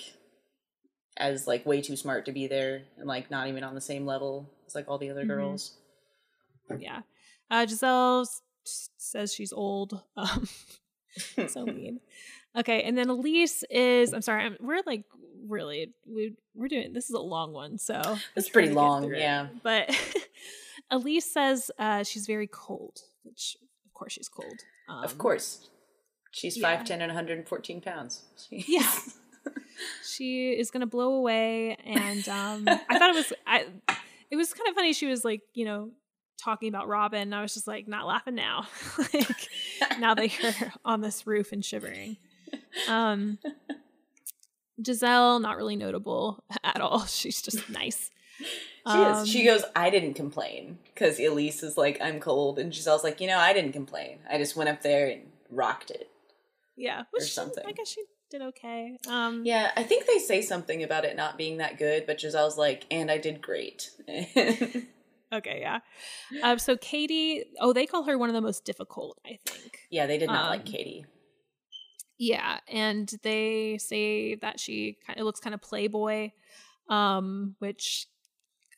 [1.16, 4.06] as like way too smart to be there, and like not even on the same
[4.06, 5.28] level as like all the other Mhm.
[5.28, 5.76] girls.
[6.78, 7.02] Yeah.
[7.50, 10.02] Uh, Giselle s- says she's old.
[10.16, 10.48] Um,
[11.48, 12.00] so mean.
[12.58, 14.12] Okay, and then Elyse is.
[14.12, 14.44] I'm sorry.
[14.44, 15.04] I'm, we're like
[15.46, 18.00] really we we're doing this is a long one, so
[18.36, 19.20] It's pretty to long, through it.
[19.20, 19.46] yeah.
[19.62, 19.88] But
[20.92, 23.56] Elyse says uh, she's very cold, which
[23.86, 24.60] of course she's cold.
[24.88, 25.68] Um, of course,
[26.32, 26.76] she's yeah.
[26.76, 28.22] five ten and 114 pounds.
[28.50, 28.90] Yeah.
[30.04, 33.64] she is gonna blow away and um i thought it was i
[34.30, 35.90] it was kind of funny she was like you know
[36.42, 38.66] talking about robin and i was just like not laughing now
[39.14, 39.48] like
[40.00, 40.52] now that you're
[40.84, 42.18] on this roof and shivering
[42.88, 43.38] um
[44.84, 48.10] giselle not really notable at all she's just nice
[48.90, 49.28] She is.
[49.28, 50.78] She Um, goes, I didn't complain.
[50.94, 52.58] Because Elyse is like, I'm cold.
[52.60, 54.20] And Giselle's like, you know, I didn't complain.
[54.30, 56.08] I just went up there and rocked it.
[56.76, 57.64] yeah or which she- something.
[57.66, 61.36] i guess she did okay um Yeah, I think they say something about it not
[61.36, 63.90] being that good, but Giselle's like, and I did great.
[65.32, 65.80] okay yeah
[66.42, 70.06] um so katie oh they call her one of the most difficult i think yeah,
[70.06, 71.04] they did not like Um, Katie.
[72.18, 76.30] Yeah, and they say that she kind of looks kind of playboy,
[76.88, 78.06] um, which,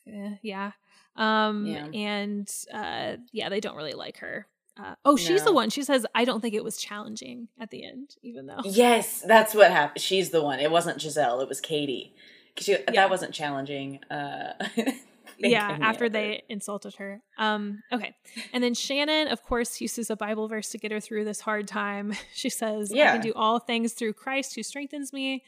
[0.07, 0.73] eh, yeah,
[1.17, 1.87] um, Yeah.
[1.95, 4.47] and uh, yeah, they don't really like her.
[4.79, 5.69] Uh, oh, she's the one.
[5.71, 9.55] She says, "I don't think it was challenging at the end, even though." Yes, that's
[9.55, 10.01] what happened.
[10.03, 10.61] She's the one.
[10.61, 11.41] It wasn't Giselle.
[11.41, 12.15] It was Katie.
[12.57, 12.79] she, Yeah.
[12.93, 14.01] That wasn't challenging.
[14.11, 14.53] Uh,
[15.49, 17.23] yeah, after they insulted her.
[17.39, 18.15] Um, okay.
[18.53, 21.67] And then Shannon, of course, uses a Bible verse to get her through this hard
[21.69, 22.12] time.
[22.35, 23.11] She says, yeah.
[23.11, 25.43] I can do all things through Christ who strengthens me.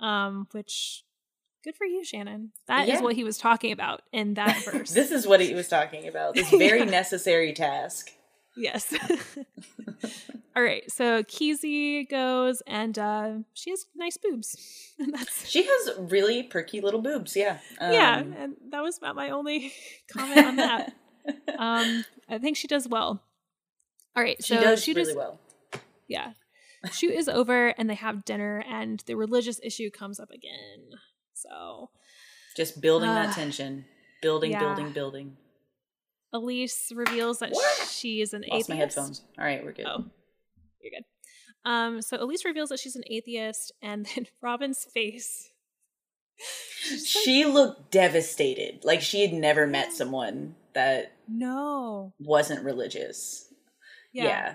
[0.00, 1.04] Um, which
[1.62, 2.52] good for you, Shannon.
[2.66, 3.00] That is Yeah.
[3.02, 4.90] what he was talking about in that verse.
[4.94, 6.34] this is what he was talking about.
[6.34, 6.84] This very Yeah.
[6.86, 8.10] necessary task.
[8.56, 8.94] Yes.
[10.56, 10.90] all right.
[10.90, 14.56] So Keezy goes and uh she has nice boobs.
[14.98, 17.34] That's She has really perky little boobs.
[17.36, 17.58] Yeah.
[17.80, 19.72] yeah, Um, and that was about my only
[20.12, 20.92] comment on that.
[21.58, 23.22] um i think she does well
[24.14, 25.40] all right she so does she really just well.
[26.06, 26.32] yeah
[26.92, 30.98] shoot is over and they have dinner and the religious issue comes up again
[31.32, 31.88] so
[32.56, 33.24] Just building Ah.
[33.24, 33.86] that tension.
[34.20, 34.60] Building, Yeah.
[34.60, 35.36] building, building.
[36.34, 37.88] Elise reveals that What?
[37.88, 39.22] she is an Lost atheist my headphones.
[39.38, 39.86] All right, we're good.
[39.88, 40.04] oh
[40.82, 41.04] you're good
[41.70, 45.50] um so Elyse reveals that she's an atheist and then robin's face
[46.90, 48.84] like, She looked devastated.
[48.84, 53.46] Like she had never met someone that no wasn't religious.
[54.12, 54.24] yeah.
[54.24, 54.54] yeah.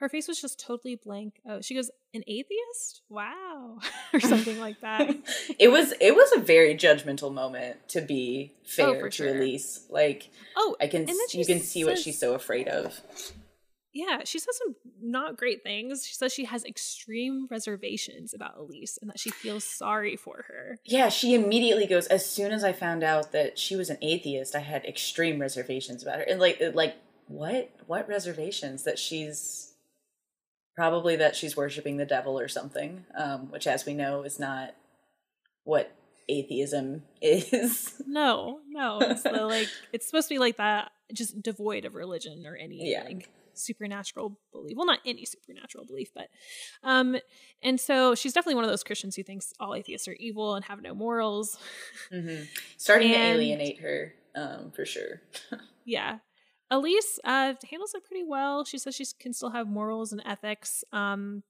[0.00, 3.78] Her face was just totally blank oh she goes an atheist wow
[4.12, 5.14] or something like that
[5.58, 9.34] it was it was a very judgmental moment to be oh, fair Oh, to sure.
[9.34, 9.80] Elyse.
[9.90, 12.66] Like oh I can And then s- she you can see what she's so afraid
[12.68, 13.00] of.
[13.92, 16.06] yeah, she says some not great things.
[16.06, 20.78] She says she has extreme reservations about Elyse and that she feels sorry for her.
[20.84, 22.06] Yeah, she immediately goes.
[22.06, 26.02] As soon as I found out that she was an atheist, I had extreme reservations
[26.02, 26.22] about her.
[26.22, 26.96] And like, like
[27.26, 27.70] what?
[27.86, 28.84] What reservations?
[28.84, 29.69] That she's
[30.80, 34.74] probably that she's worshiping the devil or something, um, which, as we know, is not
[35.64, 35.92] what
[36.26, 38.00] atheism is.
[38.06, 42.46] No, no, it's the, like it's supposed to be like that, just devoid of religion
[42.46, 43.02] or any Yeah.
[43.04, 44.74] like supernatural belief.
[44.74, 46.28] Well, not any supernatural belief, but
[46.82, 47.18] um,
[47.62, 50.64] and so she's definitely one of those Christians who thinks all atheists are evil and
[50.64, 51.58] have no morals.
[52.10, 52.44] hmm
[52.78, 55.20] Starting to alienate her, um, for sure.
[55.84, 56.18] Yeah.
[56.72, 58.64] Elyse uh, handles it pretty well.
[58.64, 60.84] She says she can still have morals and ethics.
[60.92, 61.42] Um,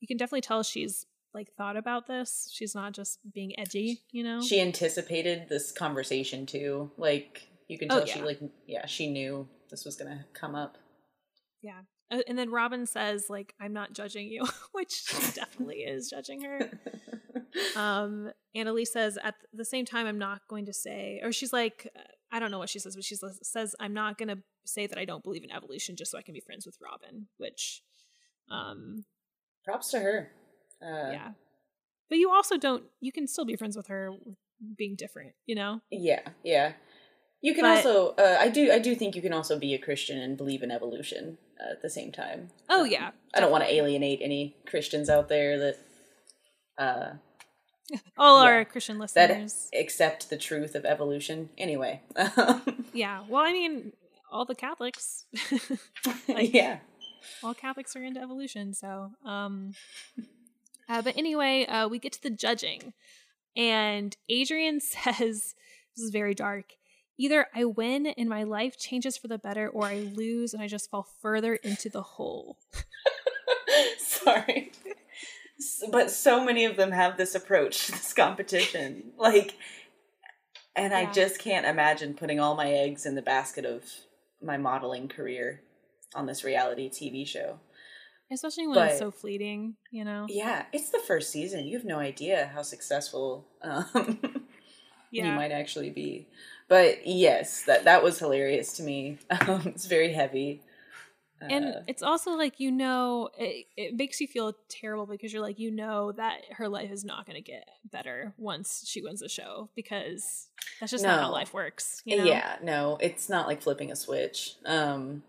[0.00, 2.50] you can definitely tell she's like thought about this.
[2.52, 4.40] She's not just being edgy, you know.
[4.42, 6.90] She anticipated this conversation too.
[6.96, 10.78] Like you can Oh, tell she like yeah she knew this was gonna come up.
[12.10, 16.42] Uh, and then Robin says like I'm not judging you, which she definitely is judging
[16.42, 16.70] her.
[17.74, 21.54] Um, and Elyse says at the same time I'm not going to say, or she's
[21.54, 22.00] like, uh,
[22.32, 24.98] I don't know what she says, but she says- I'm not going to say that
[24.98, 27.82] I don't believe in evolution just so I can be friends with Robin, which,
[28.50, 29.04] um,
[29.64, 30.32] Props to her.
[30.82, 31.30] Uh, yeah.
[32.08, 32.84] But you also don't.
[33.00, 34.12] You can still be friends with her,
[34.76, 35.32] being different.
[35.44, 35.80] You know.
[35.90, 36.74] Yeah, yeah.
[37.40, 39.78] You can But- also, uh, I do, I do think you can also be a
[39.78, 42.50] Christian and believe in evolution uh, at the same time.
[42.68, 43.10] Oh Um, yeah.
[43.34, 45.76] I don't want to alienate any Christians out there that
[46.78, 47.14] uh,
[48.18, 49.68] all yeah, our Christian that listeners.
[49.78, 51.50] accept the truth of evolution.
[51.58, 52.00] Anyway,
[52.92, 53.22] yeah.
[53.28, 53.92] Well, I mean,
[54.30, 55.24] all the Catholics.
[56.28, 56.78] Like- yeah,
[57.42, 58.74] all Catholics are into evolution.
[58.74, 59.74] So, um,
[60.88, 62.92] uh, but anyway, uh, we get to the judging,
[63.56, 65.54] and Adrian says,
[65.96, 66.72] "This is very dark.
[67.18, 70.66] Either I win and my life changes for the better, or I lose and I
[70.66, 72.58] just fall further into the hole."
[73.98, 74.72] Sorry.
[75.90, 79.12] But so many of them have this approach this competition.
[79.16, 79.54] Like,
[80.74, 83.84] and I just can't imagine putting all my eggs in the basket of
[84.42, 85.62] my modeling career
[86.14, 87.58] on this reality TV show.
[88.30, 90.26] Especially when But- it's so fleeting, you know.
[90.28, 91.66] Yeah, it's the first season.
[91.66, 94.18] You have no idea how successful um,
[95.10, 96.26] you might actually be.
[96.68, 99.18] But yes, that that was hilarious to me.
[99.30, 100.62] Um, it's very heavy.
[101.40, 105.42] And Uh, it's also like you know it, it makes you feel terrible because you're
[105.42, 109.20] like you know that her life is not going to get better once she wins
[109.20, 110.48] the show because
[110.80, 112.24] that's just not how life works you know?
[112.24, 114.54] Yeah, no, it's not like flipping a switch.
[114.64, 115.22] Um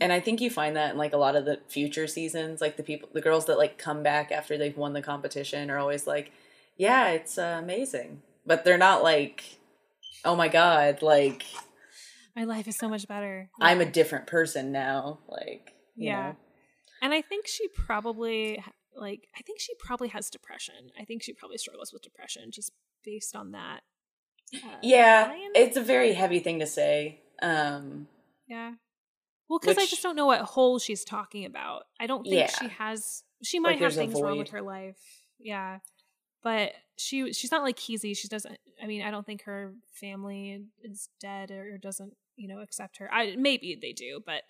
[0.00, 2.76] and I think you find that in like a lot of the future seasons, like
[2.76, 6.06] the people the girls that like come back after they've won the competition are always
[6.06, 6.30] like,
[6.76, 9.58] "Yeah, it's uh, amazing." But they're not like,
[10.24, 11.44] "Oh my god, like
[12.36, 16.30] my life is so much better I'm a different person now." Like, you Yeah.
[16.30, 16.36] know.
[17.02, 18.62] and i think she probably
[18.96, 22.72] like i think she probably has depression i think she probably struggles with depression just
[23.04, 23.82] based on that
[24.54, 25.50] uh, Yeah, line.
[25.54, 27.20] it's a very heavy thing to say.
[27.42, 28.08] Um
[28.48, 28.72] yeah
[29.48, 32.46] well because i just don't know what hole she's talking about i don't think Yeah.
[32.50, 34.98] she has she might have things wrong with her life
[35.38, 35.78] yeah
[36.42, 38.16] but she she's not like Keezy.
[38.16, 38.58] She doesn't.
[38.82, 43.12] I mean, I don't think her family is dead or doesn't you know accept her.
[43.12, 44.42] I maybe they do, but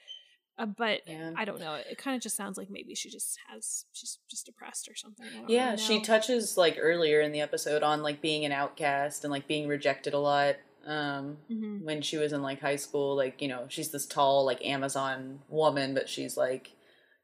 [0.58, 1.32] uh, but yeah.
[1.36, 1.74] I don't know.
[1.74, 5.26] It kind of just sounds like maybe she just has she's just depressed or something.
[5.46, 9.30] Yeah, really she touches like earlier in the episode on like being an outcast and
[9.30, 10.56] like being rejected a lot.
[10.86, 11.82] Um Mhm.
[11.84, 15.40] when she was in like high school, like, you know, she's this tall like Amazon
[15.48, 16.72] woman, but she's like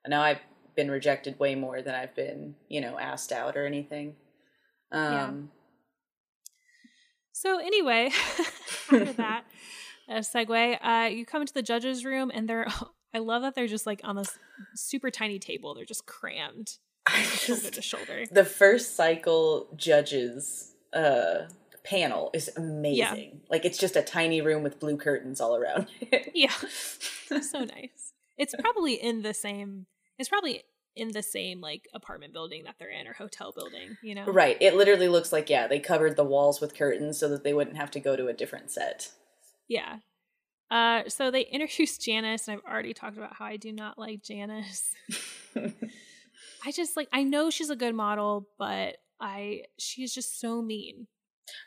[0.06, 0.40] now I've
[0.76, 4.16] been rejected way more than I've been, you know, asked out or anything.
[4.94, 5.24] Yeah.
[5.24, 5.50] Um
[7.32, 8.10] So anyway,
[8.92, 9.44] after that
[10.08, 12.66] uh, segue, uh, you come into the judges' room and they're.
[13.14, 14.36] I love that they're just like on this
[14.74, 15.72] super tiny table.
[15.74, 18.24] They're just crammed I shoulder to just shoulder.
[18.30, 21.46] the first cycle judges uh
[21.84, 23.42] panel is amazing.
[23.50, 25.86] Like it's just a tiny room with blue curtains all around.
[26.34, 26.50] Yeah,
[27.28, 28.14] so nice.
[28.36, 29.86] It's probably in the same.
[30.18, 30.62] It's probably
[30.96, 33.96] in the same like apartment building that they're in or hotel building.
[34.02, 34.56] You know, Right.
[34.60, 37.76] It literally looks like yeah, they covered the walls with curtains so that they wouldn't
[37.76, 39.10] have to go to a different set.
[39.68, 39.96] Yeah.
[40.70, 44.22] Uh, so they introduced Janice, and I've already talked about how I do not like
[44.22, 44.94] Janice.
[46.66, 51.06] I just like I know she's a good model, but I she's just so mean.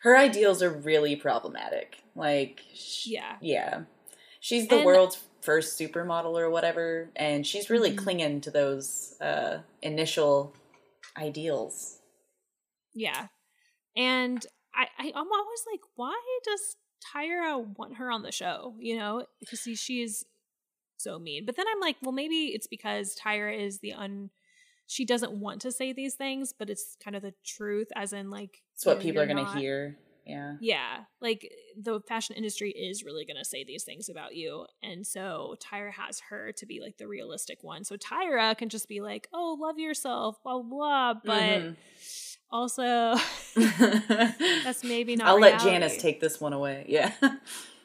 [0.01, 1.97] Her ideals are really problematic.
[2.15, 3.35] Like sh- Yeah.
[3.41, 3.81] yeah.
[4.39, 7.97] She's the And- world's first supermodel or whatever, and she's really Mhm.
[7.97, 10.53] clinging to those uh initial
[11.17, 11.99] ideals.
[12.93, 13.27] Yeah.
[13.95, 16.75] And I, I I'm always like, why does
[17.13, 18.75] Tyra want her on the show?
[18.79, 20.25] You know, because she, she's
[20.97, 21.45] so mean.
[21.45, 24.29] But then I'm like, well, maybe it's because Tyra is the un.
[24.89, 28.29] She doesn't want to say these things, but it's kind of the truth, as in
[28.29, 29.97] like It's what people are going not- to hear.
[30.27, 30.53] Yeah.
[30.59, 31.49] Yeah, like
[31.81, 34.65] the fashion industry is really going to say these things about you.
[34.83, 37.83] And so Tyra has her to be like the realistic one.
[37.83, 41.13] So Tyra can just be like, oh, love yourself, blah, blah, blah.
[41.23, 41.75] But Mhm.
[42.51, 43.15] also,
[44.63, 45.59] that's maybe not I'll let.
[45.59, 46.85] Janice take this one away.
[46.87, 47.13] Yeah.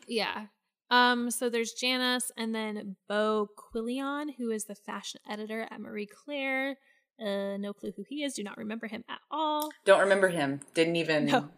[0.08, 0.46] Yeah.
[0.90, 6.08] Um, so there's Janice and then Beau Quillian, who is the fashion editor at Marie
[6.08, 6.76] Claire.
[7.18, 8.34] Uh, no clue who he is.
[8.34, 9.70] Do not remember him at all.
[9.86, 10.60] Don't remember him.
[10.74, 11.48] Didn't even No.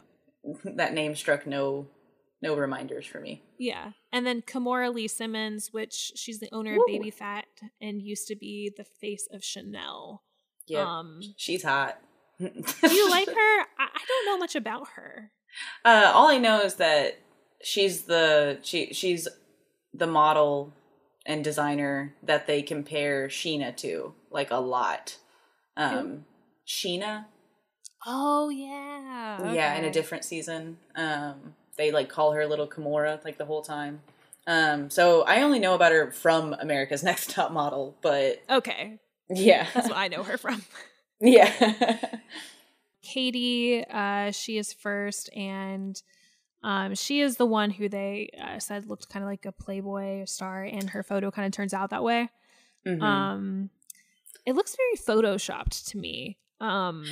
[0.65, 1.87] that name struck no
[2.43, 3.43] no reminders for me.
[3.59, 3.93] Yeah.
[4.13, 6.81] And then Kimora Lee Simmons, which she's the owner Ooh.
[6.81, 7.47] of Baby Phat
[7.81, 10.23] and used to be the face of Chanel.
[10.67, 10.83] Yeah.
[10.87, 11.99] Um, She's hot.
[12.39, 12.51] do
[12.95, 13.61] you like her?
[13.61, 15.31] I, I don't know much about her.
[15.85, 17.19] Uh, all I know is that
[17.63, 19.29] she's the she she's
[19.93, 20.75] the model
[21.25, 25.17] and designer that they compare Sheena to, like a lot.
[25.77, 26.25] Um
[26.67, 27.27] Sheena?
[28.07, 29.53] Oh yeah.
[29.53, 30.79] Yeah, in a different season.
[30.97, 34.01] Um they like call her little Kimora like the whole time.
[34.47, 38.99] Um so I only know about her from America's Next Top Model, but Okay,
[39.29, 39.67] yeah.
[39.75, 40.63] that's what I know her from.
[41.21, 41.97] yeah.
[43.03, 46.01] Katie, uh, she is first, and
[46.63, 50.25] um, she is the one who they uh, said looked kind of like a Playboy
[50.25, 52.31] star, and her photo kind of turns out that way.
[52.87, 53.03] Mhm.
[53.03, 53.71] Um,
[54.47, 56.39] it looks very photoshopped to me.
[56.61, 57.05] Um,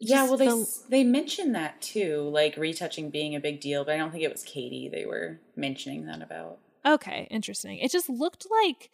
[0.00, 3.94] Yeah, well, they the- they mentioned that too, like retouching being a big deal, but
[3.94, 6.58] I don't think it was Katie they were mentioning that about.
[6.86, 7.78] okay, interesting.
[7.78, 8.90] It just looked like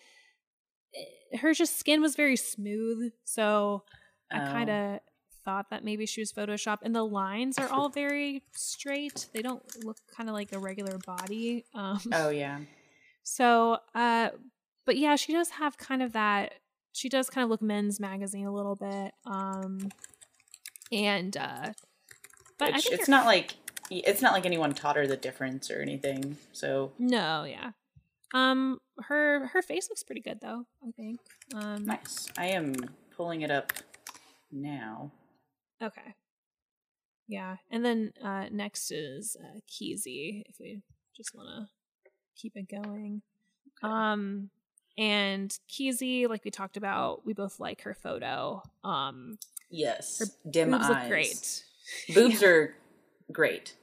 [0.95, 3.83] eh, her just skin was very smooth, so
[4.31, 4.53] I Oh.
[4.53, 5.01] kind of
[5.45, 6.79] thought that maybe she was photoshopped.
[6.83, 10.97] And the lines are all very straight; they don't look kind of like a regular
[11.05, 11.65] body.
[11.75, 12.61] Um, Oh yeah,
[13.23, 14.31] So, uh,
[14.87, 16.55] but yeah, she does have kind of that.
[16.93, 19.13] She does kind of look men's magazine a little bit.
[19.27, 19.91] Um,
[20.95, 21.73] and uh,
[22.59, 23.55] but I Which think it's not like
[23.91, 26.37] it's not like anyone taught her the difference or anything.
[26.53, 27.73] So No, yeah.
[28.33, 30.65] Um, her her face looks pretty good though.
[30.87, 31.21] I think.
[31.55, 32.29] Um, nice.
[32.39, 32.75] I am
[33.17, 33.73] pulling it up
[34.51, 35.11] now.
[35.83, 36.15] okay.
[37.27, 40.43] Yeah, and then uh, next is uh, Keezy.
[40.49, 40.81] If we
[41.17, 43.23] just want to keep it going.
[43.83, 43.93] Okay.
[43.93, 44.51] Um,
[44.99, 48.63] and Keezy, like we talked about, we both like her photo.
[48.85, 49.39] Um,
[49.75, 50.91] Yes, her dim boobs eyes.
[51.01, 51.65] look great.
[52.15, 52.75] Boobs are
[53.33, 53.77] great.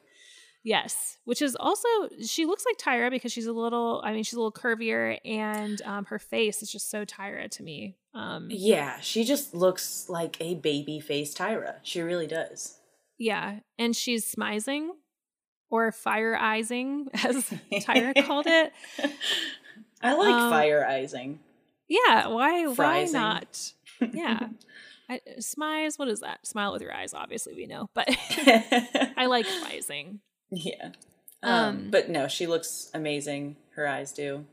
[0.64, 1.88] Yes, which is also
[2.24, 4.02] she looks like Tyra because she's a little.
[4.06, 7.64] I mean, she's a little curvier, and um, her face is just so Tyra to
[7.64, 7.96] me.
[8.14, 11.76] Um, Yeah, she just looks like a baby face Tyra.
[11.84, 12.78] She really does.
[13.18, 14.90] yeah, and she's smizing
[15.72, 17.50] or fire eyesing, as
[17.84, 18.72] Tyra called it.
[20.04, 21.38] I like Um, fire eyesing.
[21.88, 22.66] Yeah, why?
[22.68, 23.14] Why Frizing.
[23.20, 23.74] not?
[24.14, 24.48] Yeah,
[25.16, 26.00] I, smize.
[26.00, 26.46] What is that?
[26.46, 27.14] Smile with your eyes.
[27.14, 28.08] Obviously, we know, but
[29.18, 30.20] I like smizing.
[30.52, 30.92] Yeah.
[31.44, 33.56] Um, Um, but no, she looks amazing.
[33.76, 34.46] Her eyes do.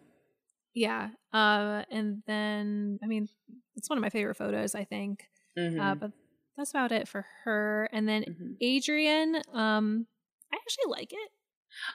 [0.75, 1.11] Yeah.
[1.33, 3.29] Uh, and then I mean,
[3.77, 4.75] it's one of my favorite photos.
[4.75, 5.29] I think.
[5.59, 5.81] Mhm.
[5.81, 6.13] Uh, but
[6.57, 7.89] that's about it for her.
[7.93, 8.57] And then Mhm.
[8.61, 10.07] Adrian, um,
[10.53, 11.31] I actually like it.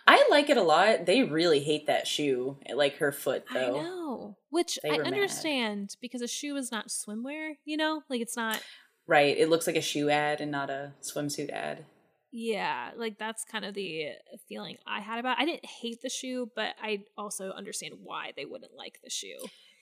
[0.07, 1.05] I like it a lot.
[1.05, 3.79] They really hate that shoe, like her foot though.
[3.79, 5.13] I know, which They I were mad.
[5.13, 7.55] understand because a shoe is not swimwear.
[7.65, 8.61] You know, like it's not.
[9.07, 9.37] Right.
[9.37, 11.85] It looks like a shoe ad and not a swimsuit ad.
[12.31, 14.07] Yeah, like that's kind of the
[14.49, 15.39] feeling I had about.
[15.39, 19.37] I didn't hate the shoe, but I also understand why they wouldn't like the shoe.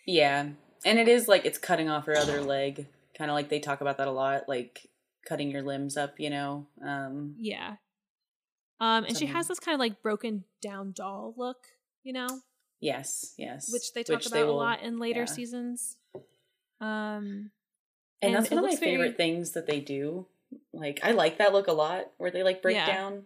[0.06, 0.50] Yeah.
[0.84, 2.88] And it is like it's cutting off her other leg.
[3.18, 4.90] Kind of like they talk about that a lot, like
[5.26, 6.68] cutting your limbs up, you know.
[6.86, 7.76] Um Yeah.
[8.82, 11.58] Um, and she has this kind of like broken down doll look,
[12.04, 12.28] you know,
[12.80, 13.72] yes, yes.
[13.72, 15.26] which they talk they about a will- lot in later yeah.
[15.26, 15.98] seasons.
[16.80, 17.52] Um,
[18.24, 20.26] And, and that's one of my looks very- favorite things that they do.
[20.74, 22.88] Like I like that look a lot where they like break Yeah.
[22.88, 23.26] down.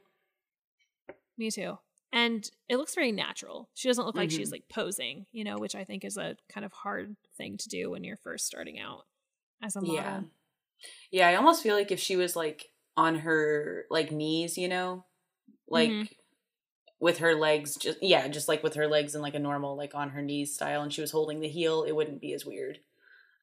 [1.37, 1.77] me too.
[2.13, 3.69] And it looks very natural.
[3.73, 4.53] She doesn't look like she's Mhm.
[4.53, 7.91] like posing, you know, which I think is a kind of hard thing to do
[7.91, 9.05] when you're first starting out
[9.61, 9.95] as a model.
[9.95, 10.21] Yeah.
[11.11, 15.03] Yeah, I almost feel like if she was like on her like knees, you know,
[15.67, 16.09] like Mhm.
[16.99, 19.93] with her legs just yeah, just like with her legs in like a normal like
[19.95, 22.79] on her knees style and she was holding the heel, it wouldn't be as weird.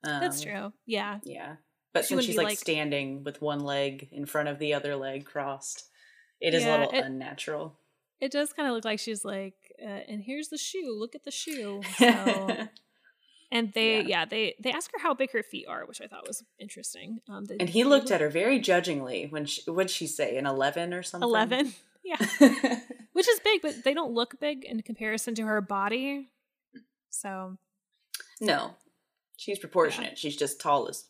[0.04, 0.72] Um, That's true.
[0.86, 1.20] Yeah.
[1.24, 1.56] Yeah.
[1.92, 4.96] But She since she's like, like- standing with one leg in front of the other
[4.96, 5.84] leg crossed,
[6.40, 7.76] it is Yeah, a little it- unnatural.
[8.20, 10.94] It does kind of look like she's like, uh, and here's the shoe.
[10.96, 11.82] Look at the shoe.
[11.98, 12.06] So,
[13.52, 14.06] and they, Yeah.
[14.06, 14.24] yeah.
[14.24, 17.20] they they ask her how big her feet are, which I thought was interesting.
[17.28, 20.36] Um, they- and he looked look- at her very judgingly when she what'd she say,
[20.38, 21.28] an eleven or something?
[21.28, 21.74] eleven.
[22.04, 22.16] Yeah,
[23.12, 26.28] which is big, but they don't look big in comparison to her body.
[27.10, 27.58] So
[28.40, 28.74] No,
[29.36, 30.18] she's proportionate.
[30.18, 31.04] She's just tall as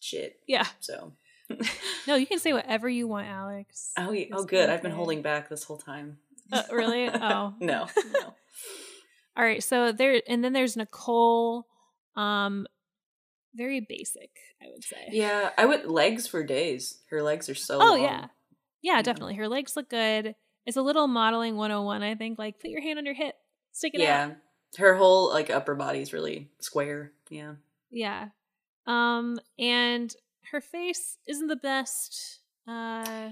[0.00, 0.40] shit.
[0.46, 1.12] yeah, So.
[2.06, 3.90] no, you can say whatever you want, Alex.
[3.98, 4.26] Oh, yeah.
[4.32, 4.70] oh, good.
[4.70, 6.18] I've been holding back this whole time.
[6.50, 7.08] Uh, really?
[7.08, 7.54] Oh.
[7.60, 8.34] no, no.
[9.36, 11.66] All right, so there, and then there's Nicole.
[12.16, 12.66] Um,
[13.54, 14.30] very basic,
[14.62, 15.08] I would say.
[15.10, 16.98] Yeah, I would legs for days.
[17.10, 17.76] Her legs are so.
[17.76, 18.02] Oh long.
[18.02, 18.26] yeah,
[18.82, 19.02] yeah, Yeah.
[19.02, 19.34] definitely.
[19.36, 20.34] Her legs look good.
[20.66, 22.38] It's a little modeling 101, I think.
[22.38, 23.34] Like, put your hand on your hip,
[23.72, 24.04] stick it out.
[24.04, 24.30] yeah.
[24.78, 27.12] Her whole like upper body's really square.
[27.30, 27.54] Yeah.
[27.90, 28.28] Yeah.
[28.86, 30.14] Um, and
[30.50, 32.40] her face isn't the best.
[32.66, 33.30] Uh,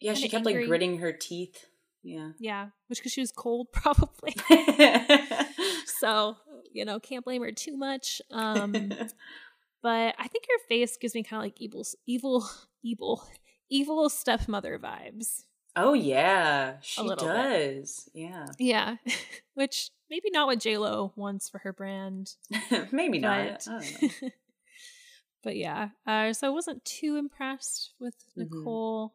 [0.00, 0.62] Yeah, she kept angry.
[0.62, 1.66] like gritting her teeth.
[2.02, 2.32] Yeah.
[2.38, 4.34] yeah, which because she was cold, probably.
[6.00, 6.36] so
[6.72, 8.20] you know, can't blame her too much.
[8.30, 8.72] Um,
[9.82, 12.46] but I think her face gives me kind of like evil, evil,
[12.82, 13.24] evil,
[13.70, 15.44] evil stepmother vibes.
[15.74, 17.34] oh yeah, she little bit.
[17.34, 18.08] does.
[18.14, 18.46] Yeah.
[18.58, 18.96] Yeah,
[19.54, 22.34] which maybe not what J Lo wants for her brand,
[22.92, 23.38] Maybe not.
[23.38, 24.28] I but don't know.
[25.42, 25.88] but yeah.
[26.06, 28.50] Uh, so I wasn't too impressed with Mhm.
[28.50, 29.14] Nicole.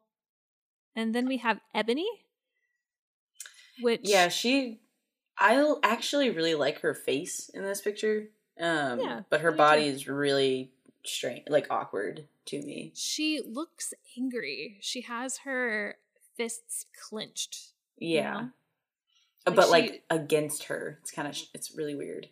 [0.95, 2.07] And then we have Ebony,
[3.79, 4.81] which Yeah, she.
[5.37, 8.27] I actually really like her face in this picture.
[8.59, 9.89] Um, Yeah, but her body too.
[9.95, 10.71] is really
[11.05, 12.91] strange, like awkward to me.
[12.95, 14.77] she looks angry.
[14.81, 15.95] She has her
[16.37, 17.73] fists clenched.
[17.97, 18.39] you Yeah, know?
[19.47, 22.29] Uh, Like but she- like against her, it's kind of it's really weird.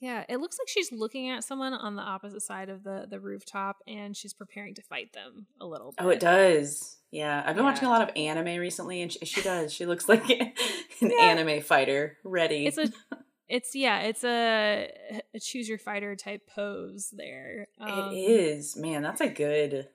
[0.00, 3.20] Yeah, it looks like she's looking at someone on the opposite side of the the
[3.20, 5.92] rooftop, and she's preparing to fight them a little.
[5.92, 6.04] Bit.
[6.04, 6.96] Oh, it does.
[7.12, 9.72] Yeah, I've been watching a lot of anime recently, and she, she does.
[9.72, 10.52] She looks like an
[11.00, 11.20] Yeah.
[11.20, 12.66] anime fighter, ready.
[12.66, 12.90] It's a,
[13.52, 14.90] it's yeah, it's a,
[15.34, 17.68] a choose your fighter type pose there.
[17.78, 19.02] Um, it is, man.
[19.02, 19.88] That's a good.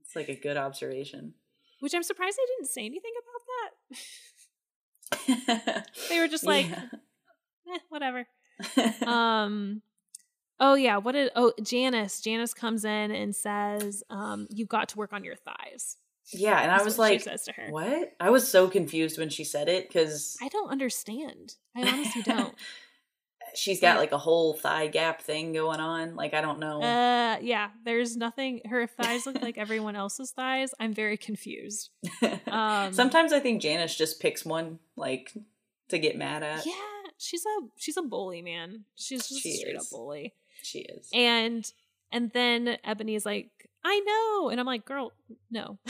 [0.00, 1.34] It's like a good observation.
[1.80, 3.42] which I'm surprised they didn't say anything about
[5.28, 5.84] that.
[6.08, 8.26] They were just like, eh, whatever.
[9.06, 9.82] um
[10.60, 14.96] oh yeah what did oh janice janice comes in and says um you've got to
[14.96, 15.96] work on your thighs
[16.32, 18.14] yeah, and I was like, says to her what?
[18.18, 22.54] I was so confused when she said it because i don't understand i honestly don't
[23.56, 26.16] she's got Like- a whole thigh gap thing going on.
[26.16, 26.82] Like I don't know.
[26.82, 31.90] uh yeah there's nothing her thighs look like everyone else's thighs i'm very confused
[32.46, 35.32] um Sometimes I think Janice just picks one like
[35.88, 36.64] to get mad at.
[36.64, 36.72] yeah
[37.18, 41.08] she's a she's a bully man she's just She a straight up bully She is.
[41.12, 41.64] and
[42.12, 43.50] and then ebony's like
[43.84, 45.12] i know and i'm like girl
[45.50, 45.78] no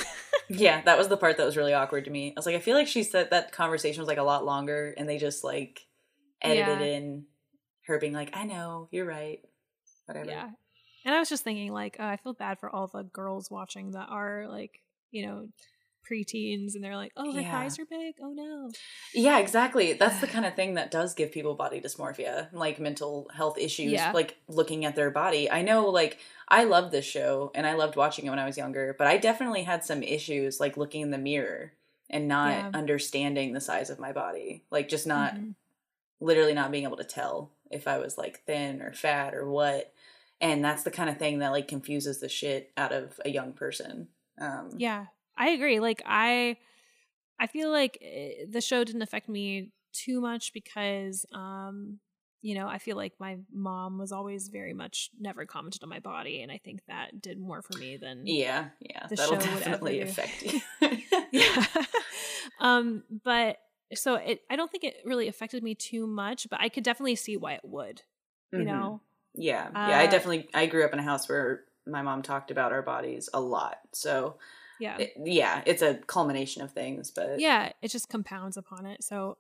[0.51, 2.29] Yeah, that was the part that was really awkward to me.
[2.29, 4.93] I was like, I feel like she said that conversation was like a lot longer,
[4.99, 5.87] and they just like
[6.43, 6.87] edited Yeah.
[6.97, 7.25] in
[7.87, 9.45] her being like, "I know, you're right."
[10.07, 10.27] Whatever.
[10.29, 10.51] Yeah.
[11.05, 13.93] And I was just thinking, like, uh, I feel bad for all the girls watching
[13.93, 14.81] that are like,
[15.11, 15.49] you know,
[16.11, 17.51] preteens and they're like, oh, their Yeah.
[17.51, 18.17] thighs are big.
[18.23, 18.75] Oh no.
[19.13, 19.93] Yeah, exactly.
[19.93, 23.93] That's the kind of thing that does give people body dysmorphia, like mental health issues,
[23.93, 24.13] Yeah.
[24.13, 25.51] like looking at their body.
[25.51, 28.57] I know, like, I love this show and I loved watching it when I was
[28.59, 31.73] younger, but I definitely had some issues, like looking in the mirror
[32.11, 32.73] and not Yeah.
[32.75, 34.65] understanding the size of my body.
[34.71, 35.55] Like, just not, Mhm.
[36.21, 39.93] literally not being able to tell if I was like thin or fat or what.
[40.41, 43.53] And that's the kind of thing that like confuses the shit out of a young
[43.53, 44.09] person.
[44.41, 45.81] Um, Yeah, I agree.
[45.81, 46.57] Like, I,
[47.39, 51.99] I feel like eh, the show didn't affect me too much because, um,
[52.43, 56.01] you know, I feel like my mom was always very much never commented on my
[56.01, 59.51] body, and I think that did more for me than Yeah, yeah, The that'll show
[59.55, 60.61] would definitely ever affect you.
[61.31, 61.67] yeah.
[62.61, 63.57] um, but
[63.95, 67.17] so it, I don't think it really affected me too much, but I could definitely
[67.17, 68.03] see why it would.
[68.53, 68.67] You Mhm.
[68.67, 69.01] know,
[69.35, 69.99] Yeah, yeah.
[69.99, 72.83] I Uh, definitely I grew up in a house where my mom talked about our
[72.83, 73.79] bodies a lot.
[73.93, 74.39] So
[74.79, 77.11] yeah, it- yeah, it's a culmination of things.
[77.11, 77.73] But yeah.
[77.83, 79.03] It just compounds upon it.
[79.03, 79.39] So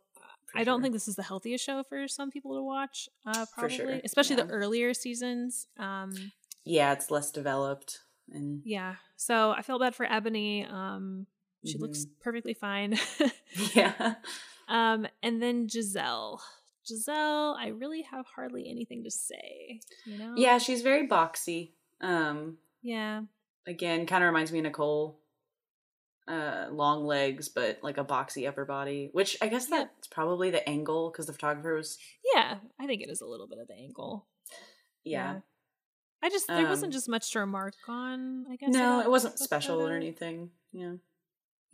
[0.54, 0.82] I don't sure.
[0.82, 3.08] think this is the healthiest show for some people to watch.
[3.26, 5.68] Uh, probably, sure, especially the earlier seasons.
[5.78, 6.32] Um,
[6.64, 8.00] yeah, it's less developed
[8.32, 8.96] and yeah.
[9.16, 10.64] So I feel bad for Ebony.
[10.64, 11.26] Um,
[11.64, 12.20] she looks Mm-hmm.
[12.22, 12.98] perfectly fine.
[13.74, 14.14] yeah,
[14.68, 16.42] um, and then Giselle.
[16.86, 19.80] Giselle, I really have hardly anything to say.
[20.04, 20.34] You know?
[20.36, 20.58] yeah.
[20.58, 21.70] She's very boxy.
[22.02, 23.22] Um, Yeah.
[23.66, 25.18] again, kind of reminds me of Nicole.
[26.26, 29.84] Uh, long legs, but like a boxy upper body, which I guess Yeah.
[29.84, 31.98] that's probably the angle because the photographer was
[32.34, 34.26] Yeah, I think it is a little bit of the angle.
[35.04, 35.40] yeah.
[36.22, 38.46] I just there wasn't Um, just much to remark on.
[38.50, 38.70] I guess.
[38.72, 40.50] No, it wasn't special or anything.
[40.72, 40.94] Yeah,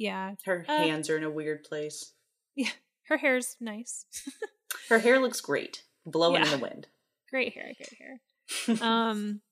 [0.01, 2.14] Yeah, her Uh, hands are in a weird place.
[2.56, 2.70] Yeah.
[3.05, 4.06] Her hair's nice.
[4.89, 6.52] Her hair looks great, blowing Yeah.
[6.52, 6.86] in the wind.
[7.28, 8.20] great hair, great hair.
[8.89, 9.43] Um.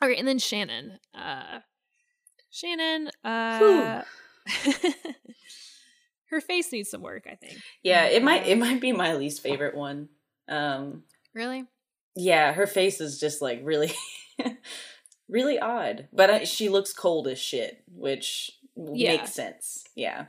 [0.00, 0.98] All right, and then Shannon.
[1.14, 1.60] Uh,
[2.50, 3.10] Shannon.
[3.24, 4.02] Uh,
[6.30, 7.26] her face needs some work.
[7.30, 7.58] I think.
[7.82, 10.08] yeah, it might Uh, it might be my least favorite one.
[10.48, 11.04] Um,
[11.34, 11.64] Really?
[12.16, 13.92] Yeah, her face is just like really,
[15.28, 16.08] really odd.
[16.12, 18.50] But uh, she looks cold as shit, which
[18.92, 19.16] Yeah.
[19.16, 19.84] makes sense.
[19.94, 20.26] Yeah.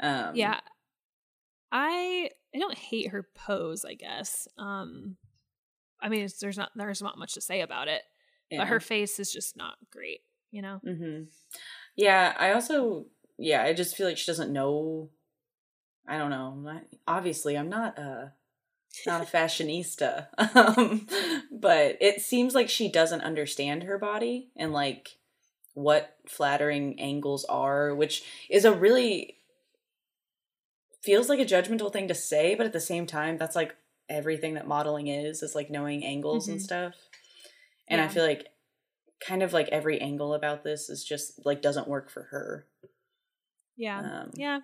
[0.00, 0.60] Um, yeah.
[1.72, 4.48] I I don't hate her pose, I guess.
[4.58, 5.16] Um
[6.02, 8.02] I mean, it's, there's not there's not much to say about it,
[8.50, 8.58] yeah.
[8.58, 10.20] but her face is just not great,
[10.50, 10.80] you know.
[10.86, 11.24] Mm-hmm.
[11.96, 13.06] Yeah, I also
[13.38, 15.10] yeah, I just feel like she doesn't know.
[16.06, 16.80] I don't know.
[17.06, 18.32] Obviously, I'm not a
[19.06, 20.26] not a fashionista,
[20.56, 21.06] um,
[21.50, 25.16] but it seems like she doesn't understand her body and like
[25.82, 29.36] what flattering angles are, which is a really
[31.02, 33.74] feels like a judgmental thing to say, but at the same time, that's like
[34.08, 36.62] everything that modeling is is like knowing angles and Mhm.
[36.62, 36.94] stuff.
[37.88, 38.48] And I feel like
[39.20, 42.66] kind of like every angle about this is just like doesn't work for her.
[43.76, 43.98] Yeah.
[44.22, 44.60] Um, Yeah.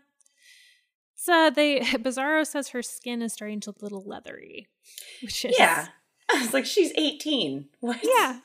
[1.15, 4.69] So they Bizarro says her skin is starting to look a little leathery,
[5.23, 5.89] which is Yeah.
[6.35, 7.69] It's like she's 18.
[7.81, 8.01] What?
[8.03, 8.41] yeah,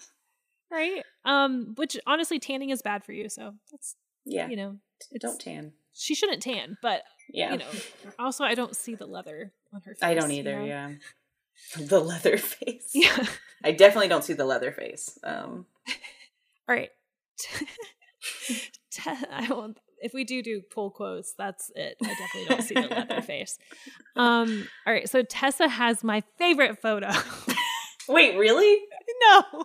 [0.71, 1.03] right.
[1.25, 3.29] Um, which honestly, tanning is bad for you.
[3.29, 3.95] So that's
[4.25, 4.47] Yeah.
[4.47, 4.77] you know,
[5.19, 5.73] Don't tan.
[5.93, 7.53] she shouldn't tan, but Yeah.
[7.53, 7.69] you know,
[8.19, 10.03] also I don't see the leather on her face.
[10.03, 10.65] I don't you either, know?
[10.65, 10.91] yeah.
[11.77, 12.89] The leather face.
[12.93, 13.25] Yeah.
[13.63, 15.17] I definitely don't see the leather face.
[15.23, 15.65] Um
[16.67, 16.89] All right.
[19.31, 19.77] I won't.
[20.03, 21.95] If we do do pull quotes, that's it.
[22.03, 23.59] I definitely don't see the leather face.
[24.15, 24.67] Um.
[24.87, 25.07] All right.
[25.07, 27.09] So Tessa has my favorite photo.
[28.09, 28.79] Wait, really?
[29.21, 29.63] no,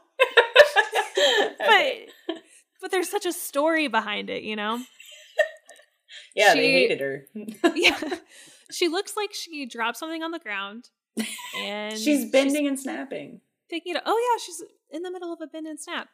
[1.60, 2.08] Okay.
[2.26, 2.36] but
[2.80, 4.42] but there's such a story behind it.
[4.42, 4.78] You know.
[6.34, 7.26] yeah, they hated her.
[7.74, 7.98] Yeah.
[8.70, 10.90] she looks like she dropped something on the ground,
[11.58, 13.40] and she's bending and snapping.
[13.70, 14.02] it.
[14.06, 16.08] Oh yeah, she's in the middle of a bend and snap.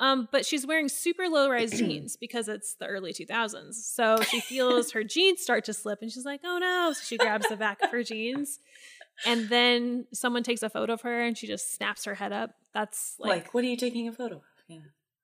[0.00, 3.74] Um, but she's wearing super low rise jeans because it's the early 2000s.
[3.74, 6.92] So she feels her jeans start to slip and she's like, oh no.
[6.92, 8.60] So she grabs the back of her jeans.
[9.26, 12.50] And then someone takes a photo of her and she just snaps her head up.
[12.72, 14.42] That's Like, like, what are you taking a photo of?
[14.68, 14.78] Yeah.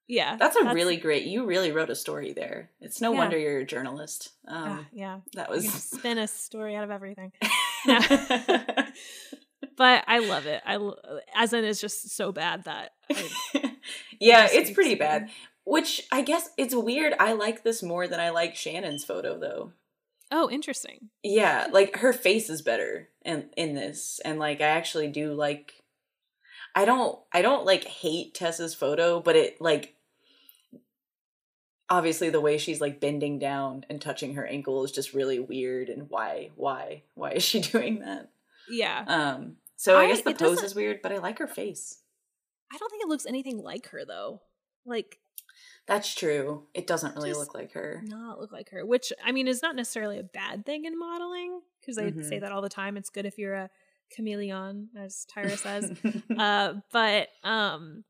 [0.09, 0.37] yeah.
[0.37, 2.71] That's a really great you really wrote a story there.
[2.81, 3.19] It's no Yeah.
[3.19, 4.31] wonder you're a journalist.
[4.49, 5.21] Um ah, yeah.
[5.35, 7.33] that You was spin a story out of everything.
[9.77, 10.63] But I love it.
[10.65, 10.79] I
[11.35, 13.29] as in it's just so bad that I,
[14.21, 15.31] yeah, it's pretty bad.
[15.65, 17.15] Which I guess it's weird.
[17.19, 19.73] I like this more than I like Shannon's photo though.
[20.31, 21.09] oh, interesting.
[21.23, 25.73] Yeah, like her face is better in in this, and like I actually do like.
[26.75, 27.19] I don't.
[27.33, 29.95] I don't like hate Tessa's photo, but it like.
[31.91, 35.89] Obviously, the way she's like bending down and touching her ankle is just really weird.
[35.91, 36.51] And why?
[36.57, 37.03] Why?
[37.15, 38.31] Why is she doing that?
[38.69, 39.05] Yeah.
[39.07, 39.57] Um.
[39.77, 41.99] So I, I- guess the pose is weird, but I like her face.
[42.73, 44.41] I don't think it looks anything like her though.
[44.87, 45.19] Like
[45.87, 46.65] That's true.
[46.73, 48.01] It doesn't really look like her.
[48.05, 51.61] not look like her, which I mean is not necessarily a bad thing in modeling
[51.81, 52.27] because they Mhm.
[52.27, 52.97] say that all the time.
[52.97, 53.71] It's good if you're a
[54.15, 55.93] chameleon, as Tyra says.
[56.39, 58.05] uh, but um,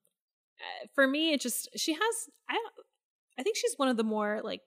[0.61, 2.59] uh, for me, it just she has I
[3.39, 4.63] I think she's one of the more like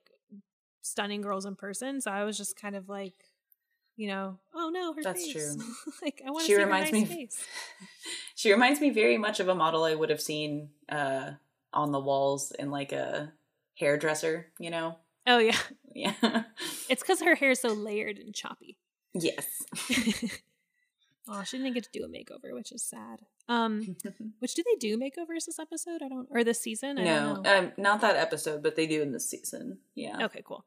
[0.82, 2.00] stunning girls in person.
[2.00, 3.14] So I was just kind of like,
[3.96, 5.04] you know, oh no, her face.
[5.04, 5.56] That's face.
[5.56, 5.64] true.
[6.02, 7.38] like I want to She see reminds her nice me- face.
[8.36, 11.32] she reminds me very much of a model I would have seen uh,
[11.72, 13.32] on the walls in like a
[13.78, 14.46] hairdresser.
[14.58, 14.96] You know?
[15.26, 15.56] Oh yeah,
[15.94, 16.44] Yeah.
[16.88, 18.78] it's because her hair is so layered and choppy.
[19.14, 19.46] yes.
[21.28, 23.20] Oh, she didn't get to do a makeover, which is sad.
[23.48, 23.96] Um,
[24.38, 26.02] which do they do makeovers this episode?
[26.02, 26.98] I don't, or this season?
[26.98, 29.78] I no, um, not that episode, but they do in this season.
[29.94, 30.24] Yeah.
[30.24, 30.64] okay, cool.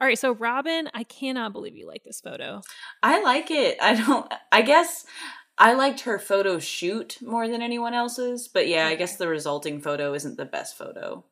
[0.00, 2.62] All right, so Robin, I cannot believe you like this photo.
[3.02, 3.78] I like it.
[3.82, 4.32] I don't.
[4.52, 5.04] I guess
[5.58, 9.80] I liked her photo shoot more than anyone else's, but yeah, I guess the resulting
[9.80, 11.24] photo isn't the best photo.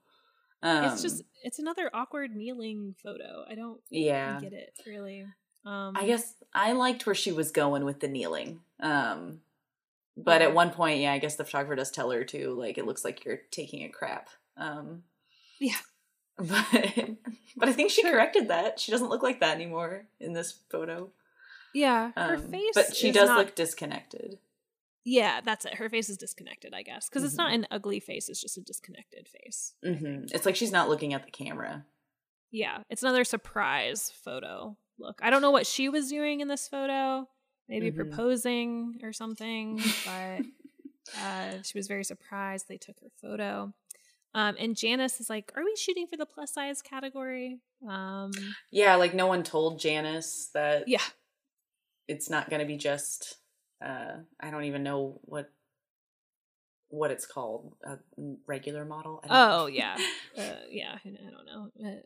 [0.62, 3.44] Um, it's just, it's another awkward kneeling photo.
[3.48, 4.40] I don't yeah.
[4.40, 5.24] get it really.
[5.64, 8.60] Um, I guess I liked where she was going with the kneeling.
[8.80, 9.40] Um,
[10.16, 12.86] but at one point, yeah, I guess the photographer does tell her to like it
[12.86, 14.28] looks like you're taking a crap.
[14.56, 15.02] Um,
[15.60, 15.76] Yeah.
[16.38, 17.16] But
[17.56, 18.78] but I think she corrected that.
[18.78, 21.10] She doesn't look like that anymore in this photo.
[21.74, 24.38] yeah, her Um, face, but she does not- look disconnected.
[25.02, 25.74] Yeah, that's it.
[25.76, 27.62] Her face is disconnected, I guess, because it's not Mm-hmm.
[27.62, 29.74] an ugly face; it's just a disconnected face.
[29.84, 30.24] I hmm.
[30.34, 31.86] It's like she's not looking at the camera.
[32.50, 34.76] Yeah, it's another surprise photo.
[34.98, 37.28] Look, I don't know what she was doing in this photo.
[37.68, 37.96] Maybe Mhm.
[37.96, 40.42] proposing or something, but
[41.18, 43.72] uh, she was very surprised they took her photo.
[44.34, 48.32] Um, and Janice is like, "Are we shooting for the plus size category?" Um,
[48.70, 51.02] Yeah, like no one told Janice that yeah,
[52.06, 53.38] it's not going to be just.
[53.80, 55.50] Uh, I don't even know what
[56.88, 57.74] what it's called.
[57.84, 57.98] A
[58.46, 59.20] regular model.
[59.22, 59.58] Don't know.
[59.62, 59.96] Oh yeah,
[60.38, 60.98] uh, yeah.
[61.04, 61.70] I don't know.
[61.84, 62.00] Uh,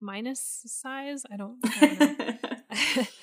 [0.00, 1.24] minus size.
[1.30, 1.58] I don't.
[1.64, 3.04] I don't know.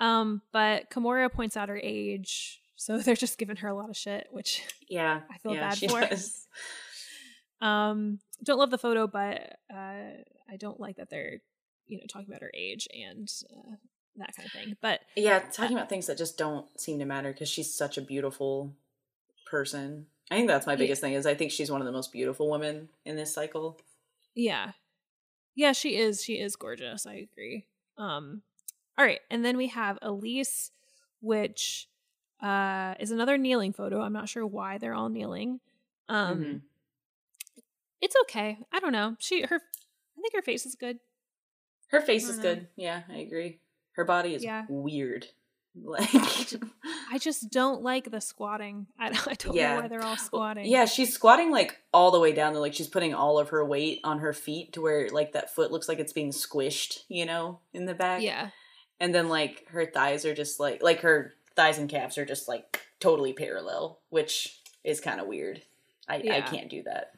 [0.00, 3.96] um, but Kimora points out her age, So they're just giving her a lot of
[3.96, 5.20] shit, which Yeah.
[5.30, 6.00] I feel yeah, bad for.
[6.00, 6.46] does.
[7.60, 11.40] um don't love the photo, but uh I don't like that they're
[11.86, 13.76] you know talking about her age and uh,
[14.16, 14.76] that kind of thing.
[14.80, 18.02] But Yeah, talking about things that just don't seem to matter because she's such a
[18.02, 18.74] beautiful
[19.46, 20.06] person.
[20.30, 20.78] I think that's my Yeah.
[20.78, 23.78] biggest thing is I think she's one of the most beautiful women in this cycle.
[24.34, 24.72] yeah.
[25.56, 26.22] Yeah, she is.
[26.22, 27.04] She is gorgeous.
[27.06, 27.66] I agree.
[27.98, 28.42] Um
[29.00, 30.70] all right, and then we have Elyse
[31.22, 31.88] which
[32.42, 34.00] uh is another kneeling photo.
[34.02, 35.60] I'm not sure why they're all kneeling.
[36.08, 36.60] Um Mhm.
[38.02, 38.58] it's okay.
[38.72, 39.16] I don't know.
[39.18, 40.98] She her I think her face is good.
[41.88, 42.42] Her face is know.
[42.42, 42.68] good.
[42.76, 43.60] Yeah, I agree.
[43.92, 44.66] Her body is Yeah.
[44.68, 45.26] weird.
[45.82, 46.10] Like
[47.12, 48.88] I just don't like the squatting.
[48.98, 49.74] I don't, I don't Yeah.
[49.76, 50.66] know why they're all squatting.
[50.66, 52.60] Yeah, she's squatting like all the way down there.
[52.60, 55.70] Like she's putting all of her weight on her feet to where like that foot
[55.70, 58.20] looks like it's being squished, you know, in the back.
[58.22, 58.50] Yeah.
[59.00, 62.48] And then like her thighs are just like like her thighs and calves are just
[62.48, 65.62] like totally parallel, which is kind of weird.
[66.08, 67.12] I I can't do that.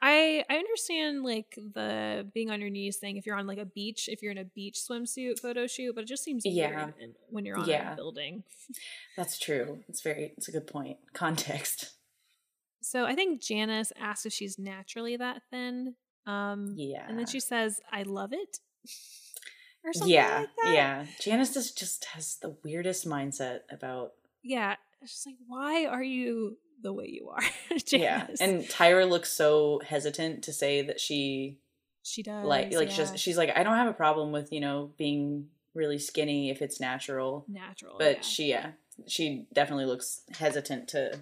[0.00, 3.64] I I understand like the being on your knees thing if you're on like a
[3.64, 6.90] beach, if you're in a beach swimsuit photo shoot, but it just seems Yeah.
[6.98, 7.94] weird when you're on Yeah.
[7.94, 8.44] a building.
[9.16, 9.82] That's true.
[9.88, 10.98] It's very it's a good point.
[11.14, 11.92] Context.
[12.82, 15.96] So I think Janice asked if she's naturally that thin.
[16.26, 17.06] Um Yeah.
[17.08, 18.60] and then she says, I love it.
[19.86, 21.06] Or something yeah, like yeah.
[21.20, 24.74] Janice just just has the weirdest mindset about Yeah.
[25.04, 27.42] she's like, why are you the way you are?
[27.88, 28.26] yeah.
[28.40, 31.58] And Tyra looks so hesitant to say that she
[32.02, 32.96] she does like like yeah.
[32.96, 36.62] just she's like I don't have a problem with you know being really skinny if
[36.62, 37.96] it's natural, natural.
[37.98, 38.20] but yeah.
[38.22, 38.70] she yeah
[39.06, 41.20] she definitely looks hesitant to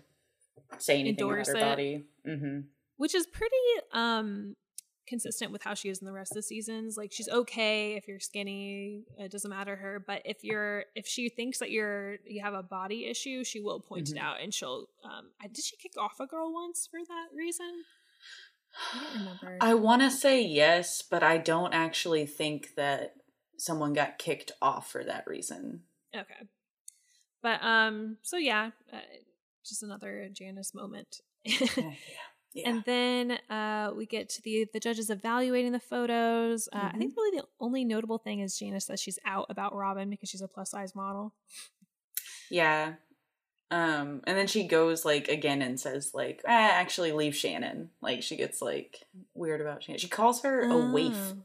[0.79, 1.71] say anything Endorse about her it.
[1.71, 2.05] body.
[2.27, 2.61] Mm-hmm.
[2.97, 3.57] which is pretty
[3.93, 4.57] um
[5.07, 8.09] consistent with how she is in the rest of the seasons like she's okay if
[8.09, 12.41] you're skinny it doesn't matter her but if you're if she thinks that you're you
[12.43, 14.17] have a body issue she will point Mhm.
[14.17, 17.29] it out and she'll um I, did she kick off a girl once for that
[17.37, 17.85] reason
[18.95, 23.15] i don't remember I want to say yes, but I don't actually think that
[23.57, 25.83] someone got kicked off for that reason.
[26.15, 26.49] okay
[27.43, 28.97] but um so yeah uh,
[29.65, 31.67] just another janice moment yeah.
[31.77, 31.93] Yeah.
[32.65, 36.69] And then uh, we get to the the judges evaluating the photos.
[36.73, 36.99] Uh, I Mm-hmm.
[36.99, 40.43] think really the only notable thing is Janice says she's out about Robin because she's
[40.43, 41.35] a plus size model.
[42.51, 42.95] Yeah.
[43.71, 47.91] Um, and then she goes like again and says like, ah, actually leave Shannon.
[48.01, 49.01] Like she gets like
[49.35, 49.99] weird about Shannon.
[49.99, 51.13] She calls her a waif.
[51.17, 51.37] Oh.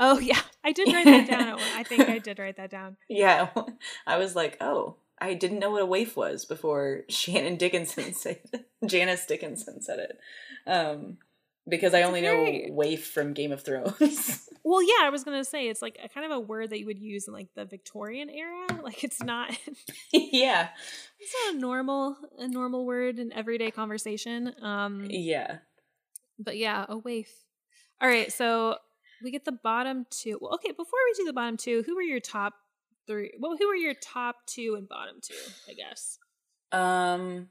[0.00, 1.58] Oh yeah, I did write that down.
[1.76, 2.96] I think I did write that down.
[3.08, 3.48] Yeah.
[4.06, 8.40] I was like, oh, I didn't know what a waif was before Shannon Dickinson said
[8.86, 10.18] Janice Dickinson said it.
[10.66, 11.18] Um
[11.68, 14.44] because I only know waif from Game of Thrones.
[14.64, 16.84] Well, yeah, I was gonna say it's like a kind of a word that you
[16.84, 18.66] would use in like the Victorian era.
[18.82, 19.56] Like it's not
[20.12, 20.68] yeah.
[21.18, 24.52] it's not a normal a normal word in everyday conversation.
[24.60, 25.58] Um, Yeah.
[26.38, 27.32] But yeah, a waif.
[28.00, 28.76] All right, so
[29.22, 30.38] we get the bottom two.
[30.40, 32.54] Well, okay, before we do the bottom two, who were your top
[33.08, 33.32] three?
[33.40, 35.34] Well, who were your top two and bottom two?
[35.68, 36.18] I guess.
[36.70, 37.48] Um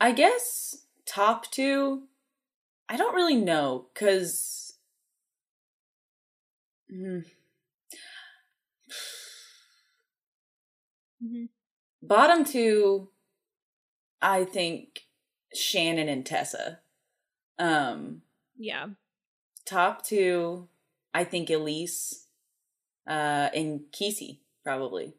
[0.00, 0.76] I guess
[1.06, 2.02] top 2
[2.88, 4.74] I don't really know cuz
[6.92, 7.24] Mm.
[11.22, 11.48] Mhm.
[12.02, 13.08] bottom 2
[14.20, 15.06] I think
[15.54, 16.80] Shannon and Tessa.
[17.58, 18.22] Um
[18.58, 18.88] Yeah.
[19.64, 20.68] top 2
[21.14, 22.21] I think Elyse
[23.06, 25.14] uh and Kesey probably.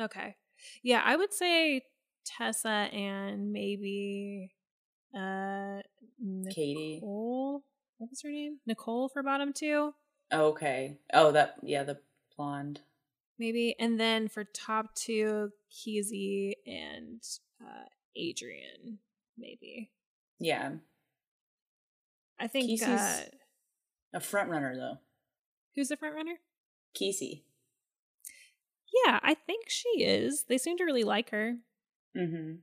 [0.00, 0.36] Okay.
[0.82, 1.82] Yeah, I would say
[2.24, 4.50] Tessa and maybe
[5.16, 5.80] uh
[6.50, 6.96] Katie.
[6.96, 7.62] Nicole.
[7.98, 8.58] What was her name?
[8.66, 9.94] Nicole for bottom two,
[10.32, 10.98] Okay.
[11.12, 11.98] Oh, that yeah, the
[12.36, 12.80] blonde.
[13.38, 17.22] maybe, and then for top two, Keezy and
[17.60, 17.84] uh
[18.16, 18.98] Adrianne,
[19.36, 19.90] maybe.
[20.38, 20.72] Yeah.
[22.38, 23.30] I think Kesey's- uh,
[24.14, 24.98] A front runner though.
[25.74, 26.34] who's the front runner?
[26.94, 27.42] Kesey.
[29.06, 30.44] Yeah, I think she is.
[30.48, 31.56] They seem to really like her.
[32.16, 32.58] Mhm.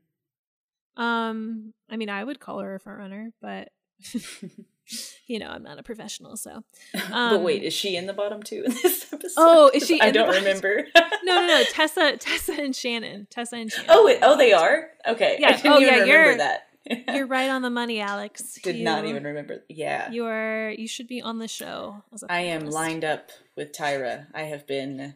[0.97, 3.69] Um, I mean, I would call her a front runner, but
[5.27, 6.63] you know, I'm not a professional, so.
[6.93, 9.33] but wait, Um, is she in the bottom two in this episode?
[9.37, 10.85] Oh, is she I don't remember.
[11.23, 11.63] No, no, no.
[11.71, 13.27] Tessa, Tessa, and Shannon.
[13.29, 13.89] Tessa and Shannon.
[13.89, 14.89] oh, wait, oh, they are.
[15.07, 15.37] Okay.
[15.39, 16.64] Yeah, oh, yeah, remember you're- that.
[17.07, 18.59] You're right on the money, Alex.
[18.63, 19.63] Did not even remember.
[19.69, 20.69] Yeah, You are.
[20.77, 22.03] You should be on the show.
[22.29, 24.27] I am lined up with Tyra.
[24.33, 25.15] I have been.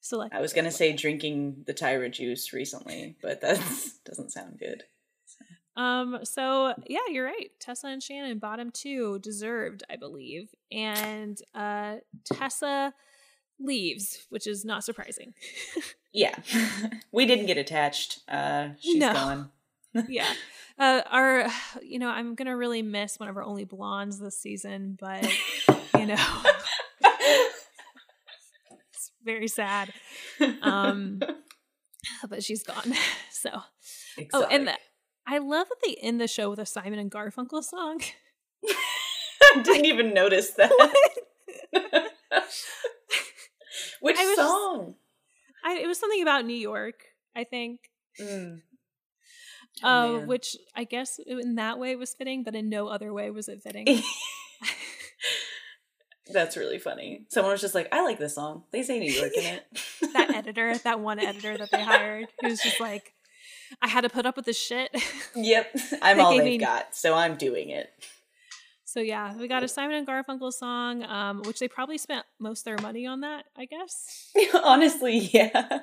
[0.00, 0.34] Select.
[0.34, 3.56] I was gonna say drinking the Tyra juice recently, but that
[4.04, 4.84] doesn't sound good.
[5.76, 6.20] Um.
[6.22, 7.50] So yeah, you're right.
[7.58, 12.94] Tessa and Shannon, bottom two, deserved, I believe, and uh, Tessa
[13.58, 15.34] leaves, which is not surprising.
[16.12, 16.34] Yeah,
[17.12, 18.20] we didn't get attached.
[18.26, 19.12] Uh, she's No.
[19.12, 19.50] gone.
[20.08, 20.32] Yeah.
[20.78, 21.46] Uh, our,
[21.82, 25.26] you know, I'm gonna really miss one of our only blondes this season, but
[25.98, 26.42] you know,
[28.90, 29.90] it's very sad.
[30.60, 31.20] Um,
[32.28, 32.92] but she's gone.
[33.30, 33.62] So,
[34.34, 34.74] oh, and the,
[35.26, 38.02] I love that they end the show with a Simon and Garfunkel song.
[38.68, 40.70] I didn't even notice that.
[44.00, 44.94] Which I was just- song?
[45.64, 47.02] I, it was something about New York,
[47.34, 47.80] I think.
[48.20, 48.60] Mm.
[49.82, 53.30] Oh, uh, which I guess in that way was fitting, but in no other way
[53.30, 53.86] was it fitting.
[56.32, 57.26] That's really funny.
[57.28, 58.64] Someone was just like, "I like this song.
[58.72, 59.66] They say New York in it."
[60.12, 63.12] that editor, that one editor that they hired, who's just like,
[63.80, 64.90] I had to put up with this shit.
[65.36, 67.92] Yep, I'm all they've me- got, so I'm doing it.
[68.84, 72.60] so yeah, we got a Simon and Garfunkel song, um, which they probably spent most
[72.60, 74.32] of their money on that, I guess.
[74.54, 75.80] Honestly, yeah.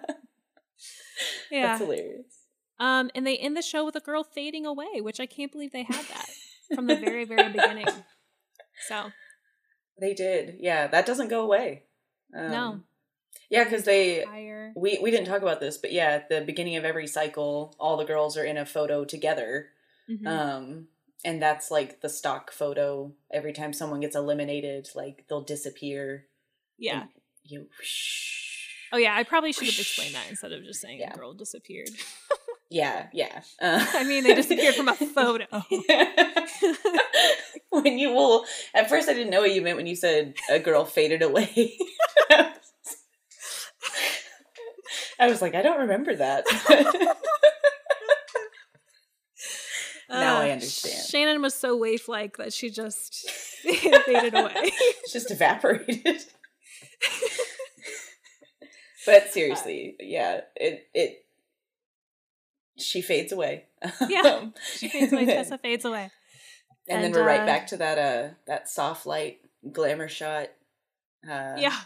[1.50, 1.68] Yeah.
[1.68, 2.43] That's hilarious.
[2.84, 5.72] Um, and they end the show with a girl fading away, which I can't believe
[5.72, 6.30] they had that
[6.76, 7.88] from the very, very beginning.
[8.88, 9.12] So
[10.00, 10.58] They did.
[10.60, 11.84] Yeah, that doesn't go away.
[12.36, 12.80] Um, No.
[13.50, 14.74] Yeah, because they higher.
[14.76, 17.98] we we didn't talk about this, but yeah, at the beginning of every cycle, all
[17.98, 19.70] the girls are in a photo together.
[20.10, 20.28] Mhm.
[20.28, 20.88] Um
[21.26, 23.14] and that's like the stock photo.
[23.32, 26.26] Every time someone gets eliminated, like they'll disappear.
[26.78, 27.06] yeah.
[27.46, 28.88] You whoosh.
[28.92, 31.14] Oh yeah, I probably should have explained that instead of just saying Yeah.
[31.14, 31.90] a girl disappeared.
[32.74, 33.42] Yeah, yeah.
[33.62, 35.46] Uh, I mean, they disappeared from a photo.
[37.70, 40.58] when you will at first I didn't know what you meant when you said a
[40.58, 41.78] girl faded away.
[45.20, 46.46] I was like, I don't remember that.
[50.10, 51.06] Now I Uh, understand.
[51.08, 54.72] Shannon was so waif like that she just faded away.
[55.12, 56.24] Just evaporated.
[59.06, 61.23] but seriously, yeah, it it
[62.84, 63.66] she fades away.
[64.08, 64.48] Yeah,
[64.78, 65.26] She fades away.
[65.38, 66.12] Tessa fades away.
[66.88, 69.40] and then we're right uh, back to that uh that soft light
[69.72, 70.50] glamour shot
[71.30, 71.78] uh yeah.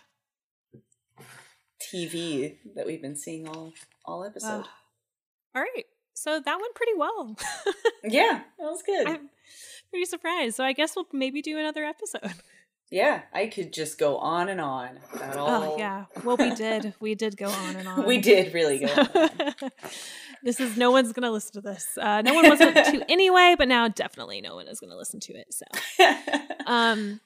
[1.93, 3.73] TV that we've been seeing all
[4.05, 4.65] all episode.
[5.55, 5.85] All right.
[6.13, 7.35] So that went pretty well.
[8.03, 9.07] yeah, that was good.
[9.07, 9.29] I'm
[9.91, 10.55] pretty surprised.
[10.55, 12.33] So I guess we'll maybe do another episode.
[12.89, 15.63] yeah, I could just go on and on about all.
[15.63, 16.05] Oh yeah.
[16.23, 16.95] Well, we did.
[16.99, 18.05] We did go on and on.
[18.05, 19.05] we did really go.
[20.47, 20.69] On and on.
[20.69, 21.97] this is no one's gonna listen to this.
[21.99, 25.33] Uh, no one was to anyway, but now definitely no one is gonna listen to
[25.33, 25.53] it.
[25.53, 25.65] So,
[26.65, 27.19] um,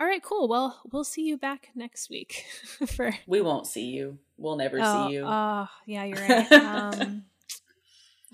[0.00, 0.48] all right, cool.
[0.48, 2.44] Well, we'll see you back next week
[2.86, 3.14] for.
[3.26, 4.18] we won't see you.
[4.36, 5.24] We'll never Oh, see you.
[5.26, 6.52] Oh, yeah, you're right.
[6.52, 7.24] Um,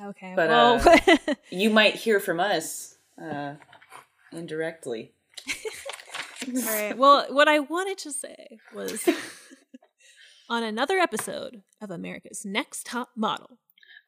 [0.02, 0.34] okay.
[0.36, 3.54] But, well, you might hear from us uh,
[4.32, 5.12] indirectly.
[6.46, 6.98] all right.
[6.98, 9.08] Well, what I wanted to say was
[10.50, 13.56] on another episode of America's Next Top Model.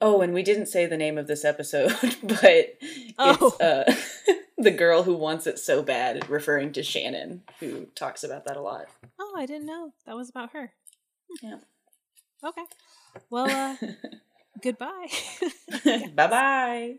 [0.00, 2.78] Oh, and we didn't say the name of this episode, but
[3.18, 3.56] Oh.
[3.58, 8.44] it's uh, the girl who wants it so bad, referring to Shannon, who talks about
[8.46, 8.86] that a lot.
[9.18, 10.72] Oh, I didn't know that was about her.
[11.42, 11.58] Yeah.
[12.44, 12.64] Okay.
[13.30, 13.76] Well, uh,
[14.62, 15.08] goodbye.
[16.14, 16.94] bye bye.